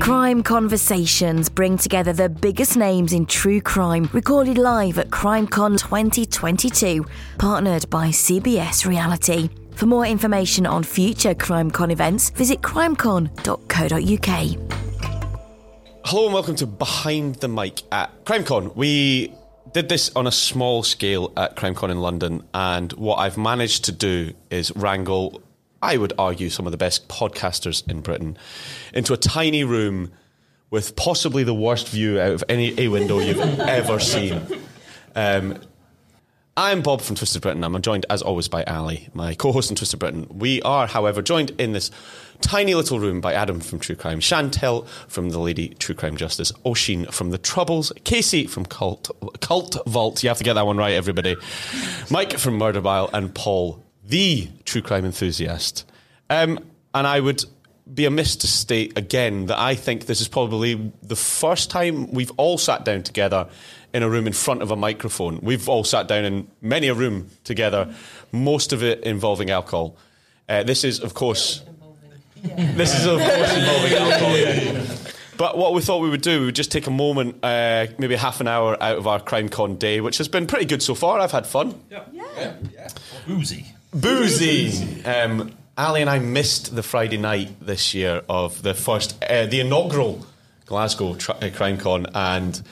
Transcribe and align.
Crime 0.00 0.42
Conversations 0.42 1.48
bring 1.48 1.78
together 1.78 2.12
the 2.12 2.28
biggest 2.28 2.76
names 2.76 3.14
in 3.14 3.24
true 3.24 3.60
crime, 3.60 4.10
recorded 4.12 4.58
live 4.58 4.98
at 4.98 5.08
CrimeCon 5.08 5.78
2022, 5.78 7.06
partnered 7.38 7.88
by 7.88 8.08
CBS 8.08 8.84
Reality. 8.84 9.48
For 9.76 9.86
more 9.86 10.06
information 10.06 10.66
on 10.66 10.82
future 10.82 11.34
CrimeCon 11.34 11.92
events, 11.92 12.30
visit 12.30 12.60
crimecon.co.uk. 12.60 14.83
Hello 16.06 16.26
and 16.26 16.34
welcome 16.34 16.54
to 16.56 16.66
Behind 16.66 17.36
the 17.36 17.48
Mic 17.48 17.80
at 17.90 18.26
CrimeCon. 18.26 18.76
We 18.76 19.32
did 19.72 19.88
this 19.88 20.14
on 20.14 20.26
a 20.26 20.30
small 20.30 20.82
scale 20.82 21.32
at 21.34 21.56
CrimeCon 21.56 21.88
in 21.88 21.98
London, 21.98 22.42
and 22.52 22.92
what 22.92 23.16
I've 23.16 23.38
managed 23.38 23.86
to 23.86 23.92
do 23.92 24.34
is 24.50 24.70
wrangle, 24.76 25.40
I 25.80 25.96
would 25.96 26.12
argue, 26.18 26.50
some 26.50 26.66
of 26.66 26.72
the 26.72 26.76
best 26.76 27.08
podcasters 27.08 27.90
in 27.90 28.02
Britain 28.02 28.36
into 28.92 29.14
a 29.14 29.16
tiny 29.16 29.64
room 29.64 30.12
with 30.68 30.94
possibly 30.94 31.42
the 31.42 31.54
worst 31.54 31.88
view 31.88 32.20
out 32.20 32.32
of 32.32 32.44
any 32.50 32.78
a 32.78 32.88
window 32.88 33.18
you've 33.20 33.40
ever 33.60 33.98
seen. 33.98 34.42
Um, 35.14 35.58
I'm 36.54 36.82
Bob 36.82 37.00
from 37.00 37.16
Twisted 37.16 37.40
Britain. 37.40 37.64
I'm 37.64 37.80
joined, 37.80 38.04
as 38.10 38.20
always, 38.20 38.48
by 38.48 38.62
Ali, 38.64 39.08
my 39.14 39.34
co-host 39.34 39.70
in 39.70 39.76
Twisted 39.76 40.00
Britain. 40.00 40.26
We 40.30 40.60
are, 40.62 40.86
however, 40.86 41.22
joined 41.22 41.52
in 41.58 41.72
this 41.72 41.90
tiny 42.40 42.74
little 42.74 43.00
room 43.00 43.20
by 43.20 43.34
Adam 43.34 43.60
from 43.60 43.78
True 43.78 43.96
Crime, 43.96 44.20
Chantel 44.20 44.86
from 45.08 45.30
the 45.30 45.38
Lady 45.38 45.70
True 45.78 45.94
Crime 45.94 46.16
Justice, 46.16 46.52
Oisin 46.64 47.06
from 47.06 47.30
The 47.30 47.38
Troubles, 47.38 47.92
Casey 48.04 48.46
from 48.46 48.66
Cult 48.66 49.10
Cult 49.40 49.76
Vault. 49.86 50.22
You 50.22 50.28
have 50.28 50.38
to 50.38 50.44
get 50.44 50.54
that 50.54 50.66
one 50.66 50.76
right, 50.76 50.94
everybody. 50.94 51.36
Mike 52.10 52.38
from 52.38 52.58
Murder 52.58 52.80
Mile, 52.80 53.10
and 53.12 53.34
Paul, 53.34 53.82
the 54.04 54.48
true 54.64 54.82
crime 54.82 55.04
enthusiast. 55.04 55.84
Um, 56.30 56.58
and 56.94 57.06
I 57.06 57.20
would 57.20 57.44
be 57.92 58.06
amiss 58.06 58.36
to 58.36 58.46
state 58.46 58.96
again 58.96 59.46
that 59.46 59.58
I 59.58 59.74
think 59.74 60.06
this 60.06 60.20
is 60.20 60.28
probably 60.28 60.92
the 61.02 61.16
first 61.16 61.70
time 61.70 62.10
we've 62.12 62.32
all 62.36 62.56
sat 62.56 62.84
down 62.84 63.02
together 63.02 63.48
in 63.92 64.02
a 64.02 64.08
room 64.08 64.26
in 64.26 64.32
front 64.32 64.62
of 64.62 64.70
a 64.70 64.76
microphone. 64.76 65.38
We've 65.42 65.68
all 65.68 65.84
sat 65.84 66.08
down 66.08 66.24
in 66.24 66.48
many 66.62 66.88
a 66.88 66.94
room 66.94 67.28
together, 67.44 67.94
most 68.32 68.72
of 68.72 68.82
it 68.82 69.02
involving 69.04 69.50
alcohol. 69.50 69.96
Uh, 70.48 70.62
this 70.62 70.82
is, 70.82 71.00
of 71.00 71.14
course, 71.14 71.62
this 72.44 72.98
is, 72.98 73.06
of 73.06 73.18
course, 73.20 73.56
involving 73.56 73.92
alcohol. 73.92 74.36
yeah. 74.36 74.96
But 75.36 75.58
what 75.58 75.74
we 75.74 75.80
thought 75.80 75.98
we 75.98 76.10
would 76.10 76.22
do, 76.22 76.40
we 76.40 76.46
would 76.46 76.54
just 76.54 76.70
take 76.70 76.86
a 76.86 76.90
moment, 76.92 77.36
uh, 77.42 77.86
maybe 77.98 78.14
half 78.14 78.40
an 78.40 78.46
hour 78.46 78.80
out 78.80 78.98
of 78.98 79.06
our 79.06 79.18
crime 79.18 79.48
con 79.48 79.76
day, 79.76 80.00
which 80.00 80.18
has 80.18 80.28
been 80.28 80.46
pretty 80.46 80.64
good 80.64 80.82
so 80.82 80.94
far. 80.94 81.18
I've 81.18 81.32
had 81.32 81.46
fun. 81.46 81.80
Yeah. 81.90 82.54
Boozy. 83.26 83.66
Boozy. 83.92 85.04
Um, 85.04 85.52
Ali 85.76 86.02
and 86.02 86.10
I 86.10 86.20
missed 86.20 86.74
the 86.76 86.84
Friday 86.84 87.16
night 87.16 87.50
this 87.60 87.94
year 87.94 88.22
of 88.28 88.62
the 88.62 88.74
first, 88.74 89.20
uh, 89.24 89.46
the 89.46 89.58
inaugural 89.60 90.24
Glasgow 90.66 91.14
tri- 91.16 91.36
uh, 91.42 91.50
Crime 91.50 91.78
Con, 91.78 92.06
and 92.14 92.62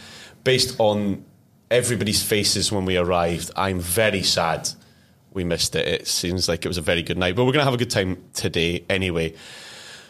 based 0.44 0.76
on 0.78 1.24
everybody's 1.70 2.22
faces 2.22 2.70
when 2.70 2.84
we 2.84 2.96
arrived, 2.96 3.50
I'm 3.56 3.80
very 3.80 4.22
sad 4.22 4.68
we 5.34 5.44
missed 5.44 5.74
it. 5.76 5.86
It 5.86 6.06
seems 6.06 6.48
like 6.48 6.64
it 6.64 6.68
was 6.68 6.78
a 6.78 6.82
very 6.82 7.02
good 7.02 7.18
night, 7.18 7.36
but 7.36 7.44
we're 7.44 7.52
going 7.52 7.60
to 7.60 7.64
have 7.64 7.74
a 7.74 7.78
good 7.78 7.90
time 7.90 8.22
today 8.34 8.84
anyway. 8.88 9.34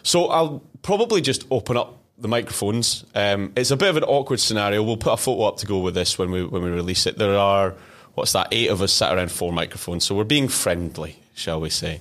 So 0.02 0.26
I'll 0.26 0.62
probably 0.82 1.20
just 1.20 1.44
open 1.50 1.76
up 1.76 1.98
the 2.18 2.28
microphones. 2.28 3.04
Um, 3.14 3.52
it's 3.56 3.70
a 3.70 3.76
bit 3.76 3.90
of 3.90 3.96
an 3.96 4.04
awkward 4.04 4.40
scenario. 4.40 4.82
We'll 4.82 4.96
put 4.96 5.12
a 5.12 5.16
photo 5.16 5.44
up 5.44 5.56
to 5.58 5.66
go 5.66 5.78
with 5.78 5.94
this 5.94 6.18
when 6.18 6.30
we 6.30 6.44
when 6.44 6.62
we 6.62 6.70
release 6.70 7.06
it. 7.06 7.18
There 7.18 7.36
are 7.36 7.74
what's 8.14 8.32
that? 8.32 8.48
Eight 8.52 8.70
of 8.70 8.82
us 8.82 8.92
sat 8.92 9.14
around 9.14 9.30
four 9.32 9.52
microphones, 9.52 10.04
so 10.04 10.14
we're 10.14 10.24
being 10.24 10.48
friendly, 10.48 11.16
shall 11.34 11.60
we 11.60 11.70
say? 11.70 12.00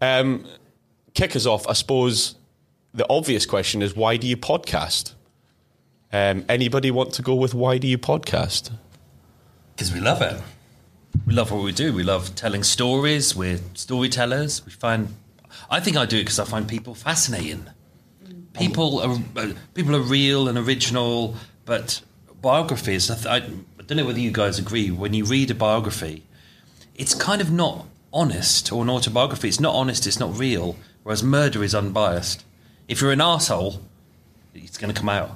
Um, 0.00 0.46
kick 1.14 1.36
us 1.36 1.46
off. 1.46 1.66
I 1.68 1.74
suppose 1.74 2.34
the 2.94 3.06
obvious 3.08 3.46
question 3.46 3.82
is 3.82 3.96
why 3.96 4.16
do 4.16 4.26
you 4.26 4.36
podcast? 4.36 5.14
Um, 6.12 6.44
anybody 6.48 6.90
want 6.90 7.14
to 7.14 7.22
go 7.22 7.34
with 7.34 7.54
why 7.54 7.78
do 7.78 7.86
you 7.86 7.98
podcast? 7.98 8.70
Because 9.74 9.92
we 9.92 10.00
love 10.00 10.20
it. 10.20 10.40
We 11.26 11.34
love 11.34 11.50
what 11.50 11.62
we 11.62 11.72
do. 11.72 11.92
We 11.92 12.02
love 12.02 12.34
telling 12.34 12.62
stories. 12.62 13.34
We're 13.36 13.58
storytellers. 13.74 14.64
We 14.64 14.72
find. 14.72 15.14
I 15.70 15.80
think 15.80 15.96
I 15.96 16.06
do 16.06 16.16
it 16.16 16.22
because 16.22 16.38
I 16.38 16.44
find 16.44 16.68
people 16.68 16.94
fascinating. 16.94 17.66
People 18.54 19.00
are 19.00 19.18
uh, 19.36 19.52
people 19.74 19.96
are 19.96 20.00
real 20.00 20.48
and 20.48 20.58
original, 20.58 21.36
but 21.64 22.02
biographies. 22.40 23.10
I, 23.10 23.14
th- 23.14 23.26
I, 23.26 23.36
I 23.36 23.82
don't 23.86 23.96
know 23.96 24.04
whether 24.06 24.20
you 24.20 24.30
guys 24.30 24.58
agree. 24.58 24.90
When 24.90 25.14
you 25.14 25.24
read 25.24 25.50
a 25.50 25.54
biography, 25.54 26.24
it's 26.94 27.14
kind 27.14 27.40
of 27.40 27.50
not 27.50 27.86
honest, 28.12 28.72
or 28.72 28.82
an 28.82 28.90
autobiography. 28.90 29.48
It's 29.48 29.60
not 29.60 29.74
honest. 29.74 30.06
It's 30.06 30.20
not 30.20 30.36
real. 30.36 30.76
Whereas 31.02 31.22
murder 31.22 31.64
is 31.64 31.74
unbiased. 31.74 32.44
If 32.88 33.00
you're 33.00 33.12
an 33.12 33.20
asshole, 33.20 33.80
it's 34.54 34.76
going 34.78 34.92
to 34.92 34.98
come 34.98 35.08
out. 35.08 35.32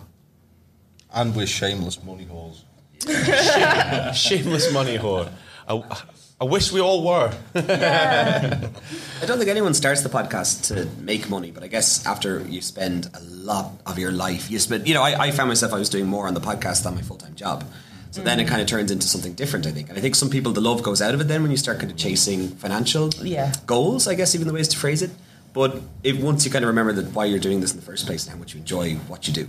And 1.13 1.35
we're 1.35 1.47
shameless 1.47 2.03
money 2.05 2.27
whores. 2.27 2.63
Shameless 4.15 4.73
money 4.73 4.99
whore. 4.99 5.31
I, 5.69 6.03
I 6.41 6.45
wish 6.45 6.71
we 6.71 6.81
all 6.81 7.03
were. 7.05 7.33
I 7.55 8.71
don't 9.27 9.39
think 9.39 9.49
anyone 9.49 9.75
starts 9.75 10.03
the 10.03 10.09
podcast 10.09 10.69
to 10.69 10.87
make 11.01 11.31
money, 11.31 11.51
but 11.51 11.63
I 11.63 11.67
guess 11.69 12.05
after 12.05 12.41
you 12.47 12.61
spend 12.61 13.09
a 13.15 13.21
lot 13.23 13.73
of 13.87 13.99
your 13.99 14.13
life, 14.13 14.51
you 14.51 14.59
spend, 14.59 14.87
you 14.87 14.95
know, 14.95 15.03
I, 15.03 15.27
I 15.27 15.31
found 15.31 15.49
myself, 15.49 15.73
I 15.73 15.79
was 15.79 15.89
doing 15.89 16.07
more 16.07 16.27
on 16.27 16.35
the 16.35 16.41
podcast 16.41 16.85
than 16.85 16.95
my 16.95 17.03
full 17.03 17.17
time 17.17 17.35
job. 17.35 17.65
So 18.11 18.23
then 18.23 18.41
it 18.41 18.47
mm. 18.47 18.49
kind 18.49 18.63
of 18.63 18.67
turns 18.67 18.91
into 18.91 19.07
something 19.07 19.35
different, 19.35 19.67
I 19.67 19.73
think. 19.73 19.89
And 19.91 19.99
I 19.99 20.01
think 20.01 20.15
some 20.15 20.31
people, 20.31 20.53
the 20.53 20.61
love 20.61 20.83
goes 20.83 21.03
out 21.03 21.13
of 21.13 21.21
it 21.21 21.25
then 21.25 21.43
when 21.43 21.51
you 21.51 21.57
start 21.57 21.79
kind 21.81 21.91
of 21.91 21.99
chasing 21.99 22.49
financial 22.49 23.11
Yeah. 23.23 23.53
goals, 23.67 24.09
I 24.09 24.15
guess, 24.15 24.35
even 24.35 24.47
the 24.47 24.55
ways 24.55 24.69
to 24.69 24.79
phrase 24.79 25.03
it. 25.03 25.11
But 25.53 25.81
if 26.03 26.21
once 26.21 26.45
you 26.45 26.51
kind 26.51 26.65
of 26.65 26.69
remember 26.69 26.93
that 26.93 27.15
why 27.15 27.25
you're 27.25 27.39
doing 27.39 27.61
this 27.61 27.73
in 27.73 27.81
the 27.81 27.85
first 27.85 28.07
place 28.07 28.25
and 28.25 28.33
how 28.33 28.39
much 28.39 28.55
you 28.55 28.61
enjoy 28.61 28.95
what 29.09 29.27
you 29.27 29.33
do, 29.33 29.49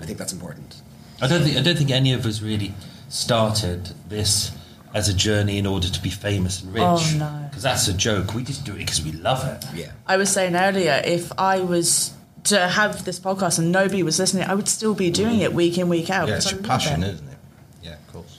I 0.00 0.06
think 0.06 0.18
that's 0.18 0.32
important. 0.32 0.82
I 1.20 1.26
don't 1.26 1.42
think 1.42 1.56
I 1.56 1.62
don't 1.62 1.76
think 1.76 1.90
any 1.90 2.12
of 2.12 2.24
us 2.26 2.40
really 2.40 2.74
started 3.08 3.90
this 4.08 4.52
as 4.94 5.08
a 5.08 5.14
journey 5.14 5.58
in 5.58 5.66
order 5.66 5.88
to 5.88 6.02
be 6.02 6.10
famous 6.10 6.62
and 6.62 6.72
rich. 6.72 6.82
Oh, 6.82 7.16
no. 7.18 7.46
Because 7.48 7.62
that's 7.62 7.88
a 7.88 7.94
joke. 7.94 8.34
We 8.34 8.42
just 8.42 8.64
do 8.64 8.72
it 8.74 8.78
because 8.78 9.02
we 9.02 9.12
love 9.12 9.46
it. 9.46 9.64
Yeah. 9.74 9.92
I 10.06 10.16
was 10.16 10.30
saying 10.30 10.54
earlier, 10.56 11.00
if 11.04 11.30
I 11.38 11.60
was 11.60 12.12
to 12.44 12.58
have 12.68 13.04
this 13.04 13.20
podcast 13.20 13.58
and 13.58 13.70
nobody 13.72 14.02
was 14.02 14.18
listening, 14.18 14.44
I 14.44 14.54
would 14.54 14.68
still 14.68 14.94
be 14.94 15.10
doing 15.10 15.40
it 15.40 15.52
week 15.52 15.76
in, 15.78 15.88
week 15.88 16.08
out. 16.08 16.28
Yeah, 16.28 16.34
'cause 16.34 16.44
it's 16.44 16.52
your 16.52 16.60
love 16.62 16.68
passion, 16.70 17.02
it. 17.02 17.14
isn't 17.14 17.28
it? 17.28 17.38
Yeah, 17.82 17.92
of 17.94 18.12
course. 18.12 18.38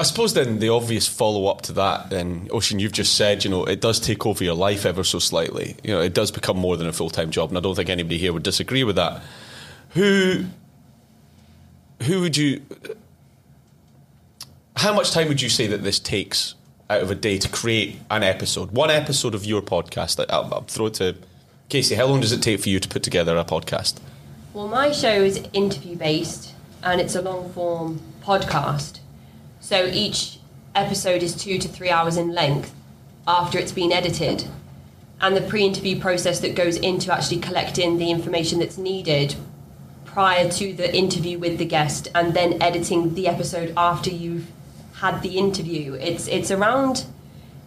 I 0.00 0.02
suppose 0.02 0.34
then 0.34 0.58
the 0.58 0.70
obvious 0.70 1.06
follow 1.06 1.46
up 1.46 1.62
to 1.62 1.72
that, 1.74 2.10
then 2.10 2.48
Oisin, 2.52 2.80
you've 2.80 2.90
just 2.92 3.14
said, 3.14 3.44
you 3.44 3.50
know, 3.50 3.64
it 3.64 3.80
does 3.80 4.00
take 4.00 4.26
over 4.26 4.42
your 4.42 4.54
life 4.56 4.84
ever 4.84 5.04
so 5.04 5.20
slightly. 5.20 5.76
You 5.84 5.94
know, 5.94 6.00
it 6.00 6.14
does 6.14 6.32
become 6.32 6.56
more 6.56 6.76
than 6.76 6.88
a 6.88 6.92
full 6.92 7.10
time 7.10 7.30
job, 7.30 7.50
and 7.50 7.58
I 7.58 7.60
don't 7.60 7.76
think 7.76 7.88
anybody 7.90 8.18
here 8.18 8.32
would 8.32 8.42
disagree 8.42 8.82
with 8.82 8.96
that. 8.96 9.22
Who, 9.90 10.46
who 12.02 12.20
would 12.22 12.36
you? 12.36 12.62
How 14.76 14.92
much 14.92 15.12
time 15.12 15.28
would 15.28 15.40
you 15.40 15.48
say 15.48 15.66
that 15.68 15.84
this 15.84 16.00
takes 16.00 16.56
out 16.90 17.00
of 17.00 17.10
a 17.10 17.14
day 17.14 17.38
to 17.38 17.48
create 17.48 18.00
an 18.10 18.22
episode, 18.22 18.72
one 18.72 18.90
episode 18.90 19.34
of 19.34 19.46
your 19.46 19.62
podcast? 19.62 20.24
I'll, 20.28 20.52
I'll 20.52 20.62
throw 20.62 20.86
it 20.86 20.94
to 20.94 21.16
Casey. 21.68 21.94
How 21.94 22.06
long 22.06 22.20
does 22.20 22.32
it 22.32 22.42
take 22.42 22.60
for 22.60 22.68
you 22.68 22.80
to 22.80 22.88
put 22.88 23.02
together 23.02 23.36
a 23.36 23.44
podcast? 23.44 23.98
Well, 24.52 24.66
my 24.66 24.90
show 24.90 25.22
is 25.22 25.42
interview 25.52 25.96
based 25.96 26.54
and 26.82 27.00
it's 27.00 27.14
a 27.14 27.22
long 27.22 27.52
form 27.52 28.00
podcast. 28.22 28.98
So 29.60 29.86
each 29.86 30.38
episode 30.74 31.22
is 31.22 31.36
two 31.36 31.58
to 31.58 31.68
three 31.68 31.90
hours 31.90 32.16
in 32.16 32.34
length 32.34 32.74
after 33.28 33.58
it's 33.58 33.72
been 33.72 33.92
edited. 33.92 34.44
And 35.20 35.36
the 35.36 35.40
pre 35.40 35.64
interview 35.64 36.00
process 36.00 36.40
that 36.40 36.56
goes 36.56 36.76
into 36.76 37.12
actually 37.12 37.40
collecting 37.40 37.96
the 37.98 38.10
information 38.10 38.58
that's 38.58 38.76
needed 38.76 39.36
prior 40.04 40.48
to 40.50 40.72
the 40.72 40.94
interview 40.94 41.38
with 41.38 41.58
the 41.58 41.64
guest 41.64 42.08
and 42.14 42.34
then 42.34 42.60
editing 42.60 43.14
the 43.14 43.28
episode 43.28 43.72
after 43.76 44.10
you've 44.10 44.50
had 45.04 45.20
the 45.20 45.36
interview. 45.36 45.92
It's, 45.94 46.26
it's 46.28 46.50
around 46.50 47.04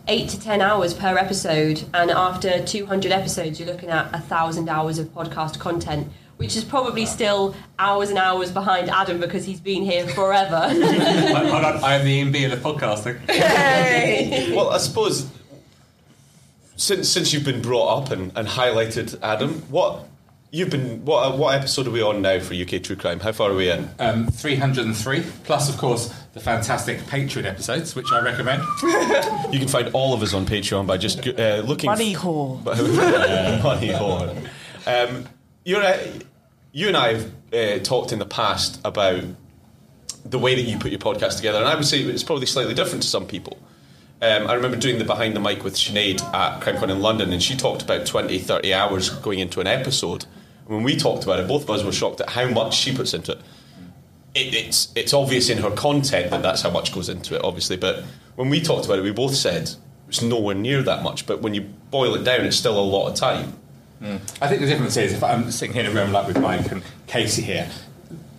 eight 0.08 0.28
to 0.30 0.40
ten 0.40 0.60
hours 0.60 0.96
per 0.96 1.16
episode, 1.18 1.84
and 1.94 2.10
after 2.10 2.66
200 2.66 3.12
episodes, 3.12 3.60
you're 3.60 3.70
looking 3.72 3.90
at 3.90 4.10
a 4.12 4.20
thousand 4.20 4.70
hours 4.70 4.98
of 4.98 5.08
podcast 5.14 5.60
content, 5.60 6.08
which 6.38 6.58
is 6.58 6.64
probably 6.64 7.06
still 7.06 7.56
hours 7.78 8.10
and 8.10 8.18
hours 8.18 8.52
behind 8.52 8.90
Adam 8.90 9.20
because 9.20 9.46
he's 9.46 9.60
been 9.60 9.84
here 9.84 10.08
forever. 10.08 10.62
Hold 10.68 11.64
on, 11.64 11.84
I 11.84 11.94
am 11.94 12.06
the 12.06 12.12
Ian 12.12 12.32
B 12.32 12.44
of 12.46 12.52
the 12.52 12.58
podcasting. 12.58 13.20
Well, 14.56 14.72
I 14.72 14.80
suppose 14.80 15.30
since 16.76 17.08
since 17.08 17.34
you've 17.34 17.46
been 17.46 17.62
brought 17.62 18.04
up 18.04 18.12
and, 18.12 18.32
and 18.36 18.48
highlighted, 18.48 19.20
Adam, 19.22 19.62
what 19.70 20.08
you've 20.52 20.70
been 20.70 21.04
what 21.06 21.38
what 21.38 21.56
episode 21.56 21.88
are 21.88 21.92
we 21.92 22.02
on 22.02 22.22
now 22.22 22.40
for 22.40 22.54
UK 22.54 22.82
True 22.84 22.96
Crime? 22.96 23.20
How 23.20 23.32
far 23.32 23.52
are 23.52 23.56
we 23.56 23.70
in? 23.70 23.90
Um, 24.00 24.28
303, 24.28 25.24
plus, 25.44 25.70
of 25.70 25.78
course, 25.78 26.14
the 26.34 26.40
fantastic 26.40 27.00
Patreon 27.00 27.46
episodes, 27.46 27.96
which 27.96 28.12
I 28.12 28.22
recommend. 28.22 28.64
You 29.52 29.60
can 29.60 29.68
find 29.68 29.90
all 29.94 30.14
of 30.14 30.22
us 30.22 30.34
on 30.34 30.46
Patreon 30.46 30.88
by 30.88 30.98
just 30.98 31.26
uh, 31.26 31.64
looking. 31.66 31.90
Money 31.90 32.14
whore. 32.14 32.64
money 33.64 33.88
whore. 33.90 34.36
Um, 34.86 35.28
you're, 35.64 35.82
uh, 35.82 35.98
you 36.74 36.88
and 36.88 36.98
I 36.98 37.14
have 37.14 37.32
uh, 37.54 37.80
talked 37.84 38.12
in 38.12 38.20
the 38.20 38.26
past 38.26 38.82
about 38.84 39.24
the 40.26 40.40
way 40.40 40.56
that 40.56 40.64
you 40.64 40.78
put 40.78 40.92
your 40.92 41.00
podcast 41.00 41.38
together. 41.38 41.60
And 41.60 41.68
I 41.68 41.76
would 41.76 41.86
say 41.86 42.02
it's 42.02 42.24
probably 42.24 42.46
slightly 42.46 42.74
different 42.74 43.04
to 43.04 43.10
some 43.10 43.26
people. 43.26 43.58
Um, 44.20 44.48
I 44.48 44.54
remember 44.54 44.78
doing 44.78 44.98
the 44.98 45.06
behind 45.06 45.36
the 45.36 45.40
mic 45.40 45.64
with 45.64 45.76
Sinead 45.76 46.22
at 46.34 46.62
CrimeCon 46.62 46.90
in 46.90 47.02
London, 47.02 47.32
and 47.32 47.42
she 47.42 47.56
talked 47.56 47.84
about 47.84 48.06
20, 48.08 48.40
30 48.40 48.74
hours 48.74 49.10
going 49.10 49.40
into 49.40 49.62
an 49.62 49.68
episode. 49.68 50.26
And 50.66 50.76
when 50.76 50.84
we 50.84 50.96
talked 50.96 51.24
about 51.24 51.40
it, 51.40 51.48
both 51.48 51.64
of 51.64 51.70
us 51.70 51.84
were 51.84 51.92
shocked 51.92 52.22
at 52.22 52.30
how 52.32 52.50
much 52.50 52.76
she 52.76 52.96
puts 52.96 53.14
into 53.14 53.34
it. 53.34 53.40
it 54.34 54.56
it's, 54.56 54.92
it's 54.96 55.14
obvious 55.14 55.50
in 55.50 55.60
her 55.60 55.70
content 55.70 56.32
that 56.32 56.42
that's 56.42 56.64
how 56.64 56.72
much 56.72 56.94
goes 56.94 57.10
into 57.10 57.36
it, 57.36 57.44
obviously. 57.44 57.78
But 57.78 58.04
when 58.36 58.50
we 58.50 58.60
talked 58.60 58.86
about 58.86 58.98
it, 58.98 59.04
we 59.04 59.12
both 59.12 59.36
said 59.36 59.70
it's 60.08 60.22
nowhere 60.24 60.56
near 60.56 60.82
that 60.82 61.04
much. 61.04 61.28
But 61.28 61.42
when 61.42 61.54
you 61.54 61.62
boil 61.62 62.16
it 62.16 62.24
down, 62.24 62.46
it's 62.46 62.58
still 62.58 62.80
a 62.80 62.82
lot 62.82 63.10
of 63.10 63.16
time. 63.16 63.54
I 64.42 64.48
think 64.48 64.62
the 64.62 64.68
difference 64.68 64.98
is 64.98 65.14
if 65.14 65.24
I'm 65.24 65.52
sitting 65.52 65.74
here 65.74 65.84
in 65.84 65.96
a 65.96 66.00
room 66.00 66.12
like 66.12 66.28
with 66.28 66.40
Mike 66.40 66.72
and 66.72 66.84
Casey 67.08 67.42
here, 67.42 67.70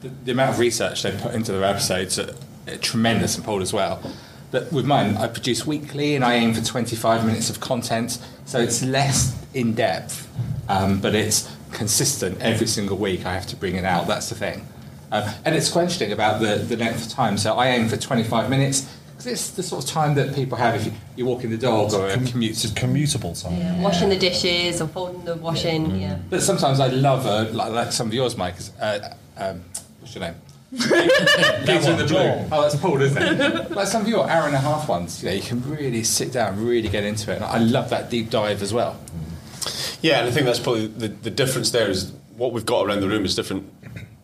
the, 0.00 0.08
the 0.08 0.32
amount 0.32 0.50
of 0.50 0.58
research 0.58 1.02
they 1.02 1.10
put 1.16 1.34
into 1.34 1.52
their 1.52 1.64
episodes 1.64 2.19
are 2.19 2.34
tremendous, 2.80 3.36
and 3.36 3.44
Paul 3.44 3.60
as 3.60 3.72
well. 3.72 4.00
But 4.50 4.72
with 4.72 4.86
mine, 4.86 5.16
I 5.16 5.28
produce 5.28 5.66
weekly 5.66 6.14
and 6.14 6.24
I 6.24 6.34
aim 6.34 6.54
for 6.54 6.64
25 6.64 7.26
minutes 7.26 7.50
of 7.50 7.60
content, 7.60 8.18
so 8.46 8.58
it's 8.58 8.82
less 8.82 9.36
in 9.52 9.74
depth, 9.74 10.26
um, 10.68 11.00
but 11.00 11.14
it's 11.14 11.54
consistent 11.72 12.40
every 12.40 12.66
single 12.66 12.96
week. 12.96 13.26
I 13.26 13.34
have 13.34 13.46
to 13.48 13.56
bring 13.56 13.76
it 13.76 13.84
out. 13.84 14.06
That's 14.06 14.30
the 14.30 14.34
thing. 14.34 14.66
Um, 15.10 15.24
and 15.44 15.54
it's 15.54 15.70
quite 15.70 15.82
interesting 15.82 16.12
about 16.12 16.40
the, 16.40 16.56
the 16.56 16.76
length 16.76 17.06
of 17.06 17.12
time. 17.12 17.38
So 17.38 17.54
I 17.54 17.68
aim 17.68 17.88
for 17.88 17.96
25 17.96 18.50
minutes 18.50 18.86
because 19.10 19.26
it's 19.26 19.50
the 19.50 19.62
sort 19.62 19.84
of 19.84 19.90
time 19.90 20.14
that 20.14 20.34
people 20.34 20.56
have 20.58 20.76
if 20.76 20.86
you, 20.86 20.92
you're 21.16 21.26
walking 21.26 21.50
the 21.50 21.58
dog 21.58 21.92
or 21.92 22.08
a 22.08 22.14
commute. 22.14 22.52
It's 22.52 22.66
commutable 22.66 23.40
time. 23.40 23.58
Yeah, 23.58 23.80
washing 23.82 24.10
the 24.10 24.18
dishes 24.18 24.80
or 24.80 24.86
folding 24.86 25.24
the 25.24 25.36
washing. 25.36 25.98
Yeah. 25.98 26.18
But 26.30 26.42
sometimes 26.42 26.78
I 26.78 26.88
love, 26.88 27.26
uh, 27.26 27.46
like, 27.52 27.72
like 27.72 27.92
some 27.92 28.06
of 28.06 28.14
yours, 28.14 28.36
Mike. 28.36 28.54
Uh, 28.80 29.00
um, 29.36 29.64
what's 30.00 30.14
your 30.14 30.24
name? 30.24 30.36
Gigs 30.70 31.86
in 31.86 31.96
the 31.96 32.04
blue. 32.06 32.46
Oh, 32.52 32.62
that's 32.62 32.76
Paul, 32.76 33.00
isn't 33.00 33.22
it? 33.22 33.70
like 33.70 33.86
some 33.86 34.02
of 34.02 34.08
your 34.08 34.28
hour 34.28 34.46
and 34.46 34.54
a 34.54 34.58
half 34.58 34.88
ones, 34.88 35.22
you 35.22 35.30
know, 35.30 35.34
you 35.34 35.42
can 35.42 35.62
really 35.68 36.04
sit 36.04 36.32
down, 36.32 36.54
and 36.54 36.68
really 36.68 36.88
get 36.88 37.04
into 37.04 37.32
it. 37.32 37.36
And 37.36 37.44
I 37.44 37.58
love 37.58 37.90
that 37.90 38.10
deep 38.10 38.28
dive 38.30 38.62
as 38.62 38.74
well. 38.74 39.00
Yeah, 40.02 40.18
and 40.20 40.28
I 40.28 40.30
think 40.30 40.46
that's 40.46 40.58
probably 40.58 40.86
the, 40.86 41.08
the 41.08 41.30
difference 41.30 41.70
there 41.70 41.90
is 41.90 42.12
what 42.36 42.52
we've 42.52 42.66
got 42.66 42.86
around 42.86 43.00
the 43.00 43.08
room 43.08 43.24
is 43.24 43.34
different. 43.34 43.70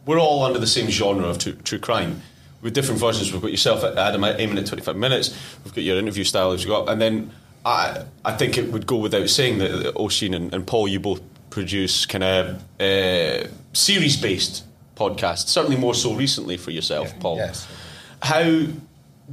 We're 0.07 0.21
all 0.21 0.43
under 0.45 0.59
the 0.59 0.67
same 0.67 0.91
genre 0.91 1.27
of 1.27 1.39
true, 1.39 1.55
true 1.55 1.79
crime. 1.79 2.21
With 2.61 2.75
different 2.75 3.01
versions, 3.01 3.33
we've 3.33 3.43
got 3.43 3.51
yourself, 3.51 3.83
Adam, 3.83 4.25
aiming 4.25 4.59
at 4.59 4.67
25 4.67 4.97
minutes. 4.97 5.37
We've 5.65 5.75
got 5.75 5.85
your 5.85 5.99
interview 5.99 6.25
style 6.25 6.53
as 6.53 6.63
you 6.63 6.71
got, 6.71 6.89
and 6.89 7.01
then 7.01 7.31
I, 7.65 8.05
I 8.25 8.33
think 8.37 8.57
it 8.57 8.71
would 8.73 8.87
go 8.87 8.97
without 8.97 9.29
saying 9.29 9.59
that, 9.59 9.69
that 9.83 9.97
Oisin 9.97 10.35
and, 10.35 10.55
and 10.55 10.67
Paul, 10.67 10.89
you 10.89 11.01
both 11.01 11.21
produce 11.51 12.07
kind 12.07 12.25
of 12.25 12.81
uh, 12.81 13.49
series-based 13.73 14.65
podcasts. 14.97 15.49
Certainly 15.49 15.77
more 15.77 15.95
so 15.95 16.15
recently 16.15 16.57
for 16.57 16.71
yourself, 16.71 17.19
Paul. 17.21 17.37
Yes. 17.37 17.67
How 18.23 18.67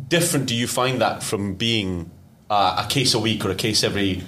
different 0.07 0.45
do 0.47 0.55
you 0.55 0.67
find 0.67 1.01
that 1.01 1.23
from 1.23 1.55
being 1.55 2.09
uh, 2.49 2.83
a 2.85 2.89
case 2.89 3.13
a 3.13 3.19
week 3.19 3.45
or 3.45 3.51
a 3.51 3.55
case 3.55 3.83
every? 3.83 4.23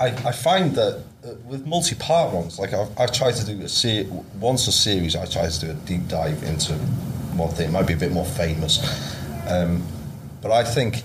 I, 0.00 0.06
I 0.06 0.32
find 0.32 0.74
that 0.74 1.04
uh, 1.24 1.34
with 1.46 1.66
multi-part 1.66 2.32
ones, 2.32 2.58
like 2.58 2.72
I've, 2.72 2.98
I've 2.98 3.12
tried 3.12 3.34
to 3.36 3.46
do 3.46 3.62
a 3.62 3.68
se- 3.68 4.08
once 4.40 4.66
a 4.66 4.72
series, 4.72 5.14
I 5.14 5.26
try 5.26 5.48
to 5.48 5.60
do 5.60 5.70
a 5.70 5.74
deep 5.74 6.08
dive 6.08 6.42
into 6.42 6.72
one 7.34 7.50
thing. 7.50 7.68
It 7.68 7.72
might 7.72 7.86
be 7.86 7.94
a 7.94 7.98
bit 7.98 8.12
more 8.12 8.26
famous, 8.26 8.80
um, 9.48 9.82
but 10.40 10.50
I 10.50 10.64
think 10.64 11.02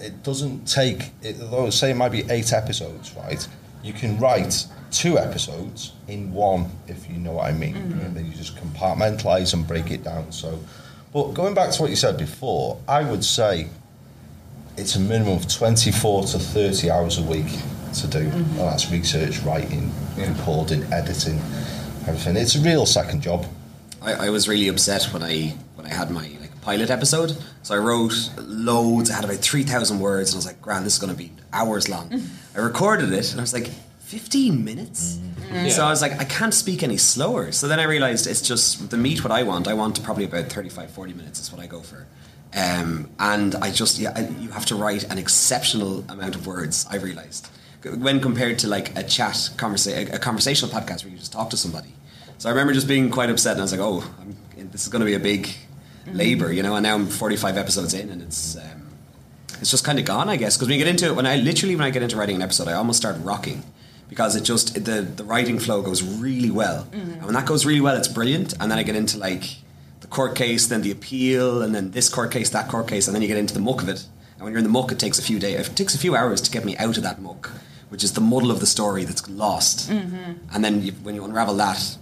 it 0.00 0.22
doesn't 0.22 0.66
take. 0.66 1.12
It, 1.22 1.40
although 1.40 1.70
say 1.70 1.92
it 1.92 1.96
might 1.96 2.12
be 2.12 2.24
eight 2.28 2.52
episodes, 2.52 3.14
right? 3.14 3.46
You 3.82 3.92
can 3.92 4.18
write 4.18 4.66
two 4.92 5.18
episodes 5.18 5.92
in 6.06 6.32
one, 6.32 6.70
if 6.86 7.08
you 7.10 7.16
know 7.16 7.32
what 7.32 7.46
I 7.46 7.52
mean. 7.52 7.74
Mm-hmm. 7.74 8.00
And 8.00 8.16
then 8.16 8.26
you 8.26 8.32
just 8.32 8.56
compartmentalize 8.56 9.54
and 9.54 9.66
break 9.66 9.90
it 9.90 10.04
down. 10.04 10.30
So, 10.30 10.60
but 11.12 11.32
going 11.34 11.54
back 11.54 11.72
to 11.72 11.82
what 11.82 11.90
you 11.90 11.96
said 11.96 12.18
before, 12.18 12.80
I 12.86 13.02
would 13.02 13.24
say 13.24 13.68
it's 14.76 14.96
a 14.96 15.00
minimum 15.00 15.36
of 15.36 15.48
24 15.48 16.24
to 16.24 16.38
30 16.38 16.90
hours 16.90 17.18
a 17.18 17.22
week 17.22 17.50
to 17.94 18.06
do. 18.06 18.20
Mm-hmm. 18.20 18.34
And 18.34 18.58
that's 18.58 18.90
research, 18.90 19.40
writing, 19.40 19.92
recording, 20.16 20.84
editing, 20.92 21.38
everything. 22.06 22.36
It's 22.36 22.54
a 22.54 22.60
real 22.60 22.86
second 22.86 23.22
job. 23.22 23.46
I, 24.00 24.26
I 24.26 24.30
was 24.30 24.48
really 24.48 24.68
upset 24.68 25.04
when 25.12 25.22
I 25.22 25.54
when 25.76 25.86
I 25.86 25.94
had 25.94 26.10
my 26.10 26.28
like 26.40 26.60
pilot 26.60 26.90
episode. 26.90 27.36
So 27.62 27.74
I 27.74 27.78
wrote 27.78 28.30
loads. 28.38 29.10
I 29.10 29.14
had 29.14 29.24
about 29.24 29.36
three 29.36 29.62
thousand 29.62 30.00
words, 30.00 30.30
and 30.30 30.36
I 30.36 30.38
was 30.38 30.46
like, 30.46 30.60
"Grand, 30.60 30.84
this 30.84 30.94
is 30.94 30.98
going 30.98 31.12
to 31.12 31.18
be 31.18 31.32
hours 31.52 31.88
long." 31.88 32.08
Mm-hmm. 32.08 32.58
I 32.58 32.62
recorded 32.62 33.12
it, 33.12 33.30
and 33.30 33.40
I 33.40 33.42
was 33.42 33.52
like, 33.52 33.70
15 34.12 34.64
minutes." 34.64 35.18
So 35.70 35.84
I 35.84 35.90
was 35.90 36.02
like, 36.02 36.20
"I 36.20 36.24
can't 36.24 36.54
speak 36.54 36.82
any 36.82 36.98
slower." 36.98 37.52
So 37.52 37.66
then 37.66 37.80
I 37.80 37.84
realized 37.84 38.26
it's 38.26 38.42
just 38.42 38.90
the 38.90 38.96
meat. 38.96 39.24
What 39.24 39.32
I 39.40 39.42
want, 39.42 39.66
I 39.68 39.74
want 39.74 40.02
probably 40.02 40.24
about 40.24 40.46
35, 40.52 40.90
40 40.90 41.14
minutes 41.14 41.40
is 41.40 41.52
what 41.52 41.60
I 41.62 41.66
go 41.66 41.80
for. 41.80 42.06
Um, 42.54 43.08
and 43.18 43.54
I 43.54 43.70
just 43.70 43.98
yeah, 43.98 44.12
I, 44.14 44.20
you 44.42 44.50
have 44.50 44.66
to 44.66 44.74
write 44.74 45.04
an 45.12 45.18
exceptional 45.18 46.04
amount 46.08 46.34
of 46.36 46.46
words. 46.46 46.86
I 46.90 46.96
realized 46.96 47.48
when 48.06 48.20
compared 48.20 48.58
to 48.60 48.68
like 48.68 48.96
a 48.96 49.02
chat 49.02 49.36
conversa- 49.56 50.12
a 50.12 50.18
conversational 50.18 50.70
podcast 50.70 51.04
where 51.04 51.12
you 51.12 51.18
just 51.18 51.32
talk 51.32 51.48
to 51.50 51.56
somebody. 51.56 51.92
So 52.38 52.48
I 52.48 52.52
remember 52.52 52.72
just 52.74 52.88
being 52.88 53.10
quite 53.10 53.30
upset, 53.30 53.52
and 53.52 53.60
I 53.60 53.64
was 53.64 53.72
like, 53.72 53.80
"Oh, 53.80 54.04
I'm, 54.20 54.36
this 54.70 54.82
is 54.82 54.88
going 54.88 55.00
to 55.00 55.06
be 55.06 55.14
a 55.14 55.24
big 55.32 55.48
labor," 56.06 56.52
you 56.52 56.62
know. 56.62 56.74
And 56.76 56.82
now 56.82 56.94
I'm 56.94 57.06
45 57.06 57.56
episodes 57.56 57.94
in, 57.94 58.10
and 58.10 58.20
it's 58.22 58.56
um, 58.56 58.82
it's 59.60 59.70
just 59.70 59.84
kind 59.84 59.98
of 59.98 60.04
gone, 60.04 60.28
I 60.28 60.36
guess. 60.36 60.56
Because 60.56 60.68
when 60.68 60.78
you 60.78 60.84
get 60.84 60.90
into 60.90 61.06
it, 61.06 61.14
when 61.16 61.26
I 61.26 61.36
literally 61.36 61.76
when 61.76 61.84
I 61.84 61.90
get 61.90 62.02
into 62.02 62.16
writing 62.16 62.36
an 62.36 62.42
episode, 62.42 62.68
I 62.68 62.74
almost 62.74 62.98
start 62.98 63.16
rocking 63.22 63.62
because 64.12 64.36
it 64.36 64.42
just 64.42 64.74
the 64.74 65.00
the 65.00 65.24
writing 65.24 65.58
flow 65.58 65.80
goes 65.80 66.02
really 66.02 66.50
well, 66.50 66.84
mm-hmm. 66.84 67.12
and 67.12 67.24
when 67.24 67.32
that 67.32 67.46
goes 67.46 67.64
really 67.64 67.80
well, 67.80 67.96
it's 67.96 68.08
brilliant. 68.08 68.52
And 68.60 68.70
then 68.70 68.78
I 68.78 68.82
get 68.82 68.94
into 68.94 69.16
like 69.16 69.44
the 70.00 70.06
court 70.06 70.36
case, 70.36 70.66
then 70.66 70.82
the 70.82 70.90
appeal, 70.90 71.62
and 71.62 71.74
then 71.74 71.92
this 71.92 72.10
court 72.10 72.30
case, 72.30 72.50
that 72.50 72.68
court 72.68 72.88
case, 72.88 73.08
and 73.08 73.14
then 73.14 73.22
you 73.22 73.28
get 73.28 73.38
into 73.38 73.54
the 73.54 73.60
muck 73.60 73.80
of 73.80 73.88
it. 73.88 74.04
And 74.34 74.42
when 74.42 74.52
you're 74.52 74.58
in 74.58 74.64
the 74.64 74.76
muck, 74.78 74.92
it 74.92 74.98
takes 74.98 75.18
a 75.18 75.22
few 75.22 75.38
days, 75.38 75.66
it 75.66 75.76
takes 75.76 75.94
a 75.94 75.98
few 75.98 76.14
hours 76.14 76.42
to 76.42 76.50
get 76.50 76.62
me 76.62 76.76
out 76.76 76.98
of 76.98 77.04
that 77.04 77.22
muck, 77.22 77.52
which 77.88 78.04
is 78.04 78.12
the 78.12 78.20
muddle 78.20 78.50
of 78.50 78.60
the 78.60 78.66
story 78.66 79.06
that's 79.06 79.26
lost. 79.30 79.88
Mm-hmm. 79.88 80.32
And 80.52 80.62
then 80.62 80.82
you, 80.82 80.92
when 80.92 81.14
you 81.14 81.24
unravel 81.24 81.54
that, 81.54 81.96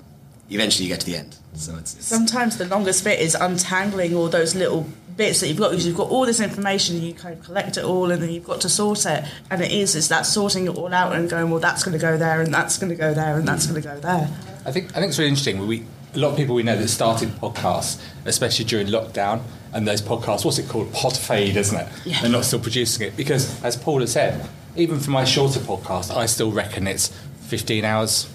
eventually 0.48 0.88
you 0.88 0.92
get 0.92 0.98
to 1.00 1.06
the 1.06 1.16
end. 1.16 1.36
So 1.54 1.76
it's, 1.76 1.94
it's 1.94 2.06
Sometimes 2.06 2.56
the 2.56 2.64
longest 2.64 3.04
bit 3.04 3.20
is 3.20 3.36
untangling 3.36 4.16
all 4.16 4.28
those 4.28 4.56
little 4.56 4.88
bits 5.16 5.40
that 5.40 5.48
you've 5.48 5.58
got 5.58 5.70
because 5.70 5.86
you've 5.86 5.96
got 5.96 6.08
all 6.08 6.26
this 6.26 6.40
information 6.40 6.96
and 6.96 7.04
you 7.04 7.14
kind 7.14 7.38
of 7.38 7.44
collect 7.44 7.76
it 7.76 7.84
all 7.84 8.10
and 8.10 8.22
then 8.22 8.30
you've 8.30 8.46
got 8.46 8.60
to 8.60 8.68
sort 8.68 9.04
it 9.06 9.24
and 9.50 9.62
it 9.62 9.70
is 9.70 9.94
it's 9.94 10.08
that 10.08 10.26
sorting 10.26 10.66
it 10.66 10.76
all 10.76 10.92
out 10.92 11.12
and 11.12 11.28
going 11.28 11.50
well 11.50 11.60
that's 11.60 11.82
going 11.82 11.92
to 11.92 12.00
go 12.00 12.16
there 12.16 12.40
and 12.40 12.52
that's 12.52 12.78
going 12.78 12.90
to 12.90 12.96
go 12.96 13.12
there 13.12 13.38
and 13.38 13.46
that's 13.46 13.66
going 13.66 13.80
to 13.80 13.86
go 13.86 13.98
there 14.00 14.28
I 14.64 14.72
think 14.72 14.90
I 14.90 15.00
think 15.00 15.08
it's 15.08 15.18
really 15.18 15.30
interesting. 15.30 15.66
We 15.66 15.86
a 16.14 16.18
lot 16.18 16.32
of 16.32 16.36
people 16.36 16.54
we 16.54 16.62
know 16.62 16.76
that 16.76 16.88
started 16.88 17.30
podcasts, 17.30 18.02
especially 18.24 18.64
during 18.64 18.88
lockdown, 18.88 19.42
and 19.72 19.86
those 19.86 20.02
podcasts. 20.02 20.44
What's 20.44 20.58
it 20.58 20.68
called? 20.68 20.92
Pod 20.92 21.16
fade, 21.16 21.56
isn't 21.56 21.78
it? 21.78 21.88
Yeah. 22.04 22.20
They're 22.20 22.30
not 22.30 22.44
still 22.44 22.60
producing 22.60 23.06
it 23.06 23.16
because, 23.16 23.62
as 23.64 23.76
Paul 23.76 24.00
has 24.00 24.12
said, 24.12 24.48
even 24.76 24.98
for 24.98 25.10
my 25.10 25.24
shorter 25.24 25.60
podcast, 25.60 26.14
I 26.14 26.26
still 26.26 26.50
reckon 26.52 26.86
it's 26.86 27.08
15 27.42 27.84
hours 27.84 28.28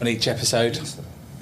on 0.00 0.08
each 0.08 0.28
episode. 0.28 0.76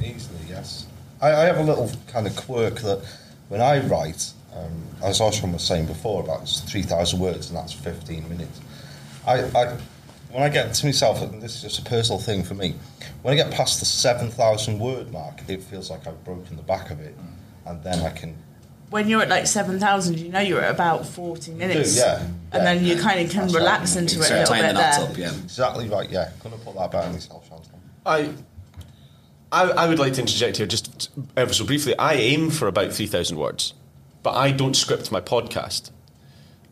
Easily, 0.03 0.39
yes. 0.49 0.87
I, 1.21 1.33
I 1.33 1.45
have 1.47 1.59
a 1.59 1.63
little 1.63 1.91
kind 2.09 2.27
of 2.27 2.37
quirk 2.37 2.81
that 2.81 3.03
when 3.49 3.61
I 3.61 3.85
write, 3.87 4.33
um, 4.55 4.87
as 5.03 5.21
Osman 5.21 5.53
was 5.53 5.63
saying 5.63 5.87
before, 5.87 6.23
about 6.23 6.49
3,000 6.49 7.19
words, 7.19 7.49
and 7.49 7.57
that's 7.57 7.73
15 7.73 8.29
minutes. 8.29 8.61
I, 9.27 9.43
I, 9.43 9.77
when 10.31 10.43
I 10.43 10.49
get 10.49 10.73
to 10.75 10.87
myself, 10.87 11.23
and 11.23 11.43
this 11.43 11.57
is 11.57 11.63
just 11.63 11.79
a 11.79 11.89
personal 11.89 12.21
thing 12.21 12.43
for 12.43 12.55
me, 12.55 12.75
when 13.23 13.35
I 13.35 13.37
get 13.37 13.51
past 13.51 13.81
the 13.81 13.87
7,000 13.87 14.79
word 14.79 15.13
mark, 15.13 15.41
it 15.49 15.63
feels 15.63 15.91
like 15.91 16.07
I've 16.07 16.25
broken 16.25 16.57
the 16.57 16.63
back 16.63 16.91
of 16.91 17.01
it, 17.01 17.15
and 17.67 17.83
then 17.83 18.01
I 18.01 18.11
can. 18.11 18.37
when 18.91 19.09
you're 19.09 19.23
at 19.23 19.29
like 19.29 19.47
7,000 19.47 20.19
you 20.19 20.31
know 20.31 20.41
you're 20.41 20.63
at 20.63 20.75
about 20.75 21.07
40 21.07 21.53
minutes 21.53 21.97
yeah, 21.97 22.19
and 22.19 22.33
yeah. 22.53 22.65
then 22.65 22.85
you 22.85 22.97
kind 22.97 23.21
of 23.21 23.31
can 23.31 23.43
That's 23.43 23.55
relax 23.55 23.95
right. 23.95 24.03
into 24.03 24.17
you 24.17 24.23
it 24.23 24.25
a 24.25 24.27
start 24.27 24.41
little 24.41 24.55
tying 24.55 24.75
bit 24.75 24.81
knots 24.81 24.97
there 24.99 25.09
up, 25.09 25.19
yeah. 25.19 25.43
Exactly 25.45 25.89
right, 25.89 26.11
yeah. 26.11 26.31
Couldn't 26.43 26.65
put 26.65 26.75
that 26.75 26.87
about 26.87 27.13
myself, 27.13 27.49
Chantal. 27.49 27.81
I, 28.07 28.33
I, 29.53 29.71
I 29.71 29.89
would 29.89 29.99
like 29.99 30.15
to 30.15 30.21
interject 30.21 30.57
here 30.57 30.67
just 30.67 31.11
ever 31.37 31.53
so 31.53 31.65
briefly. 31.65 31.97
I 31.99 32.15
aim 32.15 32.51
for 32.51 32.67
about 32.67 32.93
3,000 32.93 33.37
words, 33.37 33.75
but 34.23 34.35
I 34.35 34.53
don't 34.53 34.75
script 34.75 35.11
my 35.11 35.21
podcast. 35.21 35.91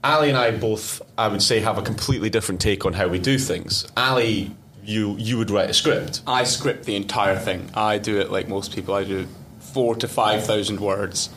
Ali 0.05 0.29
and 0.29 0.39
I 0.39 0.51
both, 0.53 1.03
I 1.17 1.29
would 1.29 1.43
say, 1.43 1.61
have 1.61 1.77
a 1.79 1.83
completely 1.83 2.31
different 2.31 2.61
take 2.61 2.87
on 2.87 2.93
how 2.93 3.09
we 3.09 3.19
do 3.19 3.39
things. 3.39 3.87
Ali, 3.97 4.55
you, 4.85 5.17
you 5.19 5.37
would 5.39 5.51
write 5.51 5.71
a 5.71 5.75
script. 5.75 6.23
I 6.27 6.45
script 6.45 6.85
the 6.85 6.95
entire 6.95 7.39
thing. 7.39 7.69
I 7.75 7.99
do 7.99 8.21
it 8.21 8.31
like 8.31 8.49
most 8.49 8.75
people. 8.75 8.95
I 8.95 9.05
do 9.05 9.27
four 9.59 9.97
to 9.97 10.09
five 10.09 10.45
thousand 10.45 10.81
words, 10.81 11.31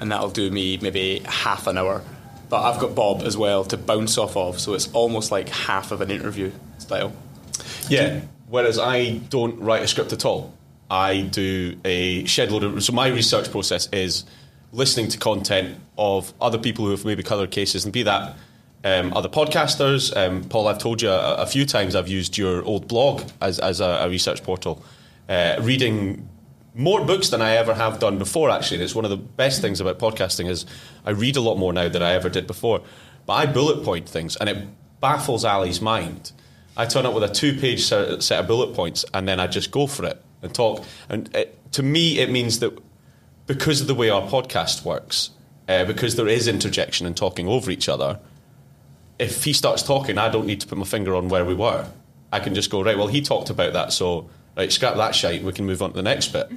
and 0.00 0.10
that'll 0.10 0.30
do 0.30 0.50
me 0.50 0.78
maybe 0.78 1.20
half 1.24 1.66
an 1.66 1.78
hour. 1.78 2.02
But 2.48 2.62
I've 2.62 2.80
got 2.80 2.94
Bob 2.94 3.22
as 3.22 3.36
well 3.36 3.64
to 3.64 3.76
bounce 3.76 4.18
off 4.18 4.36
of, 4.36 4.60
so 4.60 4.74
it's 4.74 4.90
almost 4.92 5.30
like 5.30 5.48
half 5.48 5.92
of 5.92 6.00
an 6.00 6.10
interview 6.10 6.52
style. 6.78 7.12
Yeah. 7.88 8.20
Whereas 8.48 8.78
I 8.78 9.18
don't 9.28 9.58
write 9.58 9.82
a 9.82 9.88
script 9.88 10.12
at 10.12 10.24
all. 10.24 10.54
I 10.88 11.22
do 11.22 11.76
a 11.84 12.24
shed 12.24 12.52
load 12.52 12.62
of. 12.62 12.82
So 12.82 12.92
my 12.92 13.08
research 13.08 13.50
process 13.50 13.88
is 13.92 14.24
listening 14.76 15.08
to 15.08 15.18
content 15.18 15.80
of 15.96 16.32
other 16.40 16.58
people 16.58 16.84
who 16.84 16.90
have 16.90 17.04
maybe 17.04 17.22
coloured 17.22 17.50
cases, 17.50 17.84
and 17.84 17.92
be 17.92 18.02
that 18.02 18.36
um, 18.84 19.12
other 19.14 19.28
podcasters. 19.28 20.14
Um, 20.16 20.44
Paul, 20.44 20.68
I've 20.68 20.78
told 20.78 21.02
you 21.02 21.10
a, 21.10 21.36
a 21.36 21.46
few 21.46 21.64
times 21.64 21.96
I've 21.96 22.08
used 22.08 22.36
your 22.36 22.62
old 22.64 22.86
blog 22.86 23.22
as, 23.40 23.58
as 23.58 23.80
a, 23.80 24.02
a 24.02 24.08
research 24.08 24.42
portal. 24.42 24.84
Uh, 25.28 25.56
reading 25.60 26.28
more 26.74 27.04
books 27.04 27.30
than 27.30 27.40
I 27.40 27.56
ever 27.56 27.72
have 27.74 27.98
done 27.98 28.18
before. 28.18 28.50
Actually, 28.50 28.76
and 28.76 28.84
it's 28.84 28.94
one 28.94 29.04
of 29.04 29.10
the 29.10 29.16
best 29.16 29.62
things 29.62 29.80
about 29.80 29.98
podcasting 29.98 30.48
is 30.48 30.66
I 31.06 31.10
read 31.10 31.36
a 31.36 31.40
lot 31.40 31.56
more 31.56 31.72
now 31.72 31.88
than 31.88 32.02
I 32.02 32.12
ever 32.12 32.28
did 32.28 32.46
before. 32.46 32.82
But 33.24 33.32
I 33.32 33.46
bullet 33.46 33.82
point 33.82 34.08
things, 34.08 34.36
and 34.36 34.48
it 34.48 34.68
baffles 35.00 35.44
Ali's 35.44 35.80
mind. 35.80 36.32
I 36.76 36.84
turn 36.84 37.06
up 37.06 37.14
with 37.14 37.24
a 37.24 37.32
two-page 37.32 37.82
set 37.82 38.30
of 38.32 38.46
bullet 38.46 38.74
points, 38.74 39.06
and 39.14 39.26
then 39.26 39.40
I 39.40 39.46
just 39.46 39.70
go 39.70 39.86
for 39.86 40.04
it 40.04 40.22
and 40.42 40.54
talk. 40.54 40.84
And 41.08 41.34
it, 41.34 41.72
to 41.72 41.82
me, 41.82 42.18
it 42.18 42.30
means 42.30 42.58
that 42.58 42.78
because 43.46 43.80
of 43.80 43.86
the 43.86 43.94
way 43.94 44.10
our 44.10 44.22
podcast 44.22 44.84
works, 44.84 45.30
uh, 45.68 45.84
because 45.84 46.16
there 46.16 46.28
is 46.28 46.48
interjection 46.48 47.06
and 47.06 47.16
talking 47.16 47.48
over 47.48 47.70
each 47.70 47.88
other, 47.88 48.18
if 49.18 49.44
he 49.44 49.52
starts 49.52 49.82
talking, 49.82 50.18
I 50.18 50.28
don't 50.28 50.46
need 50.46 50.60
to 50.60 50.66
put 50.66 50.78
my 50.78 50.84
finger 50.84 51.14
on 51.14 51.28
where 51.28 51.44
we 51.44 51.54
were. 51.54 51.86
I 52.32 52.40
can 52.40 52.54
just 52.54 52.70
go 52.70 52.82
right. 52.82 52.98
Well, 52.98 53.06
he 53.06 53.22
talked 53.22 53.50
about 53.50 53.72
that, 53.72 53.92
so 53.92 54.28
right, 54.56 54.70
scrap 54.70 54.96
that 54.96 55.14
shite. 55.14 55.42
We 55.42 55.52
can 55.52 55.64
move 55.64 55.80
on 55.80 55.90
to 55.90 55.96
the 55.96 56.02
next 56.02 56.28
bit. 56.28 56.50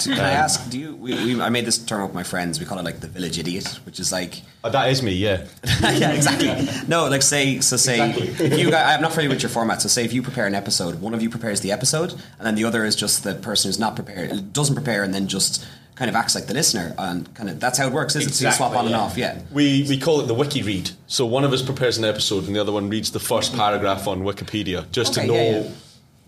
Can 0.00 0.12
I 0.18 0.30
ask? 0.32 0.68
Do 0.70 0.78
you? 0.78 0.96
We, 0.96 1.14
we, 1.34 1.40
I 1.40 1.48
made 1.50 1.64
this 1.66 1.78
term 1.78 2.02
with 2.02 2.14
my 2.14 2.22
friends. 2.22 2.58
We 2.58 2.66
call 2.66 2.78
it 2.78 2.82
like 2.84 3.00
the 3.00 3.06
village 3.08 3.38
idiot, 3.38 3.66
which 3.84 4.00
is 4.00 4.10
like 4.10 4.40
Uh, 4.64 4.70
that 4.70 4.90
is 4.90 5.02
me, 5.02 5.12
yeah. 5.12 5.46
yeah, 5.82 6.12
exactly. 6.12 6.48
No, 6.88 7.08
like 7.08 7.22
say 7.22 7.60
so. 7.60 7.76
Say 7.76 8.10
Exactly. 8.10 8.46
if 8.46 8.58
you. 8.58 8.70
guys- 8.70 8.96
I'm 8.96 9.02
not 9.02 9.12
familiar 9.12 9.30
with 9.30 9.42
your 9.42 9.50
format. 9.50 9.82
So 9.82 9.88
say 9.88 10.04
if 10.04 10.12
you 10.12 10.22
prepare 10.22 10.46
an 10.46 10.54
episode, 10.54 11.00
one 11.00 11.14
of 11.14 11.22
you 11.22 11.28
prepares 11.30 11.60
the 11.60 11.72
episode, 11.72 12.12
and 12.12 12.40
then 12.46 12.54
the 12.54 12.64
other 12.64 12.84
is 12.84 12.96
just 12.96 13.22
the 13.22 13.34
person 13.34 13.68
who's 13.68 13.78
not 13.78 13.94
prepared, 13.94 14.52
doesn't 14.52 14.74
prepare, 14.74 15.02
and 15.02 15.14
then 15.14 15.28
just 15.28 15.64
kind 15.94 16.08
of 16.08 16.16
acts 16.16 16.34
like 16.34 16.46
the 16.46 16.54
listener, 16.54 16.94
and 16.98 17.32
kind 17.34 17.50
of 17.50 17.60
that's 17.60 17.78
how 17.78 17.86
it 17.86 17.92
works. 17.92 18.16
Is 18.16 18.26
it? 18.26 18.34
So 18.34 18.46
you 18.46 18.52
swap 18.52 18.74
on 18.76 18.86
and 18.86 18.94
off. 18.94 19.16
Yeah. 19.16 19.40
We, 19.52 19.86
we 19.88 19.98
call 19.98 20.20
it 20.20 20.26
the 20.26 20.34
wiki 20.34 20.62
read. 20.62 20.90
So 21.06 21.26
one 21.26 21.44
of 21.44 21.52
us 21.52 21.62
prepares 21.62 21.98
an 21.98 22.04
episode 22.04 22.46
and 22.46 22.56
the 22.56 22.60
other 22.60 22.72
one 22.72 22.88
reads 22.88 23.12
the 23.12 23.20
first 23.20 23.54
paragraph 23.54 24.08
on 24.08 24.22
Wikipedia 24.22 24.90
just 24.90 25.16
Okay, 25.16 25.26
to 25.26 25.32
know 25.32 25.38
yeah, 25.38 25.60
yeah. 25.60 25.70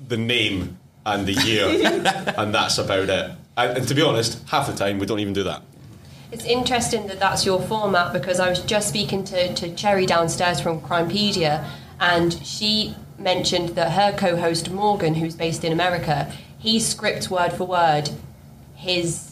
the 0.08 0.16
name 0.16 0.78
and 1.06 1.26
the 1.26 1.32
year, 1.32 1.66
and 2.36 2.54
that's 2.54 2.78
about 2.78 3.08
it. 3.08 3.30
And, 3.56 3.78
and 3.78 3.88
to 3.88 3.94
be 3.94 4.02
honest, 4.02 4.46
half 4.48 4.66
the 4.66 4.74
time 4.74 4.98
we 4.98 5.06
don't 5.06 5.20
even 5.20 5.34
do 5.34 5.44
that. 5.44 5.62
It's 6.32 6.44
interesting 6.44 7.06
that 7.06 7.20
that's 7.20 7.46
your 7.46 7.60
format 7.60 8.12
because 8.12 8.40
I 8.40 8.48
was 8.48 8.60
just 8.60 8.88
speaking 8.88 9.22
to, 9.24 9.54
to 9.54 9.74
Cherry 9.74 10.04
downstairs 10.04 10.60
from 10.60 10.80
Crimepedia, 10.80 11.64
and 12.00 12.32
she 12.44 12.96
mentioned 13.18 13.70
that 13.70 13.92
her 13.92 14.16
co 14.16 14.36
host 14.36 14.70
Morgan, 14.70 15.14
who's 15.14 15.36
based 15.36 15.62
in 15.64 15.72
America, 15.72 16.32
he 16.58 16.80
scripts 16.80 17.30
word 17.30 17.52
for 17.52 17.66
word 17.66 18.10
his. 18.74 19.30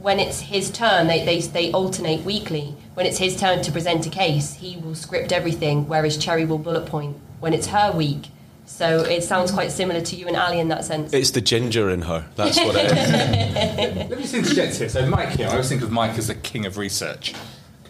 When 0.00 0.18
it's 0.18 0.40
his 0.40 0.70
turn, 0.70 1.08
they, 1.08 1.26
they, 1.26 1.40
they 1.40 1.72
alternate 1.72 2.24
weekly. 2.24 2.74
When 2.94 3.04
it's 3.04 3.18
his 3.18 3.38
turn 3.38 3.60
to 3.62 3.70
present 3.70 4.06
a 4.06 4.10
case, 4.10 4.54
he 4.54 4.78
will 4.78 4.94
script 4.94 5.30
everything, 5.30 5.88
whereas 5.88 6.16
Cherry 6.16 6.46
will 6.46 6.56
bullet 6.56 6.86
point 6.86 7.18
when 7.40 7.52
it's 7.52 7.66
her 7.66 7.92
week. 7.92 8.28
So 8.64 9.00
it 9.00 9.22
sounds 9.22 9.50
quite 9.50 9.70
similar 9.72 10.00
to 10.00 10.16
you 10.16 10.26
and 10.26 10.36
Ali 10.36 10.58
in 10.58 10.68
that 10.68 10.86
sense. 10.86 11.12
It's 11.12 11.32
the 11.32 11.42
ginger 11.42 11.90
in 11.90 12.02
her. 12.02 12.24
That's 12.36 12.56
what 12.56 12.76
it 12.76 12.86
is. 12.86 13.96
Let 14.08 14.10
me 14.10 14.22
just 14.22 14.32
interject 14.32 14.76
here. 14.76 14.88
So, 14.88 15.06
Mike 15.06 15.30
here, 15.30 15.48
I 15.48 15.50
always 15.50 15.68
think 15.68 15.82
of 15.82 15.90
Mike 15.90 16.16
as 16.16 16.28
the 16.28 16.34
king 16.34 16.64
of 16.64 16.78
research. 16.78 17.34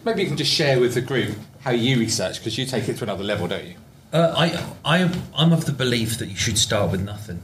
Maybe 0.03 0.23
you 0.23 0.27
can 0.27 0.37
just 0.37 0.51
share 0.51 0.81
with 0.81 0.95
the 0.95 1.01
group 1.01 1.35
how 1.61 1.71
you 1.71 1.97
research, 1.97 2.39
because 2.39 2.57
you 2.57 2.65
take 2.65 2.89
it 2.89 2.97
to 2.97 3.03
another 3.03 3.23
level, 3.23 3.47
don't 3.47 3.63
you? 3.63 3.75
Uh, 4.11 4.33
I, 4.35 5.03
I, 5.03 5.21
I'm 5.33 5.53
of 5.53 5.65
the 5.65 5.71
belief 5.71 6.17
that 6.17 6.27
you 6.27 6.35
should 6.35 6.57
start 6.57 6.91
with 6.91 7.01
nothing, 7.01 7.41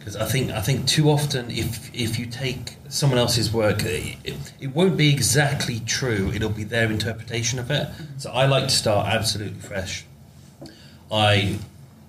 because 0.00 0.16
I 0.16 0.24
think 0.24 0.50
I 0.50 0.62
think 0.62 0.86
too 0.86 1.10
often 1.10 1.50
if 1.50 1.94
if 1.94 2.18
you 2.18 2.24
take 2.24 2.76
someone 2.88 3.18
else's 3.18 3.52
work, 3.52 3.84
it, 3.84 4.16
it 4.58 4.74
won't 4.74 4.96
be 4.96 5.12
exactly 5.12 5.80
true. 5.80 6.32
It'll 6.34 6.48
be 6.48 6.64
their 6.64 6.90
interpretation 6.90 7.58
of 7.58 7.70
it. 7.70 7.86
So 8.16 8.32
I 8.32 8.46
like 8.46 8.64
to 8.64 8.74
start 8.74 9.06
absolutely 9.08 9.60
fresh. 9.60 10.06
I 11.12 11.58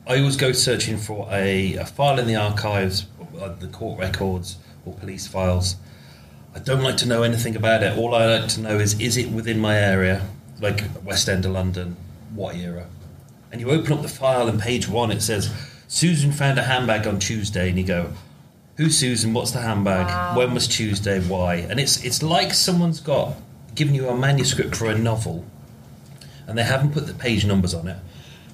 I 0.07 0.19
always 0.19 0.37
go 0.37 0.53
searching 0.53 0.97
for 0.97 1.27
a, 1.29 1.75
a 1.75 1.85
file 1.85 2.17
in 2.17 2.27
the 2.27 2.35
archives, 2.37 3.07
uh, 3.39 3.49
the 3.59 3.67
court 3.67 3.99
records 3.99 4.57
or 4.85 4.93
police 4.93 5.27
files. 5.27 5.75
I 6.55 6.59
don't 6.59 6.81
like 6.81 6.97
to 6.97 7.07
know 7.07 7.23
anything 7.23 7.57
about 7.57 7.83
it. 7.83 7.97
All 7.97 8.15
I 8.15 8.39
like 8.39 8.49
to 8.51 8.61
know 8.61 8.79
is 8.79 8.97
is 9.01 9.17
it 9.17 9.29
within 9.31 9.59
my 9.59 9.77
area, 9.77 10.25
like 10.61 10.85
West 11.03 11.27
End 11.27 11.45
of 11.45 11.51
London, 11.51 11.97
what 12.33 12.55
era? 12.55 12.87
And 13.51 13.59
you 13.59 13.69
open 13.69 13.91
up 13.91 14.01
the 14.01 14.07
file 14.07 14.47
and 14.47 14.61
page 14.61 14.87
one, 14.87 15.11
it 15.11 15.21
says 15.21 15.53
Susan 15.91 16.31
found 16.31 16.57
a 16.57 16.63
handbag 16.63 17.05
on 17.05 17.19
Tuesday, 17.19 17.67
and 17.67 17.77
you 17.77 17.83
go, 17.83 18.13
"Who's 18.77 18.97
Susan? 18.97 19.33
What's 19.33 19.51
the 19.51 19.59
handbag? 19.59 20.37
When 20.37 20.53
was 20.53 20.65
Tuesday? 20.65 21.19
Why?" 21.19 21.55
And 21.55 21.81
it's 21.81 22.01
it's 22.01 22.23
like 22.23 22.53
someone's 22.53 23.01
got 23.01 23.33
given 23.75 23.93
you 23.93 24.07
a 24.07 24.17
manuscript 24.17 24.73
for 24.73 24.89
a 24.89 24.97
novel, 24.97 25.43
and 26.47 26.57
they 26.57 26.63
haven't 26.63 26.93
put 26.93 27.07
the 27.07 27.13
page 27.13 27.45
numbers 27.45 27.73
on 27.73 27.89
it, 27.89 27.97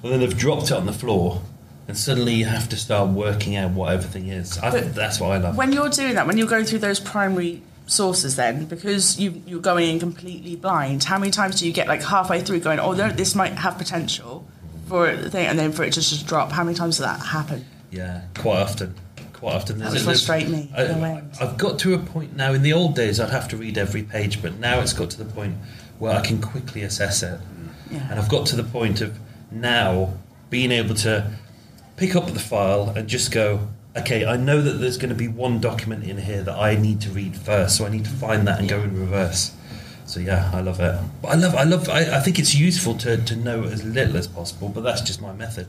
and 0.02 0.12
then 0.12 0.18
they've 0.18 0.36
dropped 0.36 0.72
it 0.72 0.72
on 0.72 0.86
the 0.86 0.92
floor, 0.92 1.42
and 1.86 1.96
suddenly 1.96 2.34
you 2.34 2.46
have 2.46 2.68
to 2.70 2.76
start 2.76 3.10
working 3.10 3.54
out 3.54 3.70
what 3.70 3.92
everything 3.92 4.30
is. 4.30 4.58
I, 4.58 4.80
that's 4.80 5.20
what 5.20 5.30
I 5.30 5.36
love. 5.36 5.56
When 5.56 5.72
you're 5.72 5.90
doing 5.90 6.16
that, 6.16 6.26
when 6.26 6.38
you're 6.38 6.48
going 6.48 6.64
through 6.64 6.80
those 6.80 6.98
primary 6.98 7.62
sources, 7.86 8.34
then 8.34 8.64
because 8.64 9.20
you 9.20 9.40
you're 9.46 9.60
going 9.60 9.88
in 9.88 10.00
completely 10.00 10.56
blind, 10.56 11.04
how 11.04 11.18
many 11.18 11.30
times 11.30 11.60
do 11.60 11.68
you 11.68 11.72
get 11.72 11.86
like 11.86 12.02
halfway 12.02 12.40
through 12.40 12.58
going, 12.58 12.80
"Oh, 12.80 12.94
no, 12.94 13.10
this 13.10 13.36
might 13.36 13.52
have 13.52 13.78
potential 13.78 14.44
for 14.88 15.14
the 15.14 15.30
thing," 15.30 15.46
and 15.46 15.58
then 15.58 15.72
for 15.72 15.84
it 15.84 15.92
to 15.94 16.00
just 16.00 16.26
drop? 16.26 16.50
How 16.52 16.64
many 16.64 16.76
times 16.76 16.98
does 16.98 17.06
that 17.06 17.24
happen? 17.24 17.64
Yeah, 17.90 18.22
quite 18.36 18.60
often. 18.60 18.94
Quite 19.32 19.54
often. 19.54 19.78
That 19.78 19.92
would 19.92 20.00
frustrate 20.00 20.48
me, 20.48 20.68
I, 20.76 21.22
I've 21.40 21.56
got 21.56 21.78
to 21.80 21.94
a 21.94 21.98
point 21.98 22.34
now. 22.34 22.52
In 22.52 22.62
the 22.62 22.72
old 22.72 22.96
days, 22.96 23.20
I'd 23.20 23.30
have 23.30 23.46
to 23.48 23.56
read 23.56 23.78
every 23.78 24.02
page, 24.02 24.42
but 24.42 24.58
now 24.58 24.80
it's 24.80 24.92
got 24.92 25.10
to 25.10 25.18
the 25.18 25.32
point 25.32 25.54
where 26.00 26.12
I 26.12 26.20
can 26.20 26.40
quickly 26.40 26.82
assess 26.82 27.22
it. 27.22 27.38
Mm. 27.38 27.68
Yeah. 27.92 28.08
And 28.10 28.18
I've 28.18 28.28
got 28.28 28.46
to 28.46 28.56
the 28.56 28.64
point 28.64 29.00
of 29.00 29.16
now 29.50 30.14
being 30.50 30.72
able 30.72 30.94
to 30.96 31.30
pick 31.96 32.16
up 32.16 32.26
the 32.32 32.40
file 32.40 32.90
and 32.90 33.08
just 33.08 33.30
go, 33.30 33.68
okay, 33.96 34.26
I 34.26 34.36
know 34.36 34.60
that 34.60 34.74
there's 34.74 34.96
going 34.96 35.10
to 35.10 35.14
be 35.14 35.28
one 35.28 35.60
document 35.60 36.04
in 36.04 36.18
here 36.18 36.42
that 36.42 36.56
I 36.56 36.76
need 36.76 37.00
to 37.02 37.10
read 37.10 37.36
first, 37.36 37.76
so 37.76 37.86
I 37.86 37.90
need 37.90 38.04
to 38.04 38.10
find 38.10 38.46
that 38.46 38.58
and 38.60 38.68
go 38.68 38.80
in 38.80 38.98
reverse. 38.98 39.52
So 40.08 40.20
yeah, 40.20 40.50
I 40.54 40.62
love 40.62 40.80
it. 40.80 40.98
But 41.20 41.28
I 41.28 41.34
love, 41.34 41.54
I 41.54 41.64
love, 41.64 41.88
I, 41.88 42.16
I 42.16 42.20
think 42.20 42.38
it's 42.38 42.54
useful 42.54 42.94
to, 42.98 43.18
to 43.18 43.36
know 43.36 43.64
as 43.64 43.84
little 43.84 44.16
as 44.16 44.26
possible, 44.26 44.70
but 44.70 44.80
that's 44.82 45.02
just 45.02 45.20
my 45.20 45.32
method. 45.34 45.68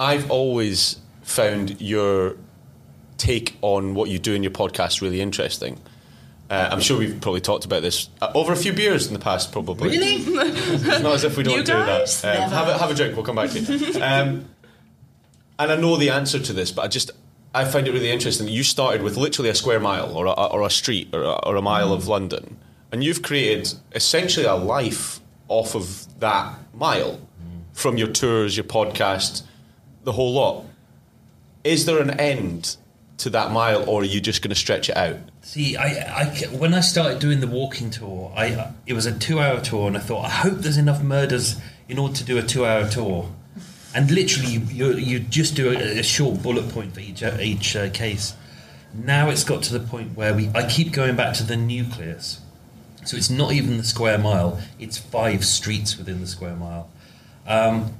I've 0.00 0.30
always 0.30 0.98
found 1.22 1.80
your 1.80 2.36
take 3.18 3.56
on 3.60 3.94
what 3.94 4.08
you 4.08 4.18
do 4.18 4.32
in 4.32 4.42
your 4.42 4.50
podcast 4.50 5.02
really 5.02 5.20
interesting. 5.20 5.78
Uh, 6.48 6.70
I'm 6.72 6.80
sure 6.80 6.98
we've 6.98 7.20
probably 7.20 7.40
talked 7.42 7.64
about 7.64 7.82
this 7.82 8.08
uh, 8.20 8.32
over 8.34 8.52
a 8.52 8.56
few 8.56 8.72
beers 8.72 9.06
in 9.06 9.12
the 9.12 9.18
past, 9.18 9.52
probably. 9.52 9.90
Really? 9.90 10.16
it's 10.16 10.84
not 11.02 11.14
as 11.14 11.24
if 11.24 11.36
we 11.36 11.42
don't 11.42 11.56
You 11.56 11.64
do 11.64 11.72
guys? 11.72 12.20
that. 12.22 12.42
Um, 12.42 12.50
have, 12.50 12.68
a, 12.68 12.78
have 12.78 12.90
a 12.90 12.94
drink. 12.94 13.14
We'll 13.14 13.24
come 13.24 13.36
back 13.36 13.50
to 13.50 13.60
you. 13.60 14.02
Um, 14.02 14.46
and 15.58 15.70
I 15.70 15.76
know 15.76 15.96
the 15.96 16.10
answer 16.10 16.38
to 16.40 16.52
this, 16.52 16.72
but 16.72 16.82
I 16.82 16.88
just 16.88 17.10
I 17.54 17.64
find 17.66 17.86
it 17.86 17.92
really 17.92 18.10
interesting. 18.10 18.46
that 18.46 18.52
You 18.52 18.62
started 18.64 19.02
with 19.02 19.16
literally 19.16 19.50
a 19.50 19.54
square 19.54 19.80
mile 19.80 20.16
or 20.16 20.26
a, 20.26 20.32
or 20.32 20.62
a 20.62 20.70
street 20.70 21.08
or 21.12 21.22
a, 21.22 21.32
or 21.46 21.56
a 21.56 21.62
mile 21.62 21.92
of 21.92 22.08
London, 22.08 22.58
and 22.92 23.02
you've 23.02 23.22
created 23.22 23.72
essentially 23.94 24.46
a 24.46 24.54
life 24.54 25.20
off 25.48 25.74
of 25.74 26.06
that 26.20 26.54
mile 26.74 27.20
from 27.72 27.96
your 27.96 28.08
tours, 28.08 28.56
your 28.56 28.64
podcast, 28.64 29.42
the 30.04 30.12
whole 30.12 30.34
lot. 30.34 30.64
Is 31.64 31.86
there 31.86 32.00
an 32.00 32.10
end 32.20 32.76
to 33.18 33.30
that 33.30 33.50
mile, 33.50 33.88
or 33.88 34.02
are 34.02 34.04
you 34.04 34.20
just 34.20 34.42
going 34.42 34.50
to 34.50 34.54
stretch 34.54 34.90
it 34.90 34.96
out? 34.96 35.16
See, 35.42 35.76
I, 35.76 36.22
I, 36.22 36.24
when 36.56 36.74
I 36.74 36.80
started 36.80 37.18
doing 37.18 37.40
the 37.40 37.46
walking 37.46 37.90
tour, 37.90 38.32
I 38.36 38.72
it 38.86 38.92
was 38.92 39.06
a 39.06 39.16
two-hour 39.16 39.60
tour, 39.60 39.86
and 39.86 39.96
I 39.96 40.00
thought, 40.00 40.26
I 40.26 40.30
hope 40.30 40.58
there's 40.58 40.76
enough 40.76 41.02
murders 41.02 41.56
in 41.88 41.98
order 41.98 42.14
to 42.14 42.24
do 42.24 42.38
a 42.38 42.42
two-hour 42.42 42.88
tour. 42.90 43.30
And 43.94 44.10
literally, 44.10 44.50
you 44.52 44.94
you, 44.94 45.20
just 45.20 45.54
do 45.54 45.70
a, 45.70 46.00
a 46.00 46.02
short 46.02 46.42
bullet 46.42 46.68
point 46.70 46.94
for 46.94 47.00
each 47.00 47.22
each 47.22 47.76
uh, 47.76 47.90
case. 47.90 48.34
Now 48.92 49.30
it's 49.30 49.44
got 49.44 49.62
to 49.64 49.78
the 49.78 49.86
point 49.86 50.16
where 50.16 50.34
we 50.34 50.50
I 50.54 50.68
keep 50.68 50.92
going 50.92 51.16
back 51.16 51.34
to 51.34 51.44
the 51.44 51.56
nucleus. 51.56 52.41
So 53.04 53.16
it's 53.16 53.30
not 53.30 53.52
even 53.52 53.78
the 53.78 53.84
square 53.84 54.18
mile; 54.18 54.60
it's 54.78 54.98
five 54.98 55.44
streets 55.44 55.96
within 55.96 56.20
the 56.20 56.26
square 56.26 56.56
mile. 56.56 56.88
Um, 57.46 57.94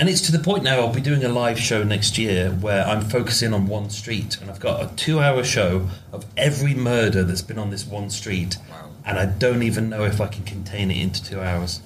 and 0.00 0.08
it's 0.08 0.22
to 0.22 0.32
the 0.32 0.38
point 0.38 0.64
now 0.64 0.80
I'll 0.80 0.94
be 0.94 1.02
doing 1.02 1.22
a 1.24 1.28
live 1.28 1.58
show 1.58 1.82
next 1.82 2.16
year 2.16 2.50
where 2.50 2.86
I'm 2.86 3.02
focusing 3.02 3.52
on 3.52 3.66
one 3.66 3.90
street 3.90 4.40
and 4.40 4.50
I've 4.50 4.58
got 4.58 4.82
a 4.82 4.96
two 4.96 5.20
hour 5.20 5.44
show 5.44 5.90
of 6.10 6.24
every 6.38 6.72
murder 6.72 7.22
that's 7.22 7.42
been 7.42 7.58
on 7.58 7.68
this 7.68 7.84
one 7.84 8.08
street. 8.08 8.56
And 9.04 9.18
I 9.18 9.26
don't 9.26 9.62
even 9.62 9.90
know 9.90 10.04
if 10.04 10.20
I 10.20 10.26
can 10.26 10.44
contain 10.44 10.90
it 10.90 10.96
into 10.96 11.22
two 11.22 11.40
hours. 11.40 11.82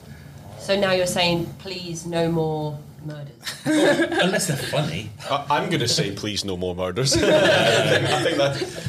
So 0.60 0.78
now 0.78 0.92
you're 0.92 1.06
saying, 1.06 1.54
please, 1.58 2.06
no 2.06 2.30
more 2.30 2.78
murders. 3.06 3.34
Unless 3.64 4.48
they're 4.48 4.56
funny. 4.56 5.10
I, 5.30 5.46
I'm 5.50 5.68
going 5.68 5.80
to 5.80 5.88
say, 5.88 6.12
please, 6.12 6.44
no 6.44 6.56
more 6.56 6.74
murders. 6.74 7.14
I, 7.16 7.20
think, 7.20 8.10
I 8.10 8.22
think 8.22 8.36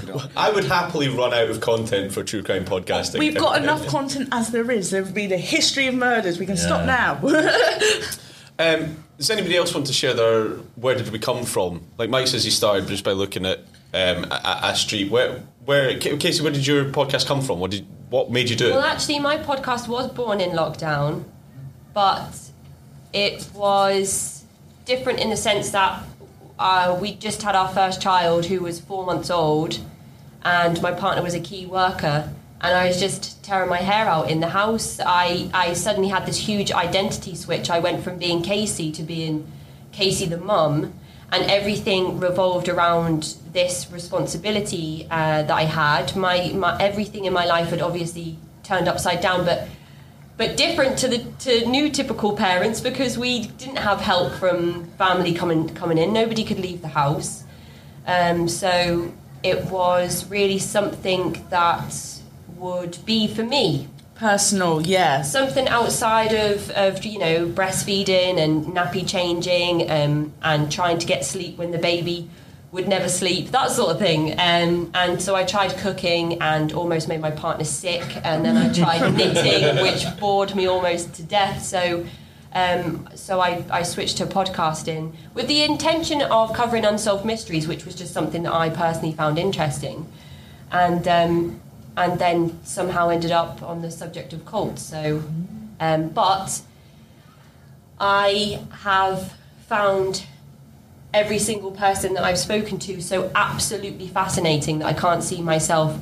that 0.07 0.29
I 0.35 0.49
would 0.51 0.65
happily 0.65 1.09
run 1.09 1.33
out 1.33 1.49
of 1.49 1.61
content 1.61 2.11
for 2.11 2.23
true 2.23 2.43
crime 2.43 2.65
podcasting. 2.65 3.19
We've 3.19 3.35
got 3.35 3.61
enough 3.61 3.85
content 3.87 4.29
as 4.31 4.49
there 4.51 4.69
is. 4.71 4.91
There's 4.91 5.11
been 5.11 5.31
a 5.31 5.37
history 5.37 5.87
of 5.87 5.95
murders. 5.95 6.39
We 6.39 6.45
can 6.45 6.57
stop 6.57 6.85
now. 6.85 7.19
Um, 8.57 9.03
does 9.17 9.29
anybody 9.29 9.57
else 9.57 9.73
want 9.73 9.87
to 9.87 9.93
share 9.93 10.13
their 10.13 10.47
where 10.75 10.95
did 10.95 11.09
we 11.09 11.19
come 11.19 11.43
from? 11.43 11.85
Like 11.97 12.09
Mike 12.09 12.27
says, 12.27 12.43
he 12.43 12.51
started 12.51 12.87
just 12.87 13.03
by 13.03 13.11
looking 13.11 13.45
at 13.45 13.59
um, 13.93 14.25
a, 14.25 14.59
a 14.63 14.75
street. 14.75 15.11
Where, 15.11 15.43
where, 15.65 15.97
Casey, 15.97 16.41
where 16.41 16.51
did 16.51 16.65
your 16.65 16.85
podcast 16.85 17.25
come 17.25 17.41
from? 17.41 17.59
What 17.59 17.71
did, 17.71 17.85
what 18.09 18.31
made 18.31 18.49
you 18.49 18.55
do 18.55 18.67
it? 18.67 18.71
Well, 18.71 18.83
actually, 18.83 19.19
my 19.19 19.37
podcast 19.37 19.87
was 19.87 20.09
born 20.11 20.39
in 20.39 20.51
lockdown, 20.51 21.25
but 21.93 22.44
it 23.15 23.47
was 23.53 24.43
different 24.83 25.19
in 25.21 25.29
the 25.29 25.37
sense 25.37 25.71
that 25.71 26.03
uh, 26.59 26.97
we 27.01 27.15
just 27.15 27.41
had 27.41 27.55
our 27.55 27.69
first 27.69 28.01
child 28.01 28.45
who 28.45 28.59
was 28.59 28.81
four 28.81 29.05
months 29.05 29.29
old, 29.29 29.79
and 30.43 30.81
my 30.81 30.91
partner 30.91 31.23
was 31.23 31.33
a 31.33 31.39
key 31.39 31.65
worker. 31.65 32.29
And 32.59 32.75
I 32.75 32.87
was 32.87 32.99
just 32.99 33.43
tearing 33.43 33.69
my 33.69 33.77
hair 33.77 34.07
out 34.07 34.29
in 34.29 34.39
the 34.41 34.49
house. 34.49 34.99
I, 34.99 35.49
I 35.53 35.73
suddenly 35.73 36.09
had 36.09 36.25
this 36.25 36.37
huge 36.37 36.71
identity 36.71 37.35
switch. 37.35 37.69
I 37.69 37.79
went 37.79 38.03
from 38.03 38.17
being 38.17 38.41
Casey 38.41 38.91
to 38.93 39.03
being 39.03 39.49
Casey 39.93 40.25
the 40.25 40.37
mum, 40.37 40.93
and 41.31 41.49
everything 41.49 42.19
revolved 42.19 42.67
around 42.67 43.35
this 43.53 43.89
responsibility 43.91 45.07
uh, 45.09 45.43
that 45.43 45.51
I 45.51 45.63
had. 45.63 46.17
My, 46.17 46.49
my 46.49 46.77
everything 46.81 47.23
in 47.23 47.31
my 47.31 47.45
life 47.45 47.69
had 47.69 47.81
obviously 47.81 48.37
turned 48.63 48.89
upside 48.89 49.21
down, 49.21 49.45
but 49.45 49.69
but 50.37 50.57
different 50.57 50.97
to 50.99 51.07
the 51.07 51.19
to 51.39 51.65
new 51.65 51.89
typical 51.89 52.35
parents 52.35 52.81
because 52.81 53.17
we 53.17 53.47
didn't 53.47 53.77
have 53.77 54.01
help 54.01 54.33
from 54.33 54.85
family 54.97 55.33
coming 55.33 55.69
coming 55.69 55.97
in. 55.97 56.13
Nobody 56.13 56.43
could 56.43 56.59
leave 56.59 56.81
the 56.81 56.89
house, 56.89 57.43
um, 58.05 58.47
so 58.47 59.13
it 59.43 59.65
was 59.65 60.29
really 60.29 60.59
something 60.59 61.45
that 61.49 62.21
would 62.57 62.97
be 63.05 63.27
for 63.27 63.43
me 63.43 63.87
Personal, 64.15 64.81
yeah. 64.81 65.23
something 65.23 65.67
outside 65.67 66.31
of, 66.31 66.69
of 66.71 67.03
you 67.03 67.19
know 67.19 67.45
breastfeeding 67.47 68.37
and 68.37 68.65
nappy 68.67 69.07
changing 69.07 69.91
um, 69.91 70.33
and 70.41 70.71
trying 70.71 70.97
to 70.99 71.05
get 71.05 71.25
sleep 71.25 71.57
when 71.57 71.71
the 71.71 71.77
baby 71.77 72.29
would 72.71 72.87
never 72.87 73.07
sleep 73.07 73.51
that 73.51 73.71
sort 73.71 73.91
of 73.91 73.99
thing. 73.99 74.33
Um, 74.33 74.91
and 74.93 75.21
so 75.21 75.35
I 75.35 75.43
tried 75.43 75.71
cooking 75.77 76.41
and 76.41 76.73
almost 76.73 77.07
made 77.07 77.21
my 77.21 77.31
partner 77.31 77.63
sick 77.63 78.03
and 78.23 78.43
then 78.43 78.57
I 78.57 78.73
tried 78.73 79.13
knitting 79.17 79.81
which 79.81 80.05
bored 80.19 80.55
me 80.55 80.67
almost 80.67 81.13
to 81.15 81.23
death. 81.23 81.63
So 81.63 82.05
um, 82.53 83.09
so 83.15 83.41
I, 83.41 83.65
I 83.69 83.83
switched 83.83 84.17
to 84.17 84.25
podcasting 84.25 85.13
with 85.33 85.47
the 85.47 85.63
intention 85.63 86.21
of 86.21 86.53
covering 86.53 86.85
unsolved 86.85 87.25
mysteries 87.25 87.67
which 87.67 87.85
was 87.85 87.95
just 87.95 88.13
something 88.13 88.43
that 88.43 88.53
I 88.53 88.69
personally 88.69 89.13
found 89.13 89.37
interesting. 89.37 90.07
And 90.71 91.07
um, 91.07 91.61
and 91.97 92.19
then 92.19 92.59
somehow 92.63 93.09
ended 93.09 93.31
up 93.31 93.61
on 93.63 93.81
the 93.81 93.91
subject 93.91 94.33
of 94.33 94.45
cults. 94.45 94.81
So, 94.81 95.23
um, 95.79 96.09
but 96.09 96.61
I 97.99 98.61
have 98.81 99.33
found 99.67 100.25
every 101.15 101.39
single 101.39 101.71
person 101.71 102.13
that 102.13 102.23
I've 102.23 102.37
spoken 102.37 102.77
to 102.79 103.01
so 103.01 103.31
absolutely 103.33 104.07
fascinating 104.07 104.79
that 104.79 104.85
I 104.87 104.93
can't 104.93 105.23
see 105.23 105.41
myself. 105.41 105.97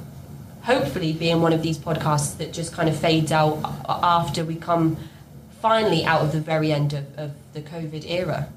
Hopefully, 0.63 1.13
being 1.13 1.41
one 1.41 1.53
of 1.53 1.61
these 1.61 1.77
podcasts 1.77 2.37
that 2.37 2.51
just 2.53 2.73
kind 2.73 2.87
of 2.89 2.97
fades 2.97 3.31
out 3.31 3.59
after 3.87 4.43
we 4.45 4.55
come 4.55 4.97
finally 5.61 6.03
out 6.05 6.21
of 6.21 6.31
the 6.31 6.39
very 6.41 6.71
end 6.71 6.93
of, 6.93 7.05
of 7.19 7.31
the 7.53 7.61
COVID 7.61 8.09
era. 8.09 8.47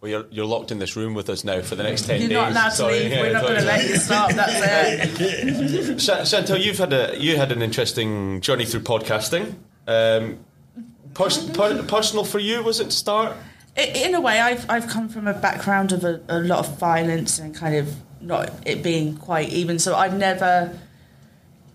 Well, 0.00 0.10
you're, 0.10 0.26
you're 0.30 0.44
locked 0.46 0.70
in 0.70 0.78
this 0.78 0.94
room 0.96 1.14
with 1.14 1.30
us 1.30 1.42
now 1.44 1.62
for 1.62 1.74
the 1.74 1.82
next 1.82 2.02
10 2.02 2.20
You're 2.20 2.28
days. 2.28 2.36
not 2.36 2.50
allowed 2.52 2.68
to 2.68 2.74
Sorry, 2.76 2.98
leave. 3.00 3.10
We're 3.18 3.32
not 3.32 3.42
going 3.42 3.60
to 3.60 3.64
let 3.64 3.88
you 3.88 3.96
stop. 3.96 4.30
That's 4.32 5.18
it. 5.18 6.00
Sha- 6.00 6.24
Chantal, 6.24 6.58
you've 6.58 6.76
had 6.78 6.92
a 6.92 7.16
you 7.18 7.36
had 7.38 7.50
an 7.52 7.62
interesting 7.62 8.42
journey 8.42 8.66
through 8.66 8.80
podcasting. 8.80 9.54
Um, 9.86 10.38
pers- 11.14 11.48
per- 11.50 11.82
personal 11.84 12.24
for 12.24 12.38
you 12.38 12.62
was 12.62 12.80
it 12.80 12.84
to 12.86 12.90
start? 12.90 13.34
In 13.76 14.14
a 14.14 14.20
way, 14.20 14.40
I've 14.40 14.68
I've 14.70 14.88
come 14.88 15.08
from 15.08 15.26
a 15.26 15.34
background 15.34 15.92
of 15.92 16.04
a, 16.04 16.20
a 16.28 16.40
lot 16.40 16.60
of 16.60 16.78
violence 16.78 17.38
and 17.38 17.54
kind 17.54 17.76
of 17.76 17.94
not 18.20 18.50
it 18.66 18.82
being 18.82 19.16
quite 19.16 19.50
even. 19.50 19.78
So 19.78 19.94
I've 19.94 20.16
never 20.16 20.78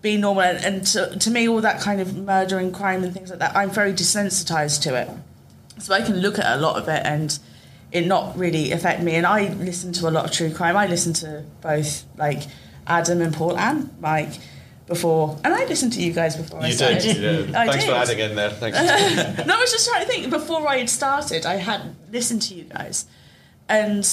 been 0.02 0.20
normal, 0.20 0.42
and, 0.42 0.64
and 0.64 0.86
to, 0.88 1.16
to 1.16 1.30
me, 1.30 1.48
all 1.48 1.60
that 1.60 1.80
kind 1.80 2.00
of 2.00 2.16
murder 2.16 2.58
and 2.58 2.74
crime 2.74 3.04
and 3.04 3.14
things 3.14 3.30
like 3.30 3.38
that, 3.38 3.56
I'm 3.56 3.70
very 3.70 3.92
desensitized 3.92 4.82
to 4.82 4.96
it. 4.96 5.08
So 5.78 5.94
I 5.94 6.02
can 6.02 6.20
look 6.20 6.38
at 6.38 6.46
a 6.46 6.60
lot 6.60 6.76
of 6.76 6.88
it 6.88 7.02
and 7.04 7.38
it 7.92 8.06
not 8.06 8.36
really 8.36 8.72
affect 8.72 9.02
me. 9.02 9.14
And 9.14 9.26
I 9.26 9.52
listen 9.54 9.92
to 9.94 10.08
a 10.08 10.10
lot 10.10 10.24
of 10.24 10.32
true 10.32 10.52
crime. 10.52 10.76
I 10.76 10.86
listen 10.86 11.12
to 11.14 11.44
both 11.60 12.04
like 12.16 12.42
Adam 12.86 13.20
and 13.20 13.32
Paul 13.32 13.56
and 13.56 13.90
Mike 14.00 14.38
before, 14.92 15.38
and 15.44 15.54
I 15.54 15.64
listened 15.64 15.92
to 15.94 16.02
you 16.02 16.12
guys 16.12 16.36
before 16.36 16.60
I 16.60 16.70
started. 16.70 17.00
did. 17.00 17.50
Yeah. 17.50 17.60
I 17.60 17.66
Thanks 17.66 17.84
for 17.84 17.92
adding 17.92 18.18
in 18.18 18.36
there. 18.36 18.50
Thanks. 18.50 18.78
no, 19.46 19.54
I 19.54 19.60
was 19.60 19.70
just 19.70 19.88
trying 19.88 20.04
to 20.04 20.08
think. 20.10 20.30
Before 20.30 20.66
I 20.68 20.78
had 20.78 20.90
started, 20.90 21.46
I 21.46 21.56
had 21.56 21.94
listened 22.10 22.42
to 22.42 22.54
you 22.54 22.64
guys, 22.64 23.06
and 23.68 24.06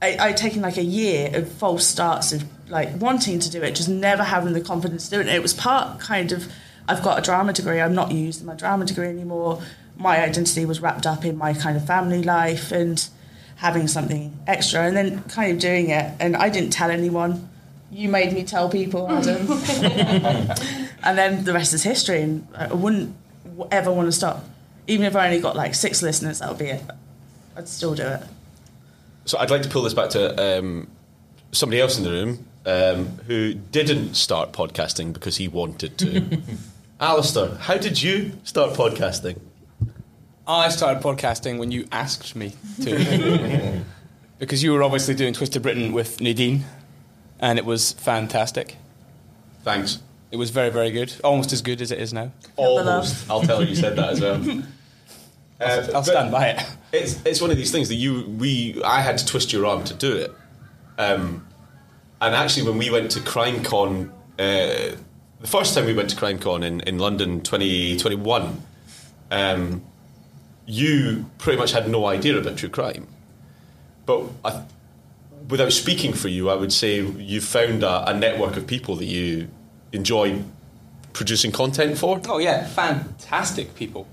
I, 0.00 0.16
I'd 0.18 0.36
taken 0.36 0.62
like 0.62 0.76
a 0.76 0.84
year 0.84 1.30
of 1.36 1.50
false 1.52 1.86
starts 1.86 2.32
of 2.32 2.44
like 2.68 3.00
wanting 3.00 3.40
to 3.40 3.50
do 3.50 3.62
it, 3.62 3.74
just 3.74 3.88
never 3.88 4.22
having 4.22 4.52
the 4.52 4.60
confidence 4.60 5.08
to 5.08 5.16
do 5.16 5.20
it. 5.20 5.26
And 5.26 5.36
it 5.36 5.42
was 5.42 5.54
part 5.54 6.00
kind 6.00 6.32
of 6.32 6.50
I've 6.88 7.02
got 7.02 7.18
a 7.18 7.22
drama 7.22 7.52
degree. 7.52 7.80
I'm 7.80 7.94
not 7.94 8.12
using 8.12 8.46
my 8.46 8.54
drama 8.54 8.86
degree 8.86 9.08
anymore. 9.08 9.60
My 9.96 10.22
identity 10.24 10.64
was 10.64 10.80
wrapped 10.80 11.06
up 11.06 11.24
in 11.24 11.36
my 11.36 11.52
kind 11.52 11.76
of 11.76 11.86
family 11.86 12.22
life 12.22 12.72
and 12.72 13.06
having 13.56 13.88
something 13.88 14.38
extra, 14.46 14.82
and 14.82 14.96
then 14.96 15.22
kind 15.24 15.52
of 15.52 15.58
doing 15.58 15.90
it. 15.90 16.14
And 16.18 16.36
I 16.36 16.48
didn't 16.48 16.70
tell 16.70 16.90
anyone. 16.90 17.50
You 17.90 18.08
made 18.08 18.32
me 18.32 18.44
tell 18.44 18.68
people, 18.68 19.10
Adam. 19.10 19.50
and 21.02 21.16
then 21.16 21.44
the 21.44 21.52
rest 21.52 21.72
is 21.72 21.82
history. 21.82 22.22
And 22.22 22.46
I 22.54 22.72
wouldn't 22.72 23.16
ever 23.70 23.92
want 23.92 24.06
to 24.06 24.12
stop. 24.12 24.44
Even 24.86 25.06
if 25.06 25.16
I 25.16 25.26
only 25.26 25.40
got 25.40 25.56
like 25.56 25.74
six 25.74 26.02
listeners, 26.02 26.40
that 26.40 26.48
would 26.48 26.58
be 26.58 26.66
it. 26.66 26.82
I'd 27.56 27.68
still 27.68 27.94
do 27.94 28.06
it. 28.06 28.22
So 29.24 29.38
I'd 29.38 29.50
like 29.50 29.62
to 29.62 29.68
pull 29.68 29.82
this 29.82 29.94
back 29.94 30.10
to 30.10 30.58
um, 30.58 30.88
somebody 31.52 31.80
else 31.80 31.98
in 31.98 32.04
the 32.04 32.10
room 32.10 32.46
um, 32.66 33.06
who 33.26 33.54
didn't 33.54 34.14
start 34.14 34.52
podcasting 34.52 35.12
because 35.12 35.36
he 35.36 35.48
wanted 35.48 35.98
to. 35.98 36.40
Alistair, 37.00 37.54
how 37.56 37.76
did 37.76 38.02
you 38.02 38.32
start 38.44 38.74
podcasting? 38.74 39.40
I 40.46 40.70
started 40.70 41.02
podcasting 41.02 41.58
when 41.58 41.70
you 41.70 41.86
asked 41.92 42.34
me 42.34 42.54
to. 42.82 43.82
because 44.38 44.62
you 44.62 44.72
were 44.72 44.82
obviously 44.82 45.14
doing 45.14 45.34
Twisted 45.34 45.62
Britain 45.62 45.92
with 45.92 46.20
Nadine, 46.20 46.64
and 47.40 47.58
it 47.58 47.64
was 47.64 47.92
fantastic. 47.92 48.76
Thanks. 49.62 50.00
It 50.30 50.36
was 50.36 50.50
very, 50.50 50.70
very 50.70 50.90
good. 50.90 51.14
Almost 51.24 51.52
as 51.52 51.62
good 51.62 51.80
as 51.80 51.90
it 51.90 51.98
is 51.98 52.12
now. 52.12 52.32
Almost. 52.56 53.30
I'll 53.30 53.42
tell 53.42 53.60
her 53.60 53.64
you 53.64 53.74
said 53.74 53.96
that 53.96 54.10
as 54.10 54.20
well. 54.20 54.62
Uh, 55.60 55.88
I'll 55.92 56.04
stand 56.04 56.30
by 56.30 56.50
it. 56.50 56.64
It's 56.92 57.20
it's 57.26 57.40
one 57.40 57.50
of 57.50 57.56
these 57.56 57.72
things 57.72 57.88
that 57.88 57.96
you 57.96 58.28
we 58.38 58.80
I 58.84 59.00
had 59.00 59.18
to 59.18 59.26
twist 59.26 59.52
your 59.52 59.66
arm 59.66 59.82
to 59.86 59.94
do 59.94 60.16
it. 60.16 60.32
Um, 60.98 61.48
and 62.20 62.32
actually, 62.34 62.68
when 62.68 62.78
we 62.78 62.90
went 62.90 63.10
to 63.12 63.18
CrimeCon, 63.20 64.08
uh, 64.38 64.96
the 65.40 65.46
first 65.46 65.74
time 65.74 65.86
we 65.86 65.94
went 65.94 66.10
to 66.10 66.16
CrimeCon 66.16 66.64
in, 66.64 66.80
in 66.80 66.98
London 66.98 67.40
2021, 67.40 68.62
um, 69.30 69.82
you 70.66 71.26
pretty 71.38 71.58
much 71.58 71.72
had 71.72 71.88
no 71.88 72.06
idea 72.06 72.38
about 72.38 72.56
true 72.56 72.68
crime. 72.68 73.06
But 74.06 74.24
I, 74.44 74.62
without 75.48 75.72
speaking 75.72 76.12
for 76.12 76.28
you, 76.28 76.50
I 76.50 76.54
would 76.54 76.72
say 76.72 77.00
you've 77.00 77.44
found 77.44 77.82
a, 77.82 78.10
a 78.10 78.14
network 78.14 78.56
of 78.56 78.66
people 78.66 78.96
that 78.96 79.06
you 79.06 79.48
enjoy 79.92 80.42
producing 81.12 81.52
content 81.52 81.98
for. 81.98 82.20
Oh 82.28 82.38
yeah, 82.38 82.66
fantastic 82.66 83.74
people. 83.74 84.06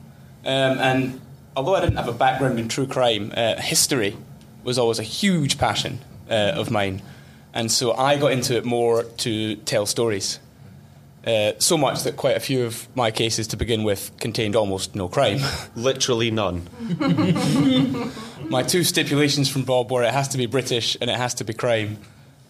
Um, 0.46 0.80
and 0.80 1.22
although 1.56 1.76
I 1.76 1.82
didn't 1.82 1.98
have 1.98 2.08
a 2.08 2.14
background 2.14 2.60
in 2.60 2.68
true 2.68 2.88
crime, 2.88 3.32
uh, 3.36 3.56
history 3.60 4.16
was 4.64 4.78
always 4.78 5.00
a 5.00 5.04
huge 5.04 5.58
passion 5.58 6.00
uh, 6.30 6.54
of 6.56 6.72
mine, 6.72 7.02
and 7.54 7.72
so 7.72 7.94
I 7.94 8.18
got 8.18 8.32
into 8.32 8.56
it 8.56 8.66
more 8.66 9.04
to 9.04 9.56
tell 9.58 9.86
stories. 9.86 10.40
Uh, 11.26 11.54
so 11.58 11.76
much 11.76 12.04
that 12.04 12.16
quite 12.18 12.38
a 12.38 12.40
few 12.40 12.66
of 12.66 12.88
my 12.96 13.10
cases 13.10 13.48
to 13.48 13.58
begin 13.58 13.84
with 13.84 14.12
contained 14.20 14.56
almost 14.56 14.94
no 14.94 15.08
crime. 15.08 15.40
Literally 15.76 16.30
none. 16.30 16.70
my 18.50 18.64
two 18.64 18.84
stipulations 18.84 19.50
from 19.50 19.64
Bob 19.64 19.92
were 19.92 20.04
it 20.04 20.14
has 20.14 20.28
to 20.30 20.38
be 20.38 20.46
British 20.46 20.98
and 21.02 21.10
it 21.10 21.16
has 21.18 21.34
to 21.36 21.44
be 21.44 21.54
crime, 21.54 21.98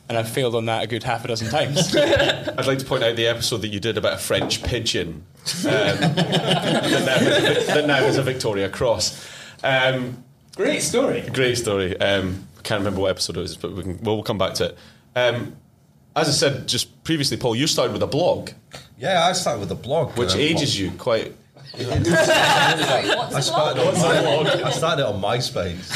and 0.08 0.18
I've 0.18 0.30
failed 0.30 0.56
on 0.56 0.66
that 0.66 0.84
a 0.84 0.88
good 0.88 1.04
half 1.04 1.26
a 1.26 1.28
dozen 1.28 1.50
times. 1.50 1.96
I'd 1.96 2.66
like 2.68 2.80
to 2.80 2.86
point 2.86 3.04
out 3.04 3.16
the 3.16 3.28
episode 3.28 3.58
that 3.62 3.70
you 3.70 3.80
did 3.80 3.98
about 3.98 4.14
a 4.14 4.18
French 4.18 4.64
pigeon 4.64 5.08
um, 5.08 5.24
that, 5.64 7.06
now, 7.06 7.74
that 7.76 7.84
now 7.88 7.96
has 7.96 8.18
a 8.18 8.24
Victoria 8.24 8.70
Cross. 8.70 9.28
Um, 9.64 10.24
Great 10.56 10.82
story. 10.82 11.22
great 11.34 11.58
story. 11.58 12.00
Um, 12.00 12.48
can't 12.64 12.80
remember 12.80 13.02
what 13.02 13.10
episode 13.12 13.36
it 13.38 13.42
was, 13.42 13.58
but 13.58 13.74
we 13.74 13.84
can, 13.84 14.00
we'll, 14.02 14.16
we'll 14.16 14.24
come 14.24 14.38
back 14.38 14.54
to 14.56 14.66
it. 14.68 14.78
Um, 15.16 15.56
as 16.16 16.30
I 16.30 16.32
said 16.32 16.68
just 16.68 17.04
previously, 17.04 17.36
Paul, 17.38 17.56
you 17.58 17.68
started 17.68 17.92
with 17.92 18.02
a 18.04 18.08
blog, 18.08 18.52
Yeah, 18.98 19.26
I 19.26 19.34
started 19.34 19.60
with 19.60 19.72
a 19.72 19.76
blog. 19.76 20.18
which 20.18 20.34
uh, 20.34 20.38
ages 20.38 20.80
you 20.80 20.92
quite. 20.92 21.34
I 21.78 23.40
started, 23.42 23.82
on 23.82 23.94
my, 23.96 24.64
I 24.64 24.72
started 24.72 25.04
it 25.04 25.08
on 25.08 25.22
MySpace. 25.22 25.96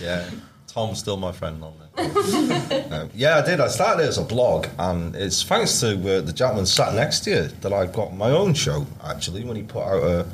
yeah, 0.00 0.28
Tom's 0.66 0.98
still 0.98 1.16
my 1.16 1.32
friend 1.32 1.62
on 1.62 1.74
there. 1.78 1.86
Um, 2.90 3.08
yeah, 3.14 3.38
I 3.38 3.42
did. 3.46 3.60
I 3.60 3.68
started 3.68 4.04
it 4.04 4.08
as 4.08 4.18
a 4.18 4.24
blog, 4.24 4.66
and 4.78 5.14
it's 5.14 5.42
thanks 5.44 5.78
to 5.80 5.90
uh, 5.90 6.20
the 6.22 6.32
gentleman 6.32 6.66
sat 6.66 6.94
next 6.94 7.20
to 7.20 7.30
you 7.30 7.42
that 7.60 7.72
I 7.72 7.86
got 7.86 8.16
my 8.16 8.30
own 8.30 8.54
show. 8.54 8.84
Actually, 9.04 9.44
when 9.44 9.56
he 9.56 9.62
put 9.62 9.84
out 9.84 10.02
a, 10.02 10.26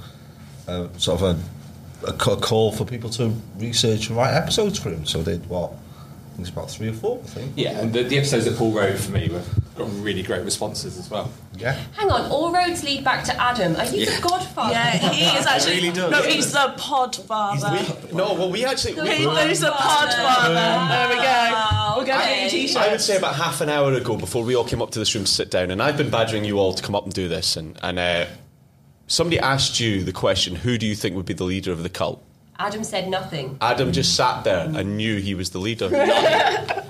a 0.68 0.98
sort 0.98 1.20
of 1.20 1.37
a, 2.02 2.09
a 2.09 2.12
call 2.14 2.72
for 2.72 2.87
people 2.87 3.11
to 3.11 3.29
research 3.59 4.09
and 4.09 4.16
write 4.16 4.33
episodes 4.35 4.79
for 4.79 4.90
him, 4.90 5.05
so 5.05 5.22
they 5.22 5.33
did 5.33 5.46
what? 5.50 5.72
I 5.72 6.37
think 6.37 6.40
it's 6.40 6.50
about 6.50 6.70
three 6.70 6.88
or 6.88 6.92
four. 6.94 7.18
I 7.22 7.26
think. 7.26 7.52
Yeah, 7.57 7.79
and 7.81 7.92
the, 7.92 8.05
the 8.05 8.16
episodes 8.18 8.46
that 8.46 8.57
Paul 8.57 8.72
wrote 8.72 8.98
for 8.98 9.12
me 9.12 9.29
were 9.29 9.42
got 9.76 9.88
really 10.02 10.22
great 10.22 10.42
responses 10.44 10.98
as 10.98 11.10
well. 11.10 11.30
Yeah. 11.58 11.72
Hang 11.92 12.10
on, 12.10 12.30
all 12.30 12.52
roads 12.52 12.82
lead 12.82 13.04
back 13.04 13.24
to 13.24 13.40
Adam. 13.40 13.76
Are 13.76 13.84
you 13.86 14.06
the 14.06 14.20
godfather? 14.20 14.72
Yeah, 14.72 14.90
he 14.90 15.24
is 15.38 15.46
actually. 15.46 15.76
really 15.76 15.92
does. 15.92 16.10
No, 16.10 16.22
he's 16.22 16.52
the 16.52 16.74
pod 16.76 17.14
father. 17.16 17.78
No, 18.12 18.34
well, 18.34 18.50
we 18.50 18.64
actually. 18.64 18.94
The 18.94 19.02
we- 19.02 19.10
He- 19.16 19.48
He's 19.48 19.60
the 19.60 19.70
pod 19.70 20.12
father. 20.12 20.54
There 20.54 21.08
we 21.08 21.14
go. 21.16 21.94
We're 21.98 22.04
going 22.04 22.06
get 22.06 22.40
you 22.40 22.46
Okay. 22.46 22.48
t-shirts. 22.50 22.76
I 22.76 22.90
would 22.90 23.00
say 23.00 23.16
about 23.16 23.34
half 23.36 23.60
an 23.60 23.68
hour 23.68 23.92
ago, 23.94 24.16
before 24.16 24.42
we 24.44 24.54
all 24.54 24.64
came 24.64 24.82
up 24.82 24.90
to 24.92 24.98
this 24.98 25.14
room 25.14 25.24
to 25.24 25.30
sit 25.30 25.50
down, 25.50 25.70
and 25.70 25.82
I've 25.82 25.96
been 25.96 26.10
badgering 26.10 26.44
you 26.44 26.58
all 26.58 26.72
to 26.74 26.82
come 26.82 26.94
up 26.94 27.04
and 27.04 27.12
do 27.12 27.28
this, 27.28 27.56
and, 27.56 27.78
and 27.82 27.98
uh, 27.98 28.26
somebody 29.06 29.38
asked 29.38 29.80
you 29.80 30.04
the 30.04 30.12
question, 30.12 30.56
who 30.56 30.76
do 30.78 30.86
you 30.86 30.94
think 30.94 31.16
would 31.16 31.26
be 31.26 31.34
the 31.34 31.44
leader 31.44 31.72
of 31.72 31.82
the 31.82 31.88
cult? 31.88 32.22
Adam 32.58 32.82
said 32.84 33.08
nothing. 33.08 33.58
Adam 33.60 33.92
just 33.92 34.14
sat 34.16 34.42
there 34.44 34.66
and 34.74 34.96
knew 34.96 35.18
he 35.20 35.34
was 35.34 35.50
the 35.50 35.58
leader. 35.58 35.88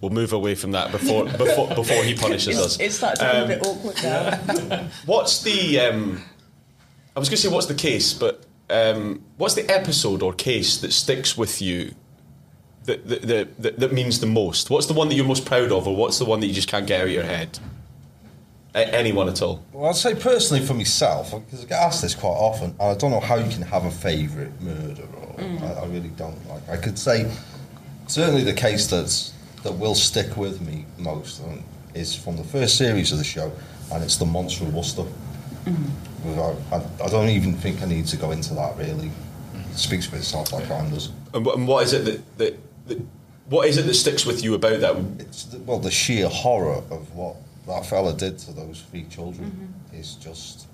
we'll 0.00 0.10
move 0.10 0.32
away 0.32 0.54
from 0.54 0.72
that 0.72 0.92
before 0.92 1.24
before, 1.24 1.68
before 1.74 2.02
he 2.04 2.14
punishes 2.14 2.56
It's, 2.56 2.66
us. 2.66 2.80
it 2.80 2.92
starts 2.92 3.20
to 3.20 3.24
get 3.26 3.44
a 3.44 3.46
bit 3.46 3.66
awkward 3.66 3.96
now. 4.02 4.88
What's 5.06 5.42
the? 5.42 5.80
Um, 5.80 6.22
I 7.16 7.18
was 7.20 7.28
going 7.28 7.36
to 7.36 7.42
say 7.42 7.48
what's 7.48 7.66
the 7.66 7.74
case, 7.74 8.12
but 8.14 8.44
um, 8.70 9.24
what's 9.38 9.54
the 9.54 9.68
episode 9.68 10.22
or 10.22 10.32
case 10.32 10.76
that 10.78 10.92
sticks 10.92 11.36
with 11.36 11.60
you? 11.60 11.92
That, 12.84 13.06
that, 13.08 13.22
that, 13.22 13.62
that, 13.62 13.78
that 13.80 13.92
means 13.92 14.20
the 14.20 14.26
most. 14.26 14.70
What's 14.70 14.86
the 14.86 14.94
one 14.94 15.08
that 15.08 15.14
you're 15.16 15.26
most 15.26 15.44
proud 15.44 15.72
of, 15.72 15.88
or 15.88 15.96
what's 15.96 16.18
the 16.18 16.24
one 16.24 16.38
that 16.40 16.46
you 16.46 16.54
just 16.54 16.68
can't 16.68 16.86
get 16.86 17.00
out 17.00 17.06
of 17.08 17.12
your 17.12 17.24
head? 17.24 17.58
A- 18.74 18.94
anyone 18.94 19.28
at 19.28 19.42
all? 19.42 19.64
Well, 19.72 19.90
I'd 19.90 19.96
say 19.96 20.14
personally 20.14 20.64
for 20.64 20.74
myself, 20.74 21.32
because 21.32 21.64
I 21.64 21.68
get 21.68 21.82
asked 21.82 22.02
this 22.02 22.14
quite 22.14 22.30
often, 22.30 22.70
and 22.70 22.80
I 22.80 22.94
don't 22.94 23.10
know 23.10 23.20
how 23.20 23.34
you 23.34 23.50
can 23.50 23.62
have 23.62 23.84
a 23.84 23.90
favourite 23.90 24.58
murder. 24.62 25.02
Or, 25.16 25.40
I, 25.40 25.72
I 25.82 25.86
really 25.86 26.10
don't. 26.10 26.48
Like, 26.48 26.68
I 26.68 26.76
could 26.76 26.98
say 26.98 27.30
certainly 28.06 28.44
the 28.44 28.54
case 28.54 28.86
that's 28.86 29.32
that 29.62 29.72
will 29.72 29.94
stick 29.94 30.36
with 30.36 30.60
me 30.60 30.84
most 30.98 31.42
um, 31.42 31.62
is 31.94 32.14
from 32.14 32.36
the 32.36 32.44
first 32.44 32.76
series 32.76 33.12
of 33.12 33.18
the 33.18 33.24
show, 33.24 33.52
and 33.92 34.04
it's 34.04 34.16
the 34.16 34.26
monster 34.26 34.64
of 34.64 34.74
Worcester. 34.74 35.02
Mm-hmm. 35.02 36.28
Without, 36.28 36.56
I, 36.72 37.04
I 37.04 37.08
don't 37.08 37.28
even 37.28 37.54
think 37.54 37.82
I 37.82 37.86
need 37.86 38.06
to 38.06 38.16
go 38.16 38.30
into 38.30 38.54
that. 38.54 38.76
Really, 38.76 39.08
mm-hmm. 39.08 39.70
it 39.70 39.76
speaks 39.76 40.06
for 40.06 40.16
itself 40.16 40.52
like 40.52 40.68
Ryan 40.68 40.90
does. 40.90 41.10
And, 41.34 41.44
what- 41.44 41.56
and 41.56 41.66
what 41.66 41.84
is 41.84 41.92
it 41.92 42.04
that, 42.04 42.38
that, 42.38 42.58
that 42.88 43.02
what 43.48 43.66
is 43.68 43.78
it 43.78 43.86
that 43.86 43.94
sticks 43.94 44.24
with 44.24 44.44
you 44.44 44.54
about 44.54 44.80
that? 44.80 44.96
It's 45.18 45.44
the, 45.44 45.58
well 45.58 45.78
the 45.78 45.90
sheer 45.90 46.28
horror 46.28 46.82
of 46.90 47.14
what 47.14 47.36
that 47.66 47.86
fella 47.86 48.14
did 48.14 48.38
to 48.40 48.52
those 48.52 48.82
three 48.90 49.04
children 49.04 49.50
mm-hmm. 49.50 50.00
is 50.00 50.14
just. 50.14 50.67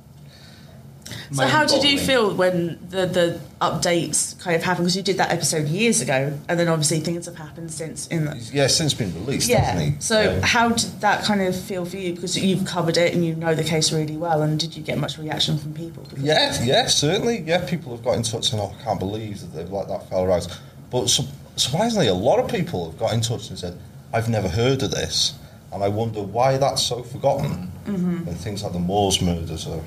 So 1.33 1.47
how 1.47 1.67
did 1.67 1.85
you 1.85 1.99
feel 1.99 2.35
when 2.35 2.79
the, 2.89 3.05
the 3.07 3.41
updates 3.61 4.39
kind 4.41 4.57
of 4.57 4.63
happened? 4.63 4.85
Because 4.87 4.97
you 4.97 5.03
did 5.03 5.19
that 5.19 5.31
episode 5.31 5.69
years 5.69 6.01
ago, 6.01 6.39
and 6.49 6.59
then 6.59 6.69
obviously 6.69 7.01
things 7.01 7.27
have 7.27 7.37
happened 7.37 7.71
since. 7.71 8.07
In 8.09 8.25
the, 8.25 8.37
Yeah, 8.53 8.69
since 8.69 8.95
been 8.95 9.13
released, 9.15 9.49
yeah. 9.49 9.91
So 9.99 10.21
Yeah. 10.21 10.41
how 10.47 10.71
did 10.71 11.01
that 11.01 11.25
kind 11.25 11.43
of 11.43 11.55
feel 11.59 11.85
for 11.85 11.97
you? 11.97 12.15
Because 12.15 12.39
you've 12.39 12.65
covered 12.67 12.97
it 12.97 13.15
and 13.15 13.25
you 13.25 13.35
know 13.35 13.55
the 13.55 13.65
case 13.65 13.93
really 13.93 14.17
well. 14.17 14.43
And 14.43 14.59
did 14.59 14.77
you 14.77 14.83
get 14.83 14.97
much 14.99 15.19
reaction 15.19 15.59
from 15.59 15.75
people? 15.75 16.07
Yeah, 16.17 16.57
yeah, 16.63 16.87
certainly. 16.87 17.41
Yeah, 17.41 17.67
people 17.69 17.95
have 17.95 18.05
got 18.05 18.13
in 18.17 18.23
touch 18.23 18.53
and 18.53 18.61
oh, 18.61 18.75
I 18.79 18.83
can't 18.83 18.99
believe 18.99 19.41
that 19.41 19.55
they've 19.55 19.71
let 19.71 19.89
that 19.89 20.09
fella 20.09 20.31
out. 20.31 20.47
But 20.91 21.09
su- 21.11 21.25
surprisingly, 21.57 22.09
a 22.09 22.15
lot 22.15 22.39
of 22.39 22.49
people 22.51 22.91
have 22.91 22.99
got 22.99 23.13
in 23.13 23.21
touch 23.21 23.51
and 23.51 23.59
said, 23.59 23.77
I've 24.13 24.29
never 24.29 24.49
heard 24.49 24.83
of 24.83 24.91
this. 24.91 25.35
And 25.73 25.83
I 25.83 25.89
wonder 25.89 26.23
why 26.23 26.57
that's 26.57 26.83
so 26.83 27.03
forgotten. 27.03 27.71
Mhm. 27.87 28.25
When 28.25 28.35
things 28.37 28.63
like 28.63 28.73
the 28.73 28.79
Moors 28.79 29.21
murders 29.21 29.67
are 29.67 29.81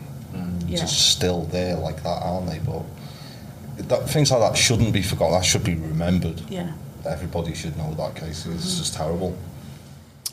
Yeah. 0.67 0.80
just 0.80 1.12
still 1.12 1.43
there 1.43 1.75
like 1.77 2.03
that, 2.03 2.21
aren't 2.23 2.49
they? 2.49 2.60
But 2.60 2.84
that, 3.89 4.10
things 4.10 4.32
like 4.32 4.39
that 4.41 4.58
shouldn't 4.58 4.93
be 4.93 5.01
forgotten. 5.01 5.34
That 5.36 5.45
should 5.45 5.63
be 5.63 5.75
remembered. 5.75 6.41
Yeah. 6.49 6.73
Everybody 7.06 7.53
should 7.53 7.77
know 7.77 7.93
that 7.95 8.15
case. 8.15 8.45
It's 8.45 8.77
just 8.77 8.93
terrible. 8.93 9.38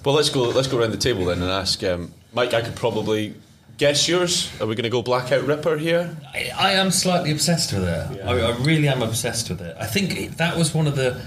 Well, 0.05 0.15
let's 0.15 0.29
go. 0.29 0.43
Let's 0.43 0.69
go 0.69 0.79
around 0.79 0.91
the 0.91 0.99
table 0.99 1.25
then 1.27 1.41
and 1.41 1.51
ask 1.51 1.83
um, 1.85 2.13
Mike. 2.33 2.53
I 2.53 2.61
could 2.63 2.77
probably 2.77 3.35
guess 3.79 4.09
yours. 4.09 4.51
Are 4.61 4.67
we 4.67 4.75
going 4.75 4.85
to 4.85 4.91
go 4.91 5.03
Blackout 5.03 5.45
Ripper 5.45 5.79
here? 5.79 6.17
I, 6.33 6.51
I 6.57 6.73
am 6.73 6.91
slightly 6.91 7.31
obsessed 7.31 7.73
with 7.73 7.85
it. 7.85 8.21
I, 8.25 8.41
I 8.41 8.57
really 8.59 8.89
am 8.89 9.03
obsessed 9.03 9.49
with 9.49 9.61
it. 9.61 9.77
I 9.79 9.87
think 9.87 10.37
that 10.37 10.57
was 10.57 10.75
one 10.75 10.87
of 10.87 10.97
the 10.97 11.21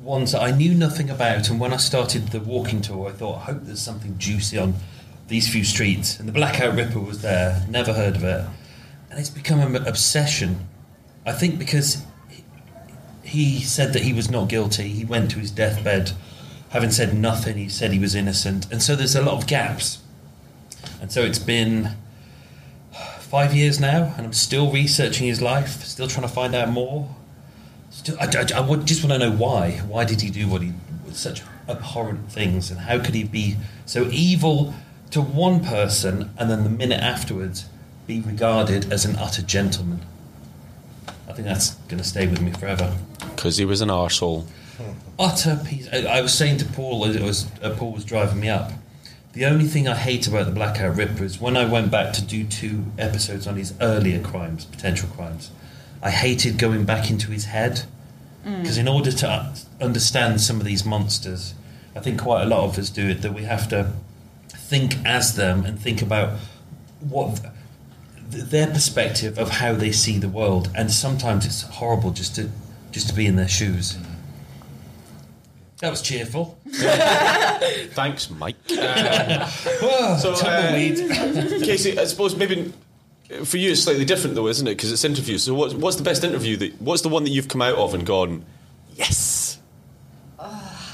ones 0.00 0.32
that 0.32 0.42
I 0.42 0.50
knew 0.50 0.74
nothing 0.74 1.10
about, 1.10 1.48
and 1.50 1.60
when 1.60 1.72
I 1.72 1.76
started 1.76 2.28
the 2.28 2.40
walking 2.40 2.80
tour, 2.80 3.08
I 3.08 3.12
thought, 3.12 3.36
I 3.36 3.52
hope 3.52 3.62
there's 3.62 3.82
something 3.82 4.16
juicy 4.18 4.58
on 4.58 4.74
these 5.28 5.48
few 5.48 5.64
streets. 5.64 6.18
And 6.18 6.26
the 6.28 6.32
Blackout 6.32 6.74
Ripper 6.74 6.98
was 7.00 7.22
there. 7.22 7.64
Never 7.68 7.92
heard 7.92 8.16
of 8.16 8.24
it, 8.24 8.44
and 9.10 9.18
it's 9.20 9.30
become 9.30 9.60
an 9.60 9.86
obsession. 9.86 10.66
I 11.26 11.32
think 11.32 11.58
because 11.58 12.02
he, 12.28 12.42
he 13.22 13.60
said 13.62 13.92
that 13.92 14.02
he 14.02 14.12
was 14.12 14.30
not 14.30 14.48
guilty. 14.48 14.88
He 14.88 15.04
went 15.04 15.30
to 15.32 15.38
his 15.38 15.50
deathbed, 15.50 16.12
having 16.70 16.90
said 16.90 17.14
nothing. 17.14 17.56
He 17.56 17.68
said 17.68 17.92
he 17.92 17.98
was 17.98 18.14
innocent, 18.14 18.70
and 18.72 18.82
so 18.82 18.96
there's 18.96 19.14
a 19.16 19.22
lot 19.22 19.34
of 19.34 19.46
gaps. 19.46 19.98
And 21.00 21.12
so 21.12 21.22
it's 21.22 21.38
been 21.38 21.90
five 23.20 23.54
years 23.54 23.78
now, 23.78 24.14
and 24.16 24.26
I'm 24.26 24.32
still 24.32 24.70
researching 24.72 25.26
his 25.26 25.42
life, 25.42 25.84
still 25.84 26.08
trying 26.08 26.26
to 26.26 26.32
find 26.32 26.54
out 26.54 26.70
more. 26.70 27.14
Still, 27.90 28.16
I, 28.18 28.24
I- 28.24 28.62
I 28.62 28.76
just 28.84 29.04
want 29.04 29.12
to 29.12 29.18
know 29.18 29.32
why. 29.36 29.72
Why 29.86 30.04
did 30.04 30.20
he 30.22 30.30
do 30.30 30.48
what 30.48 30.62
he 30.62 30.72
such 31.12 31.42
abhorrent 31.68 32.30
things, 32.32 32.70
and 32.70 32.80
how 32.80 32.98
could 32.98 33.14
he 33.14 33.24
be 33.24 33.56
so 33.86 34.08
evil 34.10 34.74
to 35.10 35.20
one 35.20 35.64
person, 35.64 36.30
and 36.38 36.50
then 36.50 36.64
the 36.64 36.70
minute 36.70 37.00
afterwards 37.00 37.66
be 38.06 38.20
regarded 38.20 38.92
as 38.92 39.04
an 39.04 39.16
utter 39.16 39.42
gentleman? 39.42 40.00
I 41.28 41.32
think 41.32 41.46
that's 41.46 41.74
going 41.88 41.98
to 41.98 42.08
stay 42.08 42.26
with 42.26 42.40
me 42.40 42.52
forever. 42.52 42.96
Because 43.20 43.56
he 43.58 43.64
was 43.64 43.80
an 43.80 43.88
arsehole. 43.88 44.46
Utter 45.18 45.60
piece. 45.64 45.88
I, 45.92 46.04
I 46.04 46.20
was 46.20 46.32
saying 46.32 46.58
to 46.58 46.64
Paul 46.64 47.04
as 47.04 47.16
it 47.16 47.22
was 47.22 47.46
uh, 47.62 47.74
Paul 47.76 47.92
was 47.92 48.04
driving 48.04 48.40
me 48.40 48.48
up. 48.48 48.72
The 49.32 49.44
only 49.44 49.66
thing 49.66 49.86
I 49.86 49.94
hate 49.94 50.26
about 50.26 50.46
the 50.46 50.52
Blackout 50.52 50.96
Ripper 50.96 51.24
is 51.24 51.40
when 51.40 51.56
I 51.56 51.64
went 51.64 51.90
back 51.90 52.12
to 52.14 52.22
do 52.22 52.44
two 52.44 52.84
episodes 52.98 53.46
on 53.46 53.56
his 53.56 53.74
earlier 53.80 54.20
crimes, 54.20 54.64
potential 54.64 55.08
crimes. 55.10 55.50
I 56.02 56.10
hated 56.10 56.58
going 56.58 56.84
back 56.84 57.10
into 57.10 57.30
his 57.30 57.46
head 57.46 57.82
because 58.44 58.78
in 58.78 58.88
order 58.88 59.12
to 59.12 59.54
understand 59.80 60.40
some 60.40 60.58
of 60.58 60.64
these 60.64 60.84
monsters, 60.84 61.54
I 61.94 62.00
think 62.00 62.20
quite 62.20 62.42
a 62.42 62.46
lot 62.46 62.64
of 62.64 62.78
us 62.78 62.88
do 62.88 63.08
it 63.08 63.20
that 63.22 63.34
we 63.34 63.42
have 63.42 63.68
to 63.68 63.92
think 64.68 64.96
as 65.06 65.34
them 65.34 65.64
and 65.64 65.80
think 65.80 66.02
about 66.02 66.38
what 67.00 67.40
th- 68.30 68.44
their 68.44 68.66
perspective 68.66 69.38
of 69.38 69.48
how 69.48 69.72
they 69.74 69.90
see 69.92 70.18
the 70.18 70.28
world, 70.28 70.70
and 70.74 70.90
sometimes 70.90 71.46
it's 71.46 71.62
horrible 71.62 72.10
just 72.10 72.34
to 72.36 72.50
just 72.90 73.08
to 73.08 73.14
be 73.14 73.26
in 73.26 73.36
their 73.36 73.48
shoes. 73.48 73.96
That 75.80 75.90
was 75.90 76.02
cheerful. 76.02 76.58
Thanks, 76.70 78.30
Mike. 78.30 78.56
Whoa, 78.68 80.16
So, 80.18 80.32
uh. 80.32 80.72
Casey, 80.72 81.98
I 81.98 82.04
suppose 82.04 82.34
maybe 82.36 82.72
for 83.44 83.58
you 83.58 83.70
it's 83.70 83.82
slightly 83.84 84.04
different 84.04 84.34
though, 84.34 84.48
isn't 84.48 84.66
it? 84.66 84.76
Because 84.76 84.90
it's 84.92 85.04
interviews. 85.04 85.44
So 85.44 85.54
what's, 85.54 85.74
what's 85.74 85.96
the 85.96 86.02
best 86.02 86.24
interview 86.24 86.56
that? 86.58 86.80
What's 86.82 87.02
the 87.02 87.08
one 87.08 87.24
that 87.24 87.30
you've 87.30 87.48
come 87.48 87.62
out 87.62 87.76
of 87.76 87.94
and 87.94 88.04
gone? 88.04 88.44
Yes. 88.96 89.60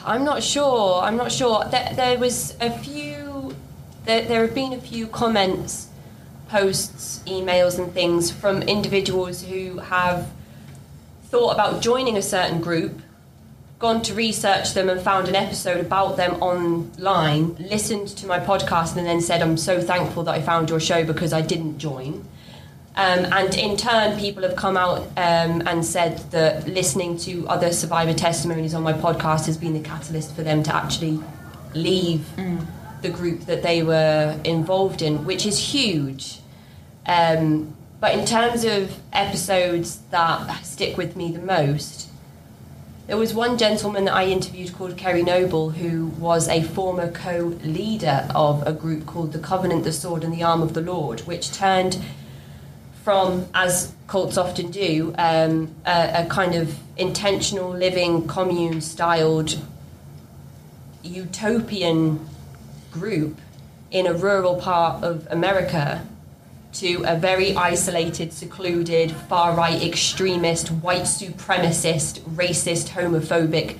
I'm 0.06 0.22
not 0.22 0.42
sure. 0.42 1.00
I'm 1.02 1.16
not 1.16 1.32
sure. 1.32 1.64
There, 1.70 1.92
there 1.96 2.18
was 2.18 2.54
a 2.60 2.70
few. 2.70 3.13
There, 4.04 4.22
there 4.22 4.42
have 4.42 4.54
been 4.54 4.74
a 4.74 4.80
few 4.80 5.06
comments, 5.06 5.88
posts, 6.48 7.22
emails, 7.26 7.78
and 7.78 7.92
things 7.92 8.30
from 8.30 8.60
individuals 8.62 9.42
who 9.42 9.78
have 9.78 10.30
thought 11.28 11.52
about 11.52 11.80
joining 11.80 12.16
a 12.18 12.22
certain 12.22 12.60
group, 12.60 13.00
gone 13.78 14.02
to 14.02 14.12
research 14.12 14.74
them, 14.74 14.90
and 14.90 15.00
found 15.00 15.28
an 15.28 15.34
episode 15.34 15.80
about 15.80 16.18
them 16.18 16.34
online, 16.42 17.54
listened 17.56 18.08
to 18.08 18.26
my 18.26 18.38
podcast, 18.38 18.94
and 18.96 19.06
then 19.06 19.22
said, 19.22 19.40
"I'm 19.40 19.56
so 19.56 19.80
thankful 19.80 20.22
that 20.24 20.34
I 20.34 20.42
found 20.42 20.68
your 20.68 20.80
show 20.80 21.02
because 21.04 21.32
I 21.32 21.40
didn't 21.40 21.78
join." 21.78 22.26
Um, 22.96 23.24
and 23.32 23.54
in 23.56 23.76
turn, 23.76 24.18
people 24.20 24.42
have 24.42 24.54
come 24.54 24.76
out 24.76 24.98
um, 25.16 25.62
and 25.66 25.84
said 25.84 26.18
that 26.30 26.68
listening 26.68 27.16
to 27.18 27.48
other 27.48 27.72
survivor 27.72 28.12
testimonies 28.12 28.74
on 28.74 28.82
my 28.82 28.92
podcast 28.92 29.46
has 29.46 29.56
been 29.56 29.72
the 29.72 29.80
catalyst 29.80 30.36
for 30.36 30.42
them 30.42 30.62
to 30.62 30.74
actually 30.74 31.18
leave 31.74 32.24
the 33.04 33.10
group 33.10 33.42
that 33.42 33.62
they 33.62 33.82
were 33.82 34.40
involved 34.44 35.02
in, 35.02 35.24
which 35.26 35.44
is 35.46 35.58
huge. 35.72 36.40
Um, 37.06 37.76
but 38.00 38.18
in 38.18 38.24
terms 38.24 38.64
of 38.64 38.98
episodes 39.12 40.00
that 40.10 40.64
stick 40.64 40.96
with 40.96 41.14
me 41.14 41.30
the 41.30 41.38
most, 41.38 42.08
there 43.06 43.18
was 43.18 43.34
one 43.34 43.58
gentleman 43.58 44.06
that 44.06 44.14
I 44.14 44.24
interviewed 44.24 44.72
called 44.72 44.96
Kerry 44.96 45.22
Noble, 45.22 45.70
who 45.70 46.06
was 46.18 46.48
a 46.48 46.62
former 46.62 47.10
co 47.10 47.58
leader 47.62 48.26
of 48.34 48.66
a 48.66 48.72
group 48.72 49.04
called 49.04 49.34
the 49.34 49.38
Covenant, 49.38 49.84
the 49.84 49.92
Sword, 49.92 50.24
and 50.24 50.32
the 50.32 50.42
Arm 50.42 50.62
of 50.62 50.72
the 50.72 50.80
Lord, 50.80 51.20
which 51.20 51.52
turned 51.52 52.02
from, 53.02 53.46
as 53.52 53.92
cults 54.06 54.38
often 54.38 54.70
do, 54.70 55.14
um, 55.18 55.74
a, 55.84 56.24
a 56.24 56.26
kind 56.30 56.54
of 56.54 56.78
intentional 56.96 57.68
living 57.68 58.26
commune 58.26 58.80
styled 58.80 59.58
utopian 61.02 62.26
group 62.94 63.38
in 63.90 64.07
a 64.07 64.14
rural 64.14 64.57
part 64.57 65.04
of 65.04 65.26
America 65.30 66.07
to 66.72 67.04
a 67.07 67.16
very 67.16 67.54
isolated, 67.54 68.33
secluded, 68.33 69.12
far 69.12 69.54
right 69.54 69.80
extremist, 69.83 70.68
white 70.68 71.02
supremacist, 71.02 72.20
racist, 72.22 72.88
homophobic 72.88 73.78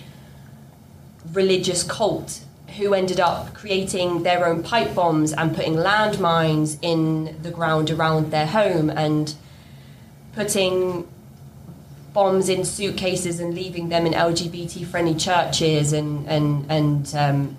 religious 1.33 1.83
cult 1.83 2.45
who 2.77 2.95
ended 2.95 3.21
up 3.21 3.55
creating 3.55 4.23
their 4.23 4.47
own 4.47 4.63
pipe 4.63 4.95
bombs 4.95 5.33
and 5.33 5.55
putting 5.55 5.75
landmines 5.75 6.79
in 6.83 7.37
the 7.43 7.51
ground 7.51 7.91
around 7.91 8.31
their 8.31 8.47
home 8.47 8.91
and 8.91 9.35
putting 10.33 11.09
bombs 12.13 12.49
in 12.49 12.65
suitcases 12.65 13.41
and 13.41 13.55
leaving 13.55 13.89
them 13.89 14.07
in 14.07 14.13
LGBT 14.13 14.87
friendly 14.87 15.15
churches 15.15 15.93
and 15.93 16.29
and 16.29 16.67
and 16.71 17.15
um, 17.17 17.57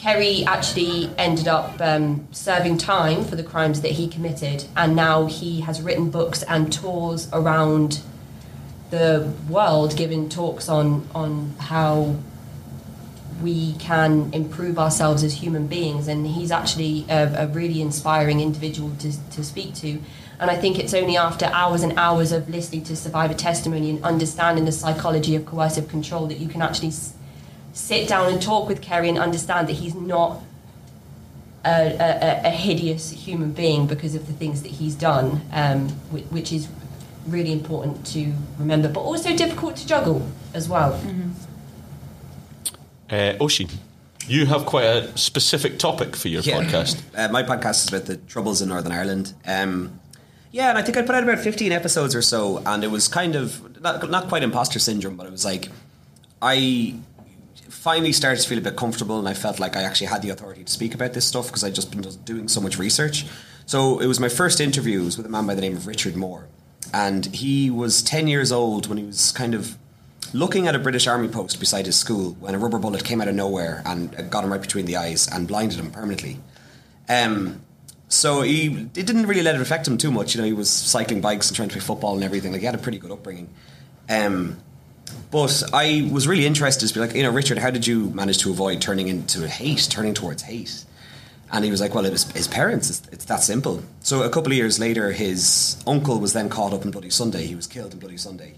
Kerry 0.00 0.44
actually 0.46 1.10
ended 1.18 1.46
up 1.46 1.78
um, 1.78 2.26
serving 2.30 2.78
time 2.78 3.22
for 3.22 3.36
the 3.36 3.42
crimes 3.42 3.82
that 3.82 3.92
he 3.92 4.08
committed, 4.08 4.64
and 4.74 4.96
now 4.96 5.26
he 5.26 5.60
has 5.60 5.82
written 5.82 6.08
books 6.08 6.42
and 6.44 6.72
tours 6.72 7.28
around 7.34 8.00
the 8.88 9.30
world, 9.46 9.94
giving 9.98 10.30
talks 10.30 10.70
on 10.70 11.06
on 11.14 11.54
how 11.58 12.16
we 13.42 13.74
can 13.74 14.32
improve 14.32 14.78
ourselves 14.78 15.22
as 15.22 15.34
human 15.34 15.66
beings. 15.66 16.08
And 16.08 16.26
he's 16.26 16.50
actually 16.50 17.04
a, 17.10 17.44
a 17.44 17.46
really 17.48 17.82
inspiring 17.82 18.40
individual 18.40 18.92
to, 19.00 19.30
to 19.32 19.44
speak 19.44 19.74
to. 19.76 20.00
And 20.38 20.50
I 20.50 20.56
think 20.56 20.78
it's 20.78 20.94
only 20.94 21.18
after 21.18 21.44
hours 21.46 21.82
and 21.82 21.98
hours 21.98 22.32
of 22.32 22.48
listening 22.48 22.84
to 22.84 22.96
survivor 22.96 23.34
testimony 23.34 23.90
and 23.90 24.02
understanding 24.02 24.64
the 24.64 24.72
psychology 24.72 25.36
of 25.36 25.44
coercive 25.44 25.88
control 25.88 26.26
that 26.28 26.38
you 26.38 26.48
can 26.48 26.62
actually 26.62 26.92
sit 27.72 28.08
down 28.08 28.32
and 28.32 28.40
talk 28.42 28.68
with 28.68 28.80
Kerry 28.82 29.08
and 29.08 29.18
understand 29.18 29.68
that 29.68 29.74
he's 29.74 29.94
not 29.94 30.42
a, 31.64 31.92
a, 32.00 32.40
a 32.46 32.50
hideous 32.50 33.10
human 33.10 33.52
being 33.52 33.86
because 33.86 34.14
of 34.14 34.26
the 34.26 34.32
things 34.32 34.62
that 34.62 34.70
he's 34.72 34.94
done, 34.94 35.42
um, 35.52 35.88
which, 36.10 36.24
which 36.24 36.52
is 36.52 36.68
really 37.26 37.52
important 37.52 38.04
to 38.06 38.32
remember, 38.58 38.88
but 38.88 39.00
also 39.00 39.36
difficult 39.36 39.76
to 39.76 39.86
juggle 39.86 40.26
as 40.54 40.68
well. 40.68 40.98
Uh, 43.10 43.34
Oisin, 43.40 43.68
you 44.26 44.46
have 44.46 44.64
quite 44.66 44.84
a 44.84 45.16
specific 45.18 45.78
topic 45.78 46.16
for 46.16 46.28
your 46.28 46.42
Yeah. 46.42 46.60
podcast. 46.60 47.00
Uh, 47.14 47.28
my 47.28 47.42
podcast 47.42 47.82
is 47.84 47.88
about 47.88 48.06
the 48.06 48.16
troubles 48.16 48.62
in 48.62 48.68
Northern 48.68 48.92
Ireland. 48.92 49.34
Um, 49.46 49.98
yeah, 50.52 50.70
and 50.70 50.78
I 50.78 50.82
think 50.82 50.96
I 50.96 51.02
put 51.02 51.14
out 51.14 51.22
about 51.22 51.38
15 51.38 51.70
episodes 51.72 52.14
or 52.14 52.22
so, 52.22 52.62
and 52.66 52.82
it 52.82 52.90
was 52.90 53.06
kind 53.08 53.36
of 53.36 53.80
not, 53.82 54.08
not 54.10 54.28
quite 54.28 54.42
imposter 54.42 54.78
syndrome, 54.78 55.16
but 55.16 55.26
it 55.26 55.32
was 55.32 55.44
like 55.44 55.68
I 56.42 56.94
finally 57.70 58.12
started 58.12 58.42
to 58.42 58.48
feel 58.48 58.58
a 58.58 58.62
bit 58.62 58.76
comfortable, 58.76 59.18
and 59.18 59.28
I 59.28 59.34
felt 59.34 59.58
like 59.58 59.76
I 59.76 59.82
actually 59.82 60.08
had 60.08 60.22
the 60.22 60.30
authority 60.30 60.64
to 60.64 60.72
speak 60.72 60.94
about 60.94 61.12
this 61.14 61.24
stuff 61.24 61.46
because 61.46 61.64
I'd 61.64 61.74
just 61.74 61.90
been 61.90 62.02
doing 62.24 62.48
so 62.48 62.60
much 62.60 62.78
research. 62.78 63.26
So 63.66 64.00
it 64.00 64.06
was 64.06 64.20
my 64.20 64.28
first 64.28 64.60
interview. 64.60 65.04
Was 65.04 65.16
with 65.16 65.26
a 65.26 65.30
man 65.30 65.46
by 65.46 65.54
the 65.54 65.60
name 65.60 65.76
of 65.76 65.86
Richard 65.86 66.16
Moore, 66.16 66.48
and 66.92 67.26
he 67.26 67.70
was 67.70 68.02
10 68.02 68.28
years 68.28 68.52
old 68.52 68.88
when 68.88 68.98
he 68.98 69.04
was 69.04 69.32
kind 69.32 69.54
of 69.54 69.78
looking 70.32 70.66
at 70.66 70.74
a 70.74 70.78
British 70.78 71.06
Army 71.06 71.28
post 71.28 71.58
beside 71.58 71.86
his 71.86 71.96
school 71.96 72.36
when 72.40 72.54
a 72.54 72.58
rubber 72.58 72.78
bullet 72.78 73.04
came 73.04 73.20
out 73.20 73.28
of 73.28 73.34
nowhere 73.34 73.82
and 73.84 74.30
got 74.30 74.44
him 74.44 74.52
right 74.52 74.60
between 74.60 74.86
the 74.86 74.96
eyes 74.96 75.28
and 75.28 75.48
blinded 75.48 75.78
him 75.78 75.90
permanently. 75.90 76.38
Um, 77.08 77.62
so 78.08 78.42
he 78.42 78.88
it 78.96 79.06
didn't 79.06 79.26
really 79.26 79.42
let 79.42 79.54
it 79.54 79.60
affect 79.60 79.86
him 79.86 79.96
too 79.96 80.10
much. 80.10 80.34
You 80.34 80.40
know, 80.40 80.46
he 80.46 80.52
was 80.52 80.68
cycling 80.68 81.20
bikes 81.20 81.48
and 81.48 81.56
trying 81.56 81.68
to 81.68 81.72
play 81.74 81.80
football 81.80 82.14
and 82.14 82.24
everything. 82.24 82.52
Like 82.52 82.60
he 82.60 82.66
had 82.66 82.74
a 82.74 82.78
pretty 82.78 82.98
good 82.98 83.12
upbringing. 83.12 83.48
Um, 84.08 84.58
but 85.30 85.62
I 85.72 86.08
was 86.12 86.26
really 86.26 86.46
interested 86.46 86.88
to 86.88 86.94
be 86.94 87.00
like, 87.00 87.14
you 87.14 87.22
know, 87.22 87.30
Richard, 87.30 87.58
how 87.58 87.70
did 87.70 87.86
you 87.86 88.10
manage 88.10 88.38
to 88.38 88.50
avoid 88.50 88.80
turning 88.80 89.08
into 89.08 89.48
hate, 89.48 89.86
turning 89.90 90.14
towards 90.14 90.42
hate? 90.42 90.84
And 91.52 91.64
he 91.64 91.70
was 91.70 91.80
like, 91.80 91.94
well, 91.94 92.04
it 92.04 92.12
was 92.12 92.30
his 92.30 92.46
parents. 92.46 92.90
It's, 92.90 93.02
it's 93.12 93.24
that 93.26 93.42
simple. 93.42 93.82
So 94.00 94.22
a 94.22 94.30
couple 94.30 94.52
of 94.52 94.56
years 94.56 94.78
later, 94.78 95.10
his 95.12 95.82
uncle 95.86 96.20
was 96.20 96.32
then 96.32 96.48
caught 96.48 96.72
up 96.72 96.84
in 96.84 96.90
Bloody 96.90 97.10
Sunday. 97.10 97.46
He 97.46 97.56
was 97.56 97.66
killed 97.66 97.92
in 97.92 97.98
Bloody 97.98 98.16
Sunday. 98.16 98.54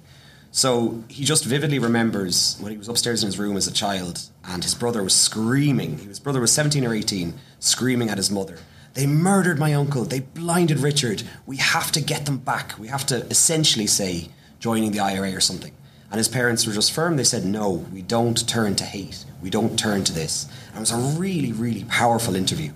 So 0.51 1.03
he 1.09 1.25
just 1.25 1.47
vividly 1.47 1.79
remembers 1.79 2.59
when 2.61 2.73
he 2.73 2.79
was 2.79 2.89
upstairs 2.89 3.23
in 3.23 3.27
his 3.27 3.39
room 3.39 3.57
as 3.57 3.67
a 3.67 3.73
child 3.73 4.21
and 4.45 4.63
his 4.63 4.75
brother 4.75 5.03
was 5.03 5.15
screaming. 5.15 5.99
His 5.99 6.21
brother 6.21 6.41
was 6.41 6.53
17 6.53 6.85
or 6.85 6.95
18, 6.95 7.33
screaming 7.59 8.11
at 8.11 8.19
his 8.19 8.31
mother. 8.31 8.59
They 8.93 9.07
murdered 9.07 9.59
my 9.59 9.73
uncle. 9.73 10.05
They 10.05 10.21
blinded 10.21 10.81
Richard. 10.81 11.23
We 11.47 11.57
have 11.57 11.91
to 11.93 12.03
get 12.03 12.27
them 12.27 12.37
back. 12.37 12.79
We 12.79 12.89
have 12.89 13.07
to 13.07 13.25
essentially 13.27 13.87
say 13.87 14.29
joining 14.59 14.93
the 14.93 15.01
IRA 15.01 15.35
or 15.35 15.41
something. 15.41 15.73
And 16.13 16.19
his 16.19 16.29
parents 16.29 16.67
were 16.67 16.75
just 16.75 16.93
firm. 16.93 17.17
They 17.17 17.25
said, 17.25 17.45
no, 17.45 17.71
we 17.71 18.03
don't 18.03 18.47
turn 18.47 18.77
to 18.77 18.85
hate. 18.85 19.25
We 19.43 19.49
don't 19.49 19.79
turn 19.79 20.05
to 20.05 20.13
this. 20.13 20.47
And 20.69 20.77
it 20.77 20.81
was 20.81 20.93
a 20.93 21.19
really, 21.19 21.53
really 21.53 21.85
powerful 21.85 22.37
interview. 22.37 22.73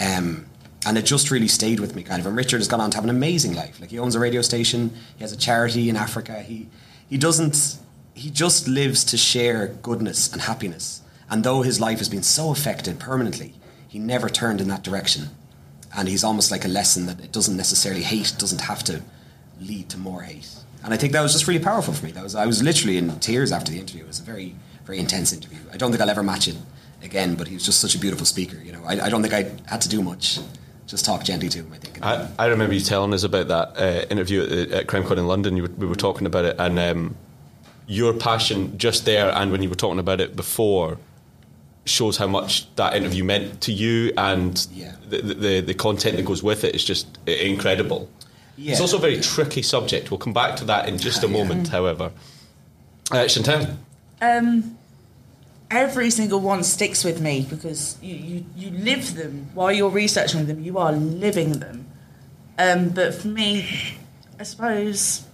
Um, 0.00 0.46
and 0.86 0.96
it 0.96 1.04
just 1.04 1.32
really 1.32 1.48
stayed 1.48 1.80
with 1.80 1.96
me, 1.96 2.04
kind 2.04 2.20
of. 2.20 2.26
And 2.26 2.36
Richard 2.36 2.58
has 2.58 2.68
gone 2.68 2.80
on 2.80 2.92
to 2.92 2.96
have 2.96 3.02
an 3.02 3.10
amazing 3.10 3.54
life. 3.54 3.80
Like 3.80 3.90
he 3.90 3.98
owns 3.98 4.14
a 4.14 4.20
radio 4.20 4.40
station. 4.40 4.92
He 5.16 5.24
has 5.24 5.32
a 5.32 5.36
charity 5.36 5.90
in 5.90 5.96
Africa. 5.96 6.40
He 6.42 6.68
he 7.10 7.18
doesn't. 7.18 7.76
He 8.14 8.30
just 8.30 8.68
lives 8.68 9.02
to 9.06 9.16
share 9.16 9.66
goodness 9.82 10.32
and 10.32 10.42
happiness. 10.42 11.02
And 11.28 11.42
though 11.42 11.62
his 11.62 11.80
life 11.80 11.98
has 11.98 12.08
been 12.08 12.22
so 12.22 12.52
affected 12.52 13.00
permanently, 13.00 13.54
he 13.88 13.98
never 13.98 14.28
turned 14.28 14.60
in 14.60 14.68
that 14.68 14.84
direction. 14.84 15.30
And 15.96 16.08
he's 16.08 16.22
almost 16.22 16.52
like 16.52 16.64
a 16.64 16.68
lesson 16.68 17.06
that 17.06 17.18
it 17.18 17.32
doesn't 17.32 17.56
necessarily 17.56 18.02
hate 18.02 18.34
doesn't 18.38 18.60
have 18.60 18.84
to 18.84 19.02
lead 19.60 19.88
to 19.88 19.98
more 19.98 20.22
hate. 20.22 20.54
And 20.84 20.94
I 20.94 20.96
think 20.96 21.12
that 21.12 21.22
was 21.22 21.32
just 21.32 21.46
really 21.48 21.62
powerful 21.62 21.92
for 21.94 22.04
me. 22.06 22.12
That 22.12 22.22
was 22.22 22.34
I 22.34 22.46
was 22.46 22.62
literally 22.62 22.96
in 22.96 23.18
tears 23.20 23.50
after 23.52 23.72
the 23.72 23.78
interview. 23.78 24.04
It 24.04 24.08
was 24.08 24.20
a 24.20 24.24
very 24.24 24.54
very 24.84 24.98
intense 24.98 25.32
interview. 25.32 25.58
I 25.72 25.76
don't 25.76 25.90
think 25.90 26.00
I'll 26.00 26.10
ever 26.10 26.22
match 26.22 26.46
it 26.48 26.56
again. 27.02 27.34
But 27.34 27.48
he 27.48 27.54
was 27.54 27.64
just 27.64 27.80
such 27.80 27.94
a 27.94 27.98
beautiful 27.98 28.24
speaker. 28.26 28.56
You 28.64 28.72
know, 28.72 28.82
I, 28.86 29.06
I 29.06 29.08
don't 29.08 29.22
think 29.22 29.34
I 29.34 29.50
had 29.68 29.80
to 29.82 29.88
do 29.88 30.02
much. 30.02 30.38
Just 30.86 31.04
talk 31.04 31.24
gently 31.24 31.48
to 31.48 31.58
him. 31.58 31.72
I 31.72 31.78
think. 31.78 31.98
I, 32.04 32.28
I 32.38 32.46
remember 32.46 32.72
you 32.74 32.80
telling 32.80 33.12
us 33.12 33.24
about 33.24 33.48
that 33.48 33.76
uh, 33.76 34.06
interview 34.08 34.42
at, 34.44 34.48
the- 34.50 34.76
at 34.78 34.86
CrimeCon 34.86 35.18
in 35.18 35.26
London. 35.26 35.56
You 35.56 35.64
were, 35.64 35.70
we 35.76 35.86
were 35.86 35.96
talking 35.96 36.26
about 36.28 36.44
it, 36.44 36.54
and 36.60 36.78
um, 36.78 37.16
your 37.88 38.12
passion 38.12 38.78
just 38.78 39.04
there, 39.04 39.30
and 39.34 39.50
when 39.50 39.62
you 39.62 39.68
were 39.68 39.74
talking 39.74 39.98
about 39.98 40.20
it 40.20 40.36
before, 40.36 40.98
shows 41.86 42.16
how 42.16 42.28
much 42.28 42.72
that 42.76 42.94
interview 42.94 43.24
meant 43.24 43.60
to 43.62 43.72
you, 43.72 44.12
and 44.16 44.64
Yeah. 44.72 44.94
the, 45.08 45.22
the 45.22 45.60
the 45.60 45.74
content 45.74 46.16
that 46.18 46.24
goes 46.24 46.42
with 46.44 46.62
it 46.62 46.76
is 46.76 46.84
just 46.84 47.06
incredible. 47.26 48.08
Yeah. 48.56 48.72
It's 48.72 48.80
also 48.80 48.96
a 48.96 49.00
very 49.00 49.20
tricky 49.20 49.62
subject. 49.62 50.10
We'll 50.10 50.18
come 50.18 50.32
back 50.32 50.56
to 50.56 50.64
that 50.64 50.88
in 50.88 50.98
just 50.98 51.22
a 51.22 51.26
Yeah. 51.26 51.32
moment. 51.38 51.68
However, 51.68 52.10
uh, 53.10 53.24
Chantel, 53.26 53.76
Um, 54.20 54.76
every 55.70 56.10
single 56.10 56.40
one 56.40 56.62
sticks 56.64 57.04
with 57.04 57.20
me 57.20 57.46
because 57.48 57.96
you, 58.00 58.14
you, 58.14 58.44
you 58.56 58.70
live 58.70 59.14
them 59.14 59.48
while 59.54 59.70
you're 59.72 59.90
researching 59.90 60.46
them. 60.46 60.62
You 60.62 60.78
are 60.78 60.92
living 60.92 61.52
them. 61.60 61.86
Um, 62.58 62.88
but 62.90 63.14
for 63.14 63.28
me, 63.28 63.66
I 64.40 64.44
suppose 64.44 65.24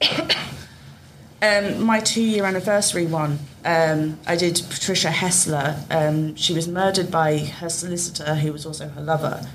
um, 1.42 1.82
my 1.82 2.00
two 2.00 2.22
year 2.22 2.44
anniversary 2.44 3.06
one, 3.06 3.38
um, 3.64 4.18
I 4.26 4.36
did 4.36 4.60
Patricia 4.70 5.08
Hessler. 5.10 5.76
Um, 5.90 6.34
she 6.36 6.54
was 6.54 6.66
murdered 6.66 7.10
by 7.10 7.38
her 7.38 7.68
solicitor, 7.68 8.34
who 8.36 8.52
was 8.52 8.64
also 8.64 8.88
her 8.88 9.02
lover. 9.02 9.46